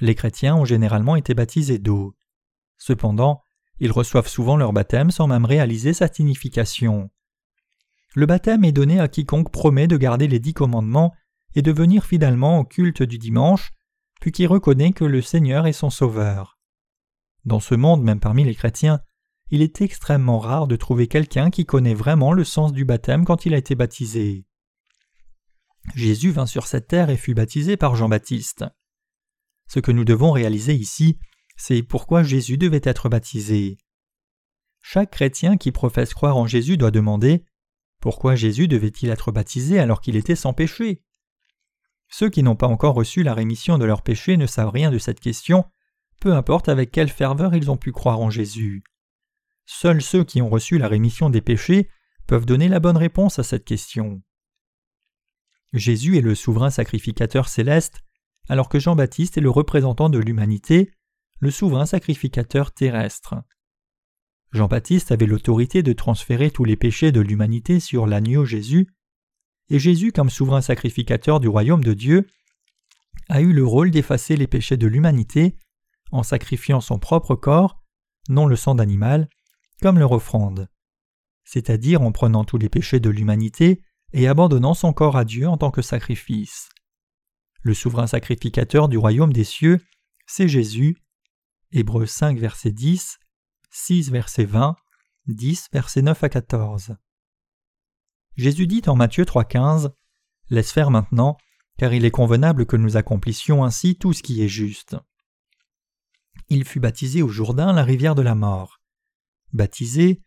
Les 0.00 0.14
chrétiens 0.14 0.56
ont 0.56 0.64
généralement 0.64 1.16
été 1.16 1.34
baptisés 1.34 1.78
d'eau. 1.78 2.16
Cependant, 2.78 3.42
ils 3.80 3.92
reçoivent 3.92 4.28
souvent 4.28 4.56
leur 4.56 4.72
baptême 4.72 5.10
sans 5.10 5.26
même 5.26 5.44
réaliser 5.44 5.92
sa 5.92 6.08
signification. 6.08 7.10
Le 8.14 8.26
baptême 8.26 8.64
est 8.64 8.72
donné 8.72 9.00
à 9.00 9.08
quiconque 9.08 9.52
promet 9.52 9.86
de 9.86 9.96
garder 9.96 10.28
les 10.28 10.38
dix 10.38 10.54
commandements 10.54 11.14
et 11.54 11.62
de 11.62 11.72
venir 11.72 12.04
fidèlement 12.04 12.58
au 12.58 12.64
culte 12.64 13.02
du 13.02 13.18
dimanche, 13.18 13.72
puis 14.20 14.32
qui 14.32 14.46
reconnaît 14.46 14.92
que 14.92 15.04
le 15.04 15.22
Seigneur 15.22 15.66
est 15.66 15.72
son 15.72 15.90
Sauveur. 15.90 16.58
Dans 17.44 17.60
ce 17.60 17.74
monde, 17.74 18.02
même 18.02 18.20
parmi 18.20 18.44
les 18.44 18.54
chrétiens, 18.54 19.00
il 19.50 19.62
est 19.62 19.80
extrêmement 19.80 20.38
rare 20.38 20.66
de 20.66 20.76
trouver 20.76 21.06
quelqu'un 21.06 21.50
qui 21.50 21.64
connaît 21.64 21.94
vraiment 21.94 22.32
le 22.32 22.44
sens 22.44 22.72
du 22.72 22.84
baptême 22.84 23.24
quand 23.24 23.46
il 23.46 23.54
a 23.54 23.58
été 23.58 23.74
baptisé. 23.74 24.44
Jésus 25.94 26.30
vint 26.30 26.46
sur 26.46 26.66
cette 26.66 26.88
terre 26.88 27.08
et 27.08 27.16
fut 27.16 27.34
baptisé 27.34 27.76
par 27.76 27.96
Jean-Baptiste. 27.96 28.64
Ce 29.68 29.80
que 29.80 29.92
nous 29.92 30.04
devons 30.04 30.32
réaliser 30.32 30.74
ici, 30.74 31.18
c'est 31.56 31.82
pourquoi 31.82 32.22
Jésus 32.22 32.58
devait 32.58 32.80
être 32.84 33.08
baptisé. 33.08 33.78
Chaque 34.80 35.10
chrétien 35.10 35.56
qui 35.56 35.72
professe 35.72 36.14
croire 36.14 36.36
en 36.36 36.46
Jésus 36.46 36.76
doit 36.76 36.90
demander 36.90 37.44
pourquoi 38.00 38.36
Jésus 38.36 38.68
devait-il 38.68 39.10
être 39.10 39.32
baptisé 39.32 39.78
alors 39.78 40.00
qu'il 40.00 40.16
était 40.16 40.36
sans 40.36 40.52
péché? 40.52 41.02
Ceux 42.08 42.30
qui 42.30 42.42
n'ont 42.42 42.56
pas 42.56 42.66
encore 42.66 42.94
reçu 42.94 43.22
la 43.22 43.34
rémission 43.34 43.76
de 43.78 43.84
leurs 43.84 44.02
péchés 44.02 44.36
ne 44.36 44.46
savent 44.46 44.70
rien 44.70 44.90
de 44.90 44.98
cette 44.98 45.20
question, 45.20 45.64
peu 46.20 46.32
importe 46.32 46.68
avec 46.68 46.90
quelle 46.90 47.10
ferveur 47.10 47.54
ils 47.54 47.70
ont 47.70 47.76
pu 47.76 47.92
croire 47.92 48.20
en 48.20 48.30
Jésus. 48.30 48.82
Seuls 49.66 50.02
ceux 50.02 50.24
qui 50.24 50.40
ont 50.40 50.48
reçu 50.48 50.78
la 50.78 50.88
rémission 50.88 51.28
des 51.28 51.42
péchés 51.42 51.90
peuvent 52.26 52.46
donner 52.46 52.68
la 52.68 52.80
bonne 52.80 52.96
réponse 52.96 53.38
à 53.38 53.42
cette 53.42 53.64
question. 53.64 54.22
Jésus 55.72 56.16
est 56.16 56.22
le 56.22 56.34
souverain 56.34 56.70
sacrificateur 56.70 57.48
céleste, 57.48 58.00
alors 58.48 58.68
que 58.70 58.78
Jean-Baptiste 58.78 59.36
est 59.36 59.42
le 59.42 59.50
représentant 59.50 60.08
de 60.08 60.18
l'humanité, 60.18 60.90
le 61.40 61.50
souverain 61.50 61.84
sacrificateur 61.84 62.72
terrestre. 62.72 63.34
Jean-Baptiste 64.52 65.12
avait 65.12 65.26
l'autorité 65.26 65.82
de 65.82 65.92
transférer 65.92 66.50
tous 66.50 66.64
les 66.64 66.76
péchés 66.76 67.12
de 67.12 67.20
l'humanité 67.20 67.80
sur 67.80 68.06
l'agneau 68.06 68.44
Jésus, 68.44 68.88
et 69.70 69.78
Jésus, 69.78 70.12
comme 70.12 70.30
souverain 70.30 70.62
sacrificateur 70.62 71.40
du 71.40 71.48
royaume 71.48 71.84
de 71.84 71.92
Dieu, 71.92 72.26
a 73.28 73.42
eu 73.42 73.52
le 73.52 73.64
rôle 73.64 73.90
d'effacer 73.90 74.36
les 74.36 74.46
péchés 74.46 74.78
de 74.78 74.86
l'humanité 74.86 75.58
en 76.10 76.22
sacrifiant 76.22 76.80
son 76.80 76.98
propre 76.98 77.34
corps, 77.34 77.82
non 78.30 78.46
le 78.46 78.56
sang 78.56 78.74
d'animal, 78.74 79.28
comme 79.82 79.98
leur 79.98 80.12
offrande, 80.12 80.68
c'est-à-dire 81.44 82.00
en 82.02 82.12
prenant 82.12 82.44
tous 82.44 82.58
les 82.58 82.70
péchés 82.70 83.00
de 83.00 83.10
l'humanité 83.10 83.82
et 84.12 84.26
abandonnant 84.26 84.74
son 84.74 84.94
corps 84.94 85.16
à 85.16 85.24
Dieu 85.24 85.46
en 85.46 85.58
tant 85.58 85.70
que 85.70 85.82
sacrifice. 85.82 86.70
Le 87.62 87.74
souverain 87.74 88.06
sacrificateur 88.06 88.88
du 88.88 88.96
royaume 88.96 89.32
des 89.32 89.44
cieux, 89.44 89.80
c'est 90.26 90.48
Jésus. 90.48 90.96
Hébreux 91.72 92.06
5 92.06 92.38
verset 92.38 92.70
10, 92.70 93.18
6 93.70 94.10
verset 94.10 94.44
20, 94.44 94.76
10 95.26 95.68
verset 95.72 96.02
9 96.02 96.24
à 96.24 96.28
14. 96.28 96.96
Jésus 98.36 98.66
dit 98.66 98.82
en 98.86 98.96
Matthieu 98.96 99.24
3,15 99.24 99.92
Laisse 100.50 100.72
faire 100.72 100.90
maintenant, 100.90 101.36
car 101.76 101.92
il 101.92 102.04
est 102.04 102.10
convenable 102.10 102.66
que 102.66 102.76
nous 102.76 102.96
accomplissions 102.96 103.64
ainsi 103.64 103.96
tout 103.96 104.12
ce 104.12 104.22
qui 104.22 104.42
est 104.42 104.48
juste. 104.48 104.96
Il 106.48 106.64
fut 106.64 106.80
baptisé 106.80 107.22
au 107.22 107.28
Jourdain, 107.28 107.72
la 107.72 107.84
rivière 107.84 108.14
de 108.14 108.22
la 108.22 108.34
mort. 108.34 108.80
Baptisé, 109.52 110.22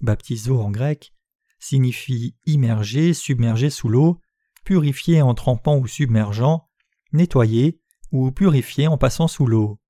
baptizo 0.00 0.60
en 0.60 0.70
grec, 0.70 1.12
signifie 1.58 2.36
immerger, 2.46 3.14
submerger 3.14 3.70
sous 3.70 3.88
l'eau, 3.88 4.20
purifier 4.64 5.22
en 5.22 5.34
trempant 5.34 5.76
ou 5.76 5.86
submergeant, 5.86 6.68
nettoyer 7.12 7.80
ou 8.12 8.30
purifier 8.30 8.86
en 8.86 8.98
passant 8.98 9.28
sous 9.28 9.46
l'eau. 9.46 9.80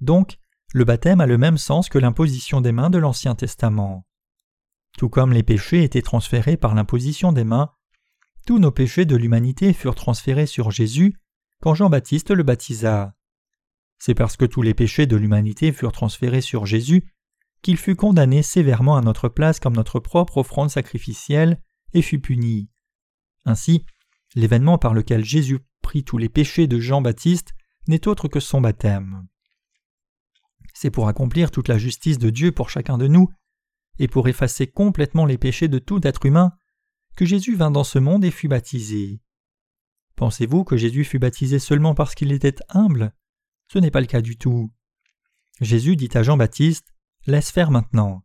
Donc, 0.00 0.38
le 0.74 0.84
baptême 0.84 1.20
a 1.20 1.26
le 1.26 1.38
même 1.38 1.56
sens 1.56 1.88
que 1.88 1.98
l'imposition 1.98 2.60
des 2.60 2.72
mains 2.72 2.90
de 2.90 2.98
l'Ancien 2.98 3.36
Testament. 3.36 4.04
Tout 4.98 5.08
comme 5.08 5.32
les 5.32 5.44
péchés 5.44 5.84
étaient 5.84 6.02
transférés 6.02 6.56
par 6.56 6.74
l'imposition 6.74 7.32
des 7.32 7.44
mains, 7.44 7.70
tous 8.44 8.58
nos 8.58 8.72
péchés 8.72 9.04
de 9.04 9.14
l'humanité 9.14 9.72
furent 9.72 9.94
transférés 9.94 10.46
sur 10.46 10.72
Jésus 10.72 11.14
quand 11.62 11.74
Jean-Baptiste 11.74 12.32
le 12.32 12.42
baptisa. 12.42 13.14
C'est 14.00 14.16
parce 14.16 14.36
que 14.36 14.44
tous 14.44 14.62
les 14.62 14.74
péchés 14.74 15.06
de 15.06 15.14
l'humanité 15.14 15.70
furent 15.72 15.92
transférés 15.92 16.40
sur 16.40 16.66
Jésus 16.66 17.08
qu'il 17.62 17.76
fut 17.76 17.94
condamné 17.94 18.42
sévèrement 18.42 18.96
à 18.96 19.00
notre 19.00 19.28
place 19.28 19.60
comme 19.60 19.76
notre 19.76 20.00
propre 20.00 20.38
offrande 20.38 20.70
sacrificielle 20.70 21.62
et 21.92 22.02
fut 22.02 22.18
puni. 22.18 22.68
Ainsi, 23.44 23.86
l'événement 24.34 24.78
par 24.78 24.92
lequel 24.92 25.24
Jésus 25.24 25.60
prit 25.82 26.02
tous 26.02 26.18
les 26.18 26.28
péchés 26.28 26.66
de 26.66 26.80
Jean-Baptiste 26.80 27.54
n'est 27.86 28.08
autre 28.08 28.26
que 28.26 28.40
son 28.40 28.60
baptême. 28.60 29.28
C'est 30.74 30.90
pour 30.90 31.08
accomplir 31.08 31.50
toute 31.50 31.68
la 31.68 31.78
justice 31.78 32.18
de 32.18 32.30
Dieu 32.30 32.52
pour 32.52 32.68
chacun 32.68 32.98
de 32.98 33.06
nous, 33.06 33.30
et 33.98 34.08
pour 34.08 34.28
effacer 34.28 34.66
complètement 34.66 35.24
les 35.24 35.38
péchés 35.38 35.68
de 35.68 35.78
tout 35.78 36.06
être 36.06 36.26
humain, 36.26 36.52
que 37.16 37.24
Jésus 37.24 37.54
vint 37.54 37.70
dans 37.70 37.84
ce 37.84 37.98
monde 37.98 38.24
et 38.24 38.30
fut 38.30 38.48
baptisé. 38.48 39.20
Pensez-vous 40.16 40.64
que 40.64 40.76
Jésus 40.76 41.04
fut 41.04 41.18
baptisé 41.18 41.58
seulement 41.58 41.94
parce 41.94 42.14
qu'il 42.14 42.32
était 42.32 42.56
humble? 42.68 43.14
Ce 43.72 43.78
n'est 43.78 43.90
pas 43.90 44.00
le 44.00 44.06
cas 44.06 44.20
du 44.20 44.36
tout. 44.36 44.72
Jésus 45.60 45.96
dit 45.96 46.10
à 46.14 46.22
Jean-Baptiste 46.22 46.92
Laisse 47.26 47.50
faire 47.50 47.70
maintenant. 47.70 48.22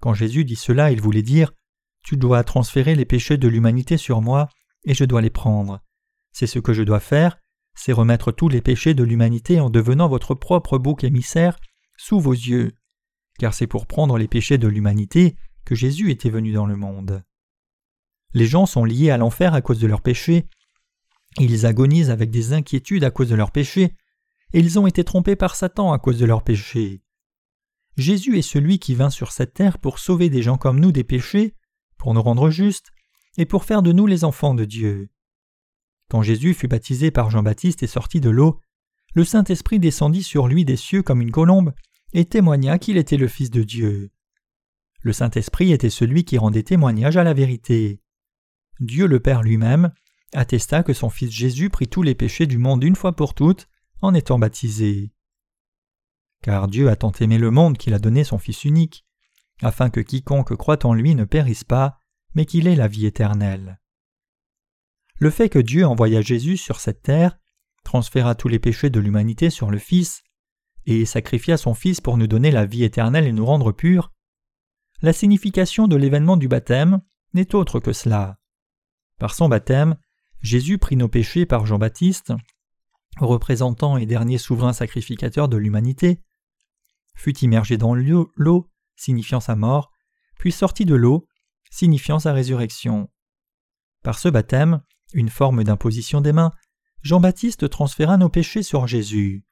Quand 0.00 0.12
Jésus 0.12 0.44
dit 0.44 0.56
cela, 0.56 0.90
il 0.90 1.00
voulait 1.00 1.22
dire 1.22 1.52
Tu 2.02 2.16
dois 2.16 2.44
transférer 2.44 2.94
les 2.94 3.06
péchés 3.06 3.38
de 3.38 3.48
l'humanité 3.48 3.96
sur 3.96 4.20
moi, 4.20 4.48
et 4.84 4.92
je 4.92 5.04
dois 5.04 5.22
les 5.22 5.30
prendre. 5.30 5.80
C'est 6.32 6.46
ce 6.46 6.58
que 6.58 6.74
je 6.74 6.82
dois 6.82 7.00
faire, 7.00 7.38
c'est 7.74 7.92
remettre 7.92 8.32
tous 8.32 8.48
les 8.48 8.60
péchés 8.60 8.94
de 8.94 9.04
l'humanité 9.04 9.60
en 9.60 9.70
devenant 9.70 10.08
votre 10.08 10.34
propre 10.34 10.78
bouc 10.78 11.02
émissaire 11.02 11.58
sous 12.06 12.20
vos 12.20 12.34
yeux, 12.34 12.70
car 13.36 13.52
c'est 13.52 13.66
pour 13.66 13.86
prendre 13.86 14.16
les 14.16 14.28
péchés 14.28 14.58
de 14.58 14.68
l'humanité 14.68 15.34
que 15.64 15.74
Jésus 15.74 16.12
était 16.12 16.30
venu 16.30 16.52
dans 16.52 16.66
le 16.66 16.76
monde. 16.76 17.24
Les 18.32 18.46
gens 18.46 18.64
sont 18.64 18.84
liés 18.84 19.10
à 19.10 19.16
l'enfer 19.16 19.54
à 19.54 19.60
cause 19.60 19.80
de 19.80 19.88
leurs 19.88 20.02
péchés, 20.02 20.46
ils 21.40 21.66
agonisent 21.66 22.10
avec 22.10 22.30
des 22.30 22.52
inquiétudes 22.52 23.02
à 23.02 23.10
cause 23.10 23.28
de 23.28 23.34
leurs 23.34 23.50
péchés, 23.50 23.96
et 24.52 24.60
ils 24.60 24.78
ont 24.78 24.86
été 24.86 25.02
trompés 25.02 25.34
par 25.34 25.56
Satan 25.56 25.92
à 25.92 25.98
cause 25.98 26.20
de 26.20 26.26
leurs 26.26 26.44
péchés. 26.44 27.02
Jésus 27.96 28.38
est 28.38 28.42
celui 28.42 28.78
qui 28.78 28.94
vint 28.94 29.10
sur 29.10 29.32
cette 29.32 29.54
terre 29.54 29.78
pour 29.78 29.98
sauver 29.98 30.30
des 30.30 30.42
gens 30.42 30.58
comme 30.58 30.78
nous 30.78 30.92
des 30.92 31.02
péchés, 31.02 31.56
pour 31.98 32.14
nous 32.14 32.22
rendre 32.22 32.50
justes, 32.50 32.92
et 33.36 33.46
pour 33.46 33.64
faire 33.64 33.82
de 33.82 33.90
nous 33.90 34.06
les 34.06 34.22
enfants 34.22 34.54
de 34.54 34.64
Dieu. 34.64 35.08
Quand 36.08 36.22
Jésus 36.22 36.54
fut 36.54 36.68
baptisé 36.68 37.10
par 37.10 37.30
Jean-Baptiste 37.30 37.82
et 37.82 37.88
sorti 37.88 38.20
de 38.20 38.30
l'eau, 38.30 38.60
le 39.14 39.24
Saint-Esprit 39.24 39.80
descendit 39.80 40.22
sur 40.22 40.46
lui 40.46 40.64
des 40.64 40.76
cieux 40.76 41.02
comme 41.02 41.20
une 41.20 41.32
colombe 41.32 41.72
et 42.16 42.24
témoigna 42.24 42.78
qu'il 42.78 42.96
était 42.96 43.18
le 43.18 43.28
Fils 43.28 43.50
de 43.50 43.62
Dieu. 43.62 44.10
Le 45.02 45.12
Saint-Esprit 45.12 45.72
était 45.72 45.90
celui 45.90 46.24
qui 46.24 46.38
rendait 46.38 46.62
témoignage 46.62 47.18
à 47.18 47.24
la 47.24 47.34
vérité. 47.34 48.00
Dieu 48.80 49.06
le 49.06 49.20
Père 49.20 49.42
lui-même 49.42 49.92
attesta 50.32 50.82
que 50.82 50.94
son 50.94 51.10
Fils 51.10 51.30
Jésus 51.30 51.68
prit 51.68 51.88
tous 51.88 52.02
les 52.02 52.14
péchés 52.14 52.46
du 52.46 52.56
monde 52.56 52.82
une 52.82 52.96
fois 52.96 53.14
pour 53.14 53.34
toutes 53.34 53.68
en 54.00 54.14
étant 54.14 54.38
baptisé. 54.38 55.12
Car 56.42 56.68
Dieu 56.68 56.88
a 56.88 56.96
tant 56.96 57.12
aimé 57.12 57.36
le 57.36 57.50
monde 57.50 57.76
qu'il 57.76 57.92
a 57.92 57.98
donné 57.98 58.24
son 58.24 58.38
Fils 58.38 58.64
unique, 58.64 59.04
afin 59.60 59.90
que 59.90 60.00
quiconque 60.00 60.56
croit 60.56 60.86
en 60.86 60.94
lui 60.94 61.14
ne 61.14 61.24
périsse 61.24 61.64
pas, 61.64 61.98
mais 62.34 62.46
qu'il 62.46 62.66
ait 62.66 62.76
la 62.76 62.88
vie 62.88 63.04
éternelle. 63.04 63.78
Le 65.18 65.28
fait 65.28 65.50
que 65.50 65.58
Dieu 65.58 65.86
envoya 65.86 66.22
Jésus 66.22 66.56
sur 66.56 66.80
cette 66.80 67.02
terre, 67.02 67.38
transféra 67.84 68.34
tous 68.34 68.48
les 68.48 68.58
péchés 68.58 68.88
de 68.88 69.00
l'humanité 69.00 69.50
sur 69.50 69.70
le 69.70 69.78
Fils, 69.78 70.22
et 70.86 71.04
sacrifia 71.04 71.56
son 71.56 71.74
Fils 71.74 72.00
pour 72.00 72.16
nous 72.16 72.26
donner 72.26 72.50
la 72.50 72.64
vie 72.64 72.84
éternelle 72.84 73.26
et 73.26 73.32
nous 73.32 73.44
rendre 73.44 73.72
purs, 73.72 74.12
la 75.02 75.12
signification 75.12 75.88
de 75.88 75.96
l'événement 75.96 76.36
du 76.36 76.48
baptême 76.48 77.00
n'est 77.34 77.54
autre 77.54 77.80
que 77.80 77.92
cela. 77.92 78.38
Par 79.18 79.34
son 79.34 79.48
baptême, 79.48 79.96
Jésus 80.40 80.78
prit 80.78 80.96
nos 80.96 81.08
péchés 81.08 81.46
par 81.46 81.66
Jean-Baptiste, 81.66 82.32
représentant 83.18 83.96
et 83.96 84.06
dernier 84.06 84.38
souverain 84.38 84.72
sacrificateur 84.72 85.48
de 85.48 85.56
l'humanité, 85.56 86.20
fut 87.14 87.36
immergé 87.38 87.78
dans 87.78 87.94
l'eau, 87.94 88.70
signifiant 88.94 89.40
sa 89.40 89.56
mort, 89.56 89.90
puis 90.38 90.52
sorti 90.52 90.84
de 90.84 90.94
l'eau, 90.94 91.26
signifiant 91.70 92.18
sa 92.18 92.32
résurrection. 92.32 93.10
Par 94.02 94.18
ce 94.18 94.28
baptême, 94.28 94.82
une 95.14 95.30
forme 95.30 95.64
d'imposition 95.64 96.20
des 96.20 96.32
mains, 96.32 96.52
Jean-Baptiste 97.02 97.68
transféra 97.70 98.16
nos 98.16 98.28
péchés 98.28 98.62
sur 98.62 98.86
Jésus. 98.86 99.45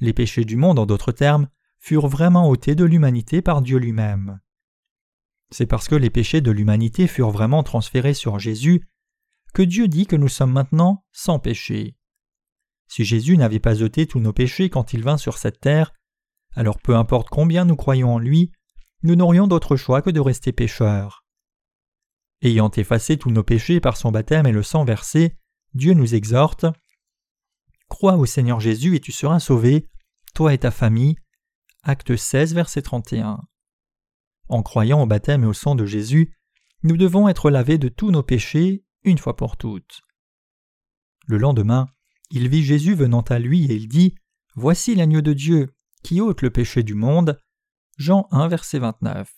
Les 0.00 0.12
péchés 0.12 0.44
du 0.44 0.56
monde, 0.56 0.78
en 0.78 0.86
d'autres 0.86 1.12
termes, 1.12 1.48
furent 1.78 2.08
vraiment 2.08 2.48
ôtés 2.48 2.74
de 2.74 2.84
l'humanité 2.84 3.42
par 3.42 3.62
Dieu 3.62 3.78
lui-même. 3.78 4.40
C'est 5.50 5.66
parce 5.66 5.88
que 5.88 5.94
les 5.94 6.10
péchés 6.10 6.40
de 6.40 6.50
l'humanité 6.50 7.06
furent 7.06 7.30
vraiment 7.30 7.62
transférés 7.62 8.14
sur 8.14 8.38
Jésus 8.38 8.88
que 9.52 9.62
Dieu 9.62 9.86
dit 9.86 10.06
que 10.06 10.16
nous 10.16 10.28
sommes 10.28 10.52
maintenant 10.52 11.04
sans 11.12 11.38
péché. 11.38 11.96
Si 12.88 13.04
Jésus 13.04 13.36
n'avait 13.36 13.60
pas 13.60 13.82
ôté 13.82 14.06
tous 14.06 14.20
nos 14.20 14.32
péchés 14.32 14.68
quand 14.68 14.92
il 14.92 15.02
vint 15.02 15.16
sur 15.16 15.38
cette 15.38 15.60
terre, 15.60 15.92
alors 16.54 16.78
peu 16.78 16.96
importe 16.96 17.28
combien 17.28 17.64
nous 17.64 17.76
croyons 17.76 18.14
en 18.14 18.18
lui, 18.18 18.52
nous 19.02 19.16
n'aurions 19.16 19.46
d'autre 19.46 19.76
choix 19.76 20.02
que 20.02 20.10
de 20.10 20.20
rester 20.20 20.52
pécheurs. 20.52 21.24
Ayant 22.42 22.70
effacé 22.70 23.16
tous 23.16 23.30
nos 23.30 23.42
péchés 23.42 23.80
par 23.80 23.96
son 23.96 24.10
baptême 24.10 24.46
et 24.46 24.52
le 24.52 24.62
sang 24.62 24.84
versé, 24.84 25.36
Dieu 25.74 25.94
nous 25.94 26.14
exhorte 26.14 26.66
Crois 27.94 28.16
au 28.16 28.26
Seigneur 28.26 28.58
Jésus 28.58 28.96
et 28.96 29.00
tu 29.00 29.12
seras 29.12 29.38
sauvé, 29.38 29.88
toi 30.34 30.52
et 30.52 30.58
ta 30.58 30.72
famille. 30.72 31.14
Acte 31.84 32.16
16, 32.16 32.52
verset 32.52 32.82
31. 32.82 33.40
En 34.48 34.62
croyant 34.64 35.00
au 35.00 35.06
baptême 35.06 35.44
et 35.44 35.46
au 35.46 35.52
sang 35.52 35.76
de 35.76 35.86
Jésus, 35.86 36.34
nous 36.82 36.96
devons 36.96 37.28
être 37.28 37.50
lavés 37.50 37.78
de 37.78 37.88
tous 37.88 38.10
nos 38.10 38.24
péchés 38.24 38.84
une 39.04 39.18
fois 39.18 39.36
pour 39.36 39.56
toutes. 39.56 40.02
Le 41.28 41.38
lendemain, 41.38 41.86
il 42.32 42.48
vit 42.48 42.64
Jésus 42.64 42.96
venant 42.96 43.20
à 43.20 43.38
lui 43.38 43.70
et 43.70 43.76
il 43.76 43.86
dit 43.86 44.16
Voici 44.56 44.96
l'agneau 44.96 45.20
de 45.20 45.32
Dieu 45.32 45.72
qui 46.02 46.20
ôte 46.20 46.42
le 46.42 46.50
péché 46.50 46.82
du 46.82 46.94
monde. 46.94 47.40
Jean 47.96 48.26
1, 48.32 48.48
verset 48.48 48.80
29. 48.80 49.32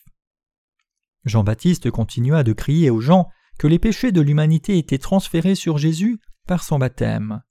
Jean-Baptiste 1.26 1.90
continua 1.90 2.42
de 2.42 2.54
crier 2.54 2.88
aux 2.88 3.02
gens 3.02 3.28
que 3.58 3.66
les 3.66 3.78
péchés 3.78 4.12
de 4.12 4.22
l'humanité 4.22 4.78
étaient 4.78 4.96
transférés 4.96 5.56
sur 5.56 5.76
Jésus 5.76 6.22
par 6.46 6.64
son 6.64 6.78
baptême. 6.78 7.42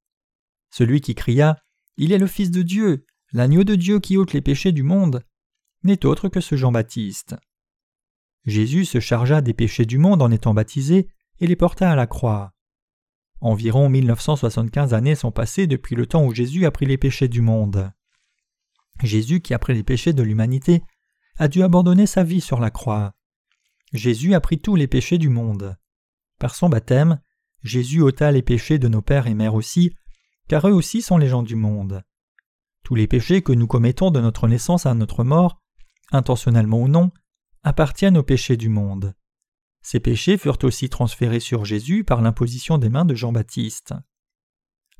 Celui 0.78 1.00
qui 1.00 1.16
cria 1.16 1.58
Il 1.96 2.12
est 2.12 2.18
le 2.18 2.28
Fils 2.28 2.52
de 2.52 2.62
Dieu, 2.62 3.06
l'agneau 3.32 3.64
de 3.64 3.76
Dieu 3.76 4.02
qui 4.02 4.18
ôte 4.18 4.34
les 4.34 4.42
péchés 4.42 4.74
du 4.74 4.84
monde, 4.84 5.24
n'est 5.84 6.06
autre 6.06 6.28
que 6.28 6.42
ce 6.42 6.58
Jean-Baptiste. 6.58 7.38
Jésus 8.44 8.84
se 8.84 9.00
chargea 9.00 9.40
des 9.40 9.54
péchés 9.54 9.86
du 9.86 9.98
monde 9.98 10.22
en 10.22 10.32
étant 10.32 10.54
baptisé 10.54 11.08
et 11.40 11.48
les 11.48 11.56
porta 11.56 11.90
à 11.90 11.96
la 11.96 12.08
croix. 12.08 12.52
Environ 13.40 13.88
1975 13.88 14.94
années 14.94 15.16
sont 15.16 15.32
passées 15.32 15.66
depuis 15.66 15.96
le 15.96 16.08
temps 16.08 16.26
où 16.26 16.34
Jésus 16.34 16.66
a 16.66 16.72
pris 16.72 16.86
les 16.86 16.98
péchés 16.98 17.30
du 17.30 17.40
monde. 17.40 17.94
Jésus, 19.02 19.40
qui 19.40 19.54
a 19.54 19.60
pris 19.60 19.76
les 19.76 19.84
péchés 19.84 20.12
de 20.12 20.24
l'humanité, 20.24 20.84
a 21.38 21.48
dû 21.48 21.64
abandonner 21.64 22.06
sa 22.06 22.26
vie 22.26 22.42
sur 22.42 22.60
la 22.60 22.70
croix. 22.70 23.14
Jésus 23.94 24.34
a 24.34 24.42
pris 24.42 24.60
tous 24.60 24.76
les 24.76 24.88
péchés 24.88 25.20
du 25.20 25.30
monde. 25.30 25.78
Par 26.38 26.54
son 26.54 26.68
baptême, 26.68 27.22
Jésus 27.64 28.02
ôta 28.02 28.34
les 28.34 28.42
péchés 28.42 28.78
de 28.78 28.90
nos 28.90 29.02
pères 29.02 29.28
et 29.28 29.36
mères 29.36 29.56
aussi, 29.56 29.96
car 30.48 30.68
eux 30.68 30.74
aussi 30.74 31.02
sont 31.02 31.18
les 31.18 31.28
gens 31.28 31.43
du 31.43 31.56
monde. 31.56 32.04
Tous 32.84 32.96
les 32.96 33.08
péchés 33.08 33.41
que 33.41 33.52
nous 33.52 33.68
commettons 33.68 34.12
de 34.12 34.22
notre 34.22 34.48
naissance 34.48 34.86
à 34.86 34.93
notre 34.93 35.24
mort, 35.24 35.62
intentionnellement 36.12 36.82
ou 36.82 36.88
non, 36.88 37.12
appartiennent 37.64 38.18
aux 38.18 38.24
péchés 38.24 38.58
du 38.58 38.70
monde. 38.70 39.16
Ces 39.82 40.00
péchés 40.00 40.38
furent 40.38 40.64
aussi 40.64 40.89
transférés 40.89 41.39
sur 41.39 41.66
Jésus 41.66 42.04
par 42.04 42.22
l'imposition 42.22 42.78
des 42.78 42.89
mains 42.89 43.06
de 43.06 43.16
Jean-Baptiste. 43.16 43.93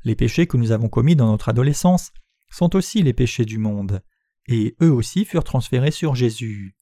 Les 0.04 0.16
péchés 0.16 0.46
que 0.46 0.56
nous 0.56 0.72
avons 0.72 0.88
commis 0.88 1.16
dans 1.16 1.26
notre 1.26 1.48
adolescence 1.48 2.12
sont 2.50 2.76
aussi 2.76 3.02
les 3.02 3.12
péchés 3.12 3.44
du 3.44 3.58
monde, 3.58 4.02
et 4.46 4.76
eux 4.80 4.92
aussi 4.92 5.24
furent 5.24 5.44
transférés 5.44 5.90
sur 5.90 6.14
Jésus. 6.14 6.76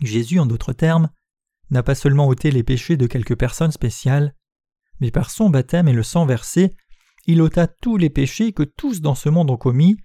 Jésus, 0.00 0.38
en 0.38 0.46
d'autres 0.46 0.72
termes, 0.72 1.10
n'a 1.70 1.82
pas 1.82 1.94
seulement 1.94 2.26
ôté 2.26 2.50
les 2.50 2.62
péchés 2.62 2.96
de 2.96 3.06
quelques 3.06 3.36
personnes 3.36 3.72
spéciales, 3.72 4.34
mais 5.00 5.10
par 5.10 5.30
son 5.30 5.50
baptême 5.50 5.88
et 5.88 5.92
le 5.92 6.02
sang 6.02 6.26
versé, 6.26 6.76
il 7.26 7.40
ôta 7.40 7.66
tous 7.66 7.96
les 7.96 8.10
péchés 8.10 8.52
que 8.52 8.62
tous 8.62 9.00
dans 9.00 9.14
ce 9.14 9.28
monde 9.28 9.50
ont 9.50 9.56
commis, 9.56 9.96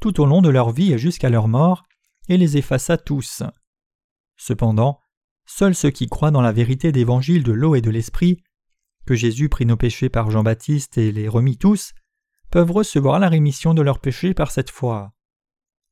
tout 0.00 0.20
au 0.20 0.26
long 0.26 0.42
de 0.42 0.48
leur 0.48 0.70
vie 0.70 0.92
et 0.92 0.98
jusqu'à 0.98 1.30
leur 1.30 1.48
mort, 1.48 1.84
et 2.28 2.36
les 2.36 2.56
effaça 2.56 2.98
tous. 2.98 3.42
Cependant, 4.36 5.00
seuls 5.46 5.74
ceux 5.74 5.90
qui 5.90 6.08
croient 6.08 6.30
dans 6.30 6.42
la 6.42 6.52
vérité 6.52 6.92
d'évangile 6.92 7.42
de 7.42 7.52
l'eau 7.52 7.74
et 7.74 7.80
de 7.80 7.90
l'esprit, 7.90 8.42
que 9.06 9.14
Jésus 9.14 9.48
prit 9.48 9.66
nos 9.66 9.76
péchés 9.76 10.08
par 10.08 10.30
Jean-Baptiste 10.30 10.98
et 10.98 11.12
les 11.12 11.28
remit 11.28 11.56
tous, 11.56 11.94
peuvent 12.50 12.72
recevoir 12.72 13.18
la 13.18 13.28
rémission 13.28 13.72
de 13.72 13.82
leurs 13.82 14.00
péchés 14.00 14.34
par 14.34 14.50
cette 14.50 14.70
foi. 14.70 15.12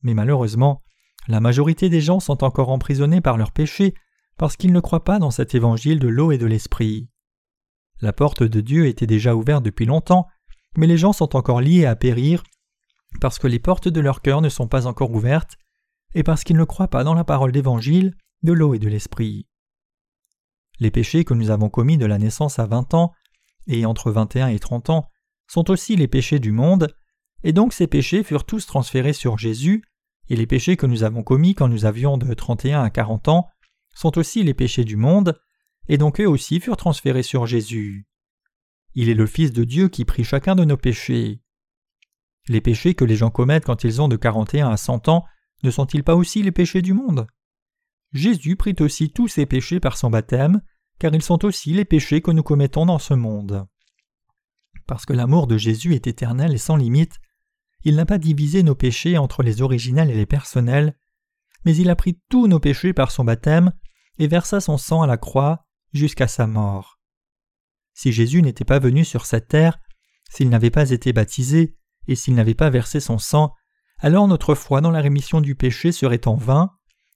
Mais 0.02 0.14
malheureusement, 0.14 0.82
la 1.28 1.40
majorité 1.40 1.88
des 1.88 2.00
gens 2.00 2.20
sont 2.20 2.44
encore 2.44 2.68
emprisonnés 2.68 3.20
par 3.20 3.38
leurs 3.38 3.52
péchés 3.52 3.94
parce 4.36 4.56
qu'ils 4.56 4.72
ne 4.72 4.80
croient 4.80 5.04
pas 5.04 5.18
dans 5.18 5.30
cet 5.30 5.54
évangile 5.54 5.98
de 5.98 6.08
l'eau 6.08 6.32
et 6.32 6.38
de 6.38 6.46
l'esprit. 6.46 7.08
La 8.00 8.12
porte 8.12 8.42
de 8.42 8.60
Dieu 8.60 8.86
était 8.86 9.06
déjà 9.06 9.34
ouverte 9.34 9.64
depuis 9.64 9.86
longtemps, 9.86 10.26
mais 10.76 10.86
les 10.86 10.96
gens 10.96 11.12
sont 11.12 11.36
encore 11.36 11.60
liés 11.60 11.86
à 11.86 11.96
périr 11.96 12.42
parce 13.20 13.38
que 13.38 13.46
les 13.46 13.58
portes 13.58 13.88
de 13.88 14.00
leur 14.00 14.22
cœur 14.22 14.40
ne 14.40 14.48
sont 14.48 14.68
pas 14.68 14.86
encore 14.86 15.10
ouvertes 15.10 15.56
et 16.14 16.22
parce 16.22 16.44
qu'ils 16.44 16.56
ne 16.56 16.64
croient 16.64 16.88
pas 16.88 17.04
dans 17.04 17.14
la 17.14 17.24
parole 17.24 17.52
d'évangile 17.52 18.16
de 18.42 18.52
l'eau 18.52 18.74
et 18.74 18.78
de 18.78 18.88
l'esprit. 18.88 19.46
Les 20.80 20.90
péchés 20.90 21.24
que 21.24 21.34
nous 21.34 21.50
avons 21.50 21.68
commis 21.68 21.96
de 21.96 22.06
la 22.06 22.18
naissance 22.18 22.58
à 22.58 22.66
vingt 22.66 22.92
ans 22.94 23.12
et 23.66 23.86
entre 23.86 24.10
vingt 24.10 24.34
et 24.36 24.40
un 24.40 24.48
et 24.48 24.58
trente 24.58 24.90
ans 24.90 25.08
sont 25.46 25.70
aussi 25.70 25.96
les 25.96 26.08
péchés 26.08 26.38
du 26.38 26.52
monde, 26.52 26.94
et 27.42 27.52
donc 27.52 27.72
ces 27.72 27.86
péchés 27.86 28.22
furent 28.24 28.44
tous 28.44 28.66
transférés 28.66 29.12
sur 29.12 29.38
Jésus, 29.38 29.84
et 30.28 30.36
les 30.36 30.46
péchés 30.46 30.76
que 30.76 30.86
nous 30.86 31.04
avons 31.04 31.22
commis 31.22 31.54
quand 31.54 31.68
nous 31.68 31.84
avions 31.84 32.16
de 32.16 32.32
trente 32.34 32.64
et 32.64 32.72
un 32.72 32.82
à 32.82 32.90
quarante 32.90 33.28
ans 33.28 33.48
sont 33.94 34.18
aussi 34.18 34.42
les 34.42 34.54
péchés 34.54 34.84
du 34.84 34.96
monde, 34.96 35.38
et 35.88 35.98
donc 35.98 36.20
eux 36.20 36.28
aussi 36.28 36.60
furent 36.60 36.76
transférés 36.76 37.22
sur 37.22 37.46
Jésus. 37.46 38.06
Il 38.94 39.08
est 39.08 39.14
le 39.14 39.26
Fils 39.26 39.52
de 39.52 39.64
Dieu 39.64 39.88
qui 39.88 40.04
prit 40.04 40.24
chacun 40.24 40.54
de 40.54 40.64
nos 40.64 40.76
péchés. 40.76 41.40
Les 42.48 42.60
péchés 42.60 42.94
que 42.94 43.04
les 43.04 43.16
gens 43.16 43.30
commettent 43.30 43.64
quand 43.64 43.84
ils 43.84 44.00
ont 44.00 44.08
de 44.08 44.16
quarante 44.16 44.54
et 44.54 44.60
un 44.60 44.70
à 44.70 44.76
cent 44.76 45.08
ans 45.08 45.24
ne 45.62 45.70
sont-ils 45.70 46.04
pas 46.04 46.14
aussi 46.14 46.42
les 46.42 46.52
péchés 46.52 46.82
du 46.82 46.92
monde? 46.92 47.26
Jésus 48.12 48.54
prit 48.56 48.76
aussi 48.80 49.10
tous 49.10 49.28
ces 49.28 49.46
péchés 49.46 49.80
par 49.80 49.96
son 49.96 50.10
baptême, 50.10 50.60
car 50.98 51.12
ils 51.14 51.22
sont 51.22 51.44
aussi 51.44 51.72
les 51.72 51.84
péchés 51.84 52.20
que 52.20 52.30
nous 52.30 52.42
commettons 52.42 52.86
dans 52.86 52.98
ce 52.98 53.14
monde. 53.14 53.66
Parce 54.86 55.06
que 55.06 55.14
l'amour 55.14 55.46
de 55.46 55.56
Jésus 55.56 55.94
est 55.94 56.06
éternel 56.06 56.52
et 56.52 56.58
sans 56.58 56.76
limite, 56.76 57.18
il 57.82 57.96
n'a 57.96 58.06
pas 58.06 58.18
divisé 58.18 58.62
nos 58.62 58.74
péchés 58.74 59.18
entre 59.18 59.42
les 59.42 59.62
originels 59.62 60.10
et 60.10 60.16
les 60.16 60.26
personnels, 60.26 60.96
mais 61.64 61.74
il 61.74 61.90
a 61.90 61.96
pris 61.96 62.20
tous 62.28 62.46
nos 62.46 62.60
péchés 62.60 62.92
par 62.92 63.10
son 63.10 63.24
baptême 63.24 63.72
et 64.18 64.28
versa 64.28 64.60
son 64.60 64.78
sang 64.78 65.02
à 65.02 65.06
la 65.06 65.16
croix 65.16 65.66
jusqu'à 65.92 66.28
sa 66.28 66.46
mort. 66.46 67.00
Si 67.94 68.12
Jésus 68.12 68.42
n'était 68.42 68.64
pas 68.64 68.78
venu 68.78 69.04
sur 69.04 69.24
cette 69.24 69.48
terre, 69.48 69.78
s'il 70.28 70.48
n'avait 70.50 70.70
pas 70.70 70.90
été 70.90 71.12
baptisé, 71.12 71.76
et 72.08 72.16
s'il 72.16 72.34
n'avait 72.34 72.54
pas 72.54 72.68
versé 72.68 73.00
son 73.00 73.18
sang, 73.18 73.54
alors 73.98 74.28
notre 74.28 74.54
foi 74.54 74.80
dans 74.80 74.90
la 74.90 75.00
rémission 75.00 75.40
du 75.40 75.54
péché 75.54 75.92
serait 75.92 76.26
en 76.26 76.34
vain, 76.34 76.72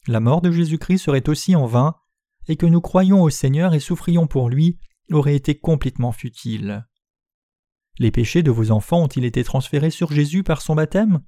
la 0.07 0.21
mort 0.21 0.41
de 0.41 0.51
Jésus-Christ 0.51 0.99
serait 0.99 1.29
aussi 1.29 1.57
en 1.57 1.67
vain, 1.67 1.97
et 2.47 2.57
que 2.57 2.67
nous 2.67 2.81
croyions 2.81 3.23
au 3.23 3.31
Seigneur 3.31 3.75
et 3.75 3.81
souffrions 3.81 4.27
pour 4.27 4.49
lui 4.49 4.79
aurait 5.11 5.35
été 5.35 5.59
complètement 5.59 6.13
futile. 6.13 6.87
Les 7.99 8.11
péchés 8.11 8.43
de 8.43 8.51
vos 8.51 8.71
enfants 8.71 9.03
ont-ils 9.03 9.25
été 9.25 9.43
transférés 9.43 9.91
sur 9.91 10.13
Jésus 10.13 10.45
par 10.45 10.63
son 10.63 10.75
baptême? 10.75 11.21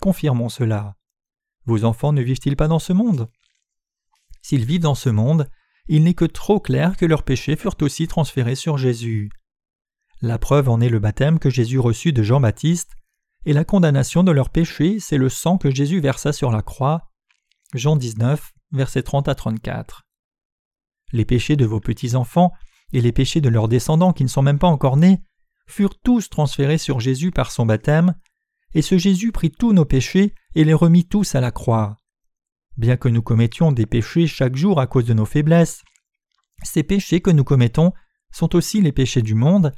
Confirmons 0.00 0.50
cela. 0.50 0.96
Vos 1.64 1.84
enfants 1.84 2.12
ne 2.12 2.22
vivent-ils 2.22 2.56
pas 2.56 2.68
dans 2.68 2.78
ce 2.78 2.92
monde? 2.92 3.30
S'ils 4.42 4.66
vivent 4.66 4.82
dans 4.82 4.94
ce 4.94 5.08
monde, 5.08 5.50
il 5.88 6.04
n'est 6.04 6.14
que 6.14 6.24
trop 6.24 6.60
clair 6.60 6.96
que 6.96 7.06
leurs 7.06 7.22
péchés 7.22 7.56
furent 7.56 7.76
aussi 7.80 8.08
transférés 8.08 8.54
sur 8.54 8.78
Jésus. 8.78 9.30
La 10.22 10.38
preuve 10.38 10.68
en 10.68 10.80
est 10.80 10.88
le 10.88 10.98
baptême 10.98 11.38
que 11.38 11.50
Jésus 11.50 11.78
reçut 11.78 12.12
de 12.12 12.22
Jean-Baptiste, 12.22 12.96
et 13.46 13.52
la 13.52 13.64
condamnation 13.64 14.24
de 14.24 14.32
leurs 14.32 14.48
péchés, 14.48 14.98
c'est 14.98 15.18
le 15.18 15.28
sang 15.28 15.58
que 15.58 15.70
Jésus 15.70 16.00
versa 16.00 16.32
sur 16.32 16.50
la 16.50 16.62
croix. 16.62 17.10
Jean 17.74 17.96
19, 17.96 18.52
versets 18.72 19.02
30 19.02 19.28
à 19.28 19.34
34. 19.34 20.02
Les 21.12 21.24
péchés 21.24 21.56
de 21.56 21.66
vos 21.66 21.80
petits-enfants 21.80 22.52
et 22.92 23.00
les 23.00 23.12
péchés 23.12 23.40
de 23.40 23.48
leurs 23.50 23.68
descendants 23.68 24.12
qui 24.12 24.24
ne 24.24 24.28
sont 24.28 24.42
même 24.42 24.58
pas 24.58 24.68
encore 24.68 24.96
nés 24.96 25.22
furent 25.66 25.98
tous 25.98 26.30
transférés 26.30 26.78
sur 26.78 27.00
Jésus 27.00 27.30
par 27.30 27.50
son 27.50 27.66
baptême, 27.66 28.14
et 28.74 28.82
ce 28.82 28.98
Jésus 28.98 29.32
prit 29.32 29.50
tous 29.50 29.72
nos 29.72 29.84
péchés 29.84 30.34
et 30.54 30.64
les 30.64 30.74
remit 30.74 31.06
tous 31.06 31.34
à 31.34 31.40
la 31.40 31.50
croix. 31.50 31.96
Bien 32.76 32.96
que 32.96 33.08
nous 33.08 33.22
commettions 33.22 33.72
des 33.72 33.86
péchés 33.86 34.26
chaque 34.26 34.56
jour 34.56 34.80
à 34.80 34.86
cause 34.86 35.04
de 35.04 35.14
nos 35.14 35.26
faiblesses, 35.26 35.82
ces 36.62 36.82
péchés 36.82 37.20
que 37.20 37.30
nous 37.30 37.44
commettons 37.44 37.92
sont 38.32 38.56
aussi 38.56 38.80
les 38.80 38.92
péchés 38.92 39.22
du 39.22 39.34
monde, 39.34 39.72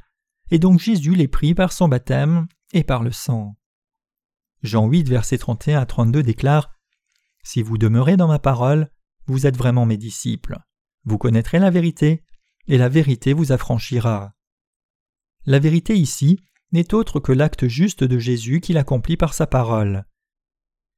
et 0.49 0.59
donc 0.59 0.79
Jésus 0.79 1.15
les 1.15 1.27
prit 1.27 1.53
par 1.53 1.71
son 1.71 1.87
baptême 1.87 2.47
et 2.73 2.83
par 2.83 3.03
le 3.03 3.11
sang. 3.11 3.55
Jean 4.63 4.87
8, 4.87 5.07
versets 5.07 5.37
31 5.37 5.79
à 5.79 5.85
32 5.85 6.23
déclare 6.23 6.71
Si 7.43 7.61
vous 7.61 7.77
demeurez 7.77 8.17
dans 8.17 8.27
ma 8.27 8.39
parole, 8.39 8.89
vous 9.27 9.45
êtes 9.45 9.57
vraiment 9.57 9.85
mes 9.85 9.97
disciples. 9.97 10.57
Vous 11.05 11.17
connaîtrez 11.17 11.59
la 11.59 11.69
vérité, 11.69 12.23
et 12.67 12.77
la 12.77 12.89
vérité 12.89 13.33
vous 13.33 13.51
affranchira. 13.51 14.33
La 15.45 15.59
vérité 15.59 15.95
ici 15.95 16.39
n'est 16.71 16.93
autre 16.93 17.19
que 17.19 17.31
l'acte 17.31 17.67
juste 17.67 18.03
de 18.03 18.17
Jésus 18.17 18.59
qu'il 18.59 18.77
accomplit 18.77 19.17
par 19.17 19.33
sa 19.33 19.47
parole. 19.47 20.05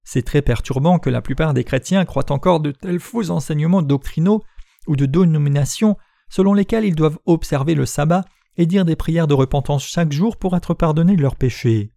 C'est 0.03 0.25
très 0.25 0.41
perturbant 0.41 0.99
que 0.99 1.09
la 1.09 1.21
plupart 1.21 1.53
des 1.53 1.63
chrétiens 1.63 2.05
croient 2.05 2.31
encore 2.31 2.59
de 2.59 2.71
tels 2.71 2.99
faux 2.99 3.29
enseignements 3.29 3.81
doctrinaux 3.81 4.43
ou 4.87 4.95
de 4.95 5.05
dénominations 5.05 5.97
selon 6.29 6.53
lesquels 6.53 6.85
ils 6.85 6.95
doivent 6.95 7.19
observer 7.25 7.75
le 7.75 7.85
sabbat 7.85 8.25
et 8.57 8.65
dire 8.65 8.85
des 8.85 8.95
prières 8.95 9.27
de 9.27 9.33
repentance 9.33 9.85
chaque 9.85 10.11
jour 10.11 10.37
pour 10.37 10.55
être 10.55 10.73
pardonnés 10.73 11.15
de 11.15 11.21
leurs 11.21 11.35
péchés. 11.35 11.93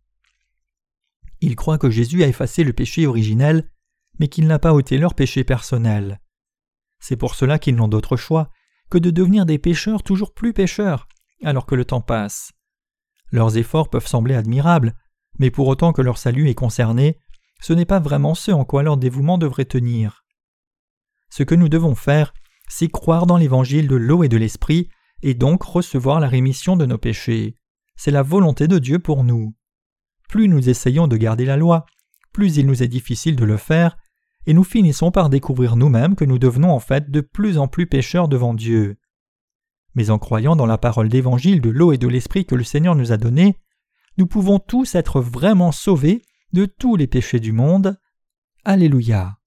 Ils 1.41 1.57
croient 1.57 1.79
que 1.79 1.91
Jésus 1.91 2.23
a 2.23 2.29
effacé 2.29 2.65
le 2.65 2.73
péché 2.73 3.07
originel, 3.07 3.69
mais 4.19 4.29
qu'il 4.29 4.47
n'a 4.47 4.59
pas 4.59 4.73
ôté 4.73 4.97
leur 4.99 5.15
péché 5.15 5.43
personnel. 5.43 6.21
C'est 7.01 7.17
pour 7.17 7.35
cela 7.35 7.59
qu'ils 7.59 7.75
n'ont 7.75 7.89
d'autre 7.89 8.17
choix 8.17 8.51
que 8.91 8.99
de 8.99 9.11
devenir 9.11 9.45
des 9.45 9.59
pécheurs 9.59 10.03
toujours 10.03 10.35
plus 10.35 10.53
pécheurs, 10.53 11.09
alors 11.43 11.67
que 11.67 11.75
le 11.75 11.85
temps 11.85 12.01
passe. 12.01 12.53
Leurs 13.33 13.57
efforts 13.57 13.91
peuvent 13.91 14.07
sembler 14.07 14.35
admirables, 14.35 14.95
mais 15.39 15.51
pour 15.51 15.67
autant 15.67 15.93
que 15.93 16.03
leur 16.03 16.19
salut 16.19 16.49
est 16.49 16.55
concerné, 16.55 17.19
ce 17.63 17.73
n'est 17.73 17.87
pas 17.87 18.01
vraiment 18.01 18.35
ce 18.35 18.51
en 18.51 18.65
quoi 18.65 18.83
leur 18.83 18.97
dévouement 18.97 19.39
devrait 19.39 19.65
tenir. 19.65 20.25
Ce 21.31 21.45
que 21.45 21.55
nous 21.55 21.69
devons 21.69 21.95
faire, 21.95 22.35
c'est 22.69 22.89
croire 22.89 23.27
dans 23.27 23.37
l'évangile 23.37 23.87
de 23.87 23.97
l'eau 23.97 24.25
et 24.25 24.29
de 24.29 24.37
l'esprit, 24.37 24.89
et 25.23 25.35
donc 25.35 25.63
recevoir 25.63 26.19
la 26.19 26.29
rémission 26.29 26.77
de 26.77 26.87
nos 26.87 26.99
péchés. 26.99 27.57
C'est 27.95 28.11
la 28.11 28.23
volonté 28.23 28.67
de 28.67 28.79
Dieu 28.79 28.99
pour 28.99 29.23
nous. 29.23 29.55
Plus 30.29 30.49
nous 30.49 30.69
essayons 30.69 31.07
de 31.07 31.17
garder 31.17 31.45
la 31.45 31.57
loi, 31.57 31.87
plus 32.33 32.57
il 32.57 32.67
nous 32.67 32.83
est 32.83 32.89
difficile 32.89 33.37
de 33.37 33.45
le 33.45 33.57
faire, 33.57 33.97
et 34.47 34.55
nous 34.55 34.65
finissons 34.65 35.13
par 35.13 35.31
découvrir 35.31 35.77
nous-mêmes 35.77 36.17
que 36.17 36.25
nous 36.25 36.39
devenons 36.41 36.73
en 36.73 36.81
fait 36.81 37.13
de 37.13 37.21
plus 37.21 37.59
en 37.59 37.69
plus 37.69 37.87
pécheurs 37.87 38.27
devant 38.27 38.55
Dieu. 38.55 38.97
Mais 39.95 40.11
en 40.11 40.19
croyant 40.19 40.57
dans 40.57 40.67
la 40.67 40.79
parole 40.79 41.09
d'évangile 41.09 41.61
de 41.61 41.71
l'eau 41.71 41.93
et 41.93 41.99
de 41.99 42.09
l'esprit 42.09 42.45
que 42.45 42.57
le 42.57 42.65
Seigneur 42.65 42.97
nous 42.97 43.13
a 43.13 43.19
donnée, 43.19 43.57
nous 44.19 44.27
pouvons 44.27 44.59
tous 44.59 44.97
être 44.97 45.21
vraiment 45.21 45.71
sauvés 45.71 46.23
de 46.53 46.67
tous 46.67 46.97
les 46.97 47.07
péchés 47.07 47.41
du 47.41 47.53
monde. 47.53 47.99
Alléluia. 48.65 49.39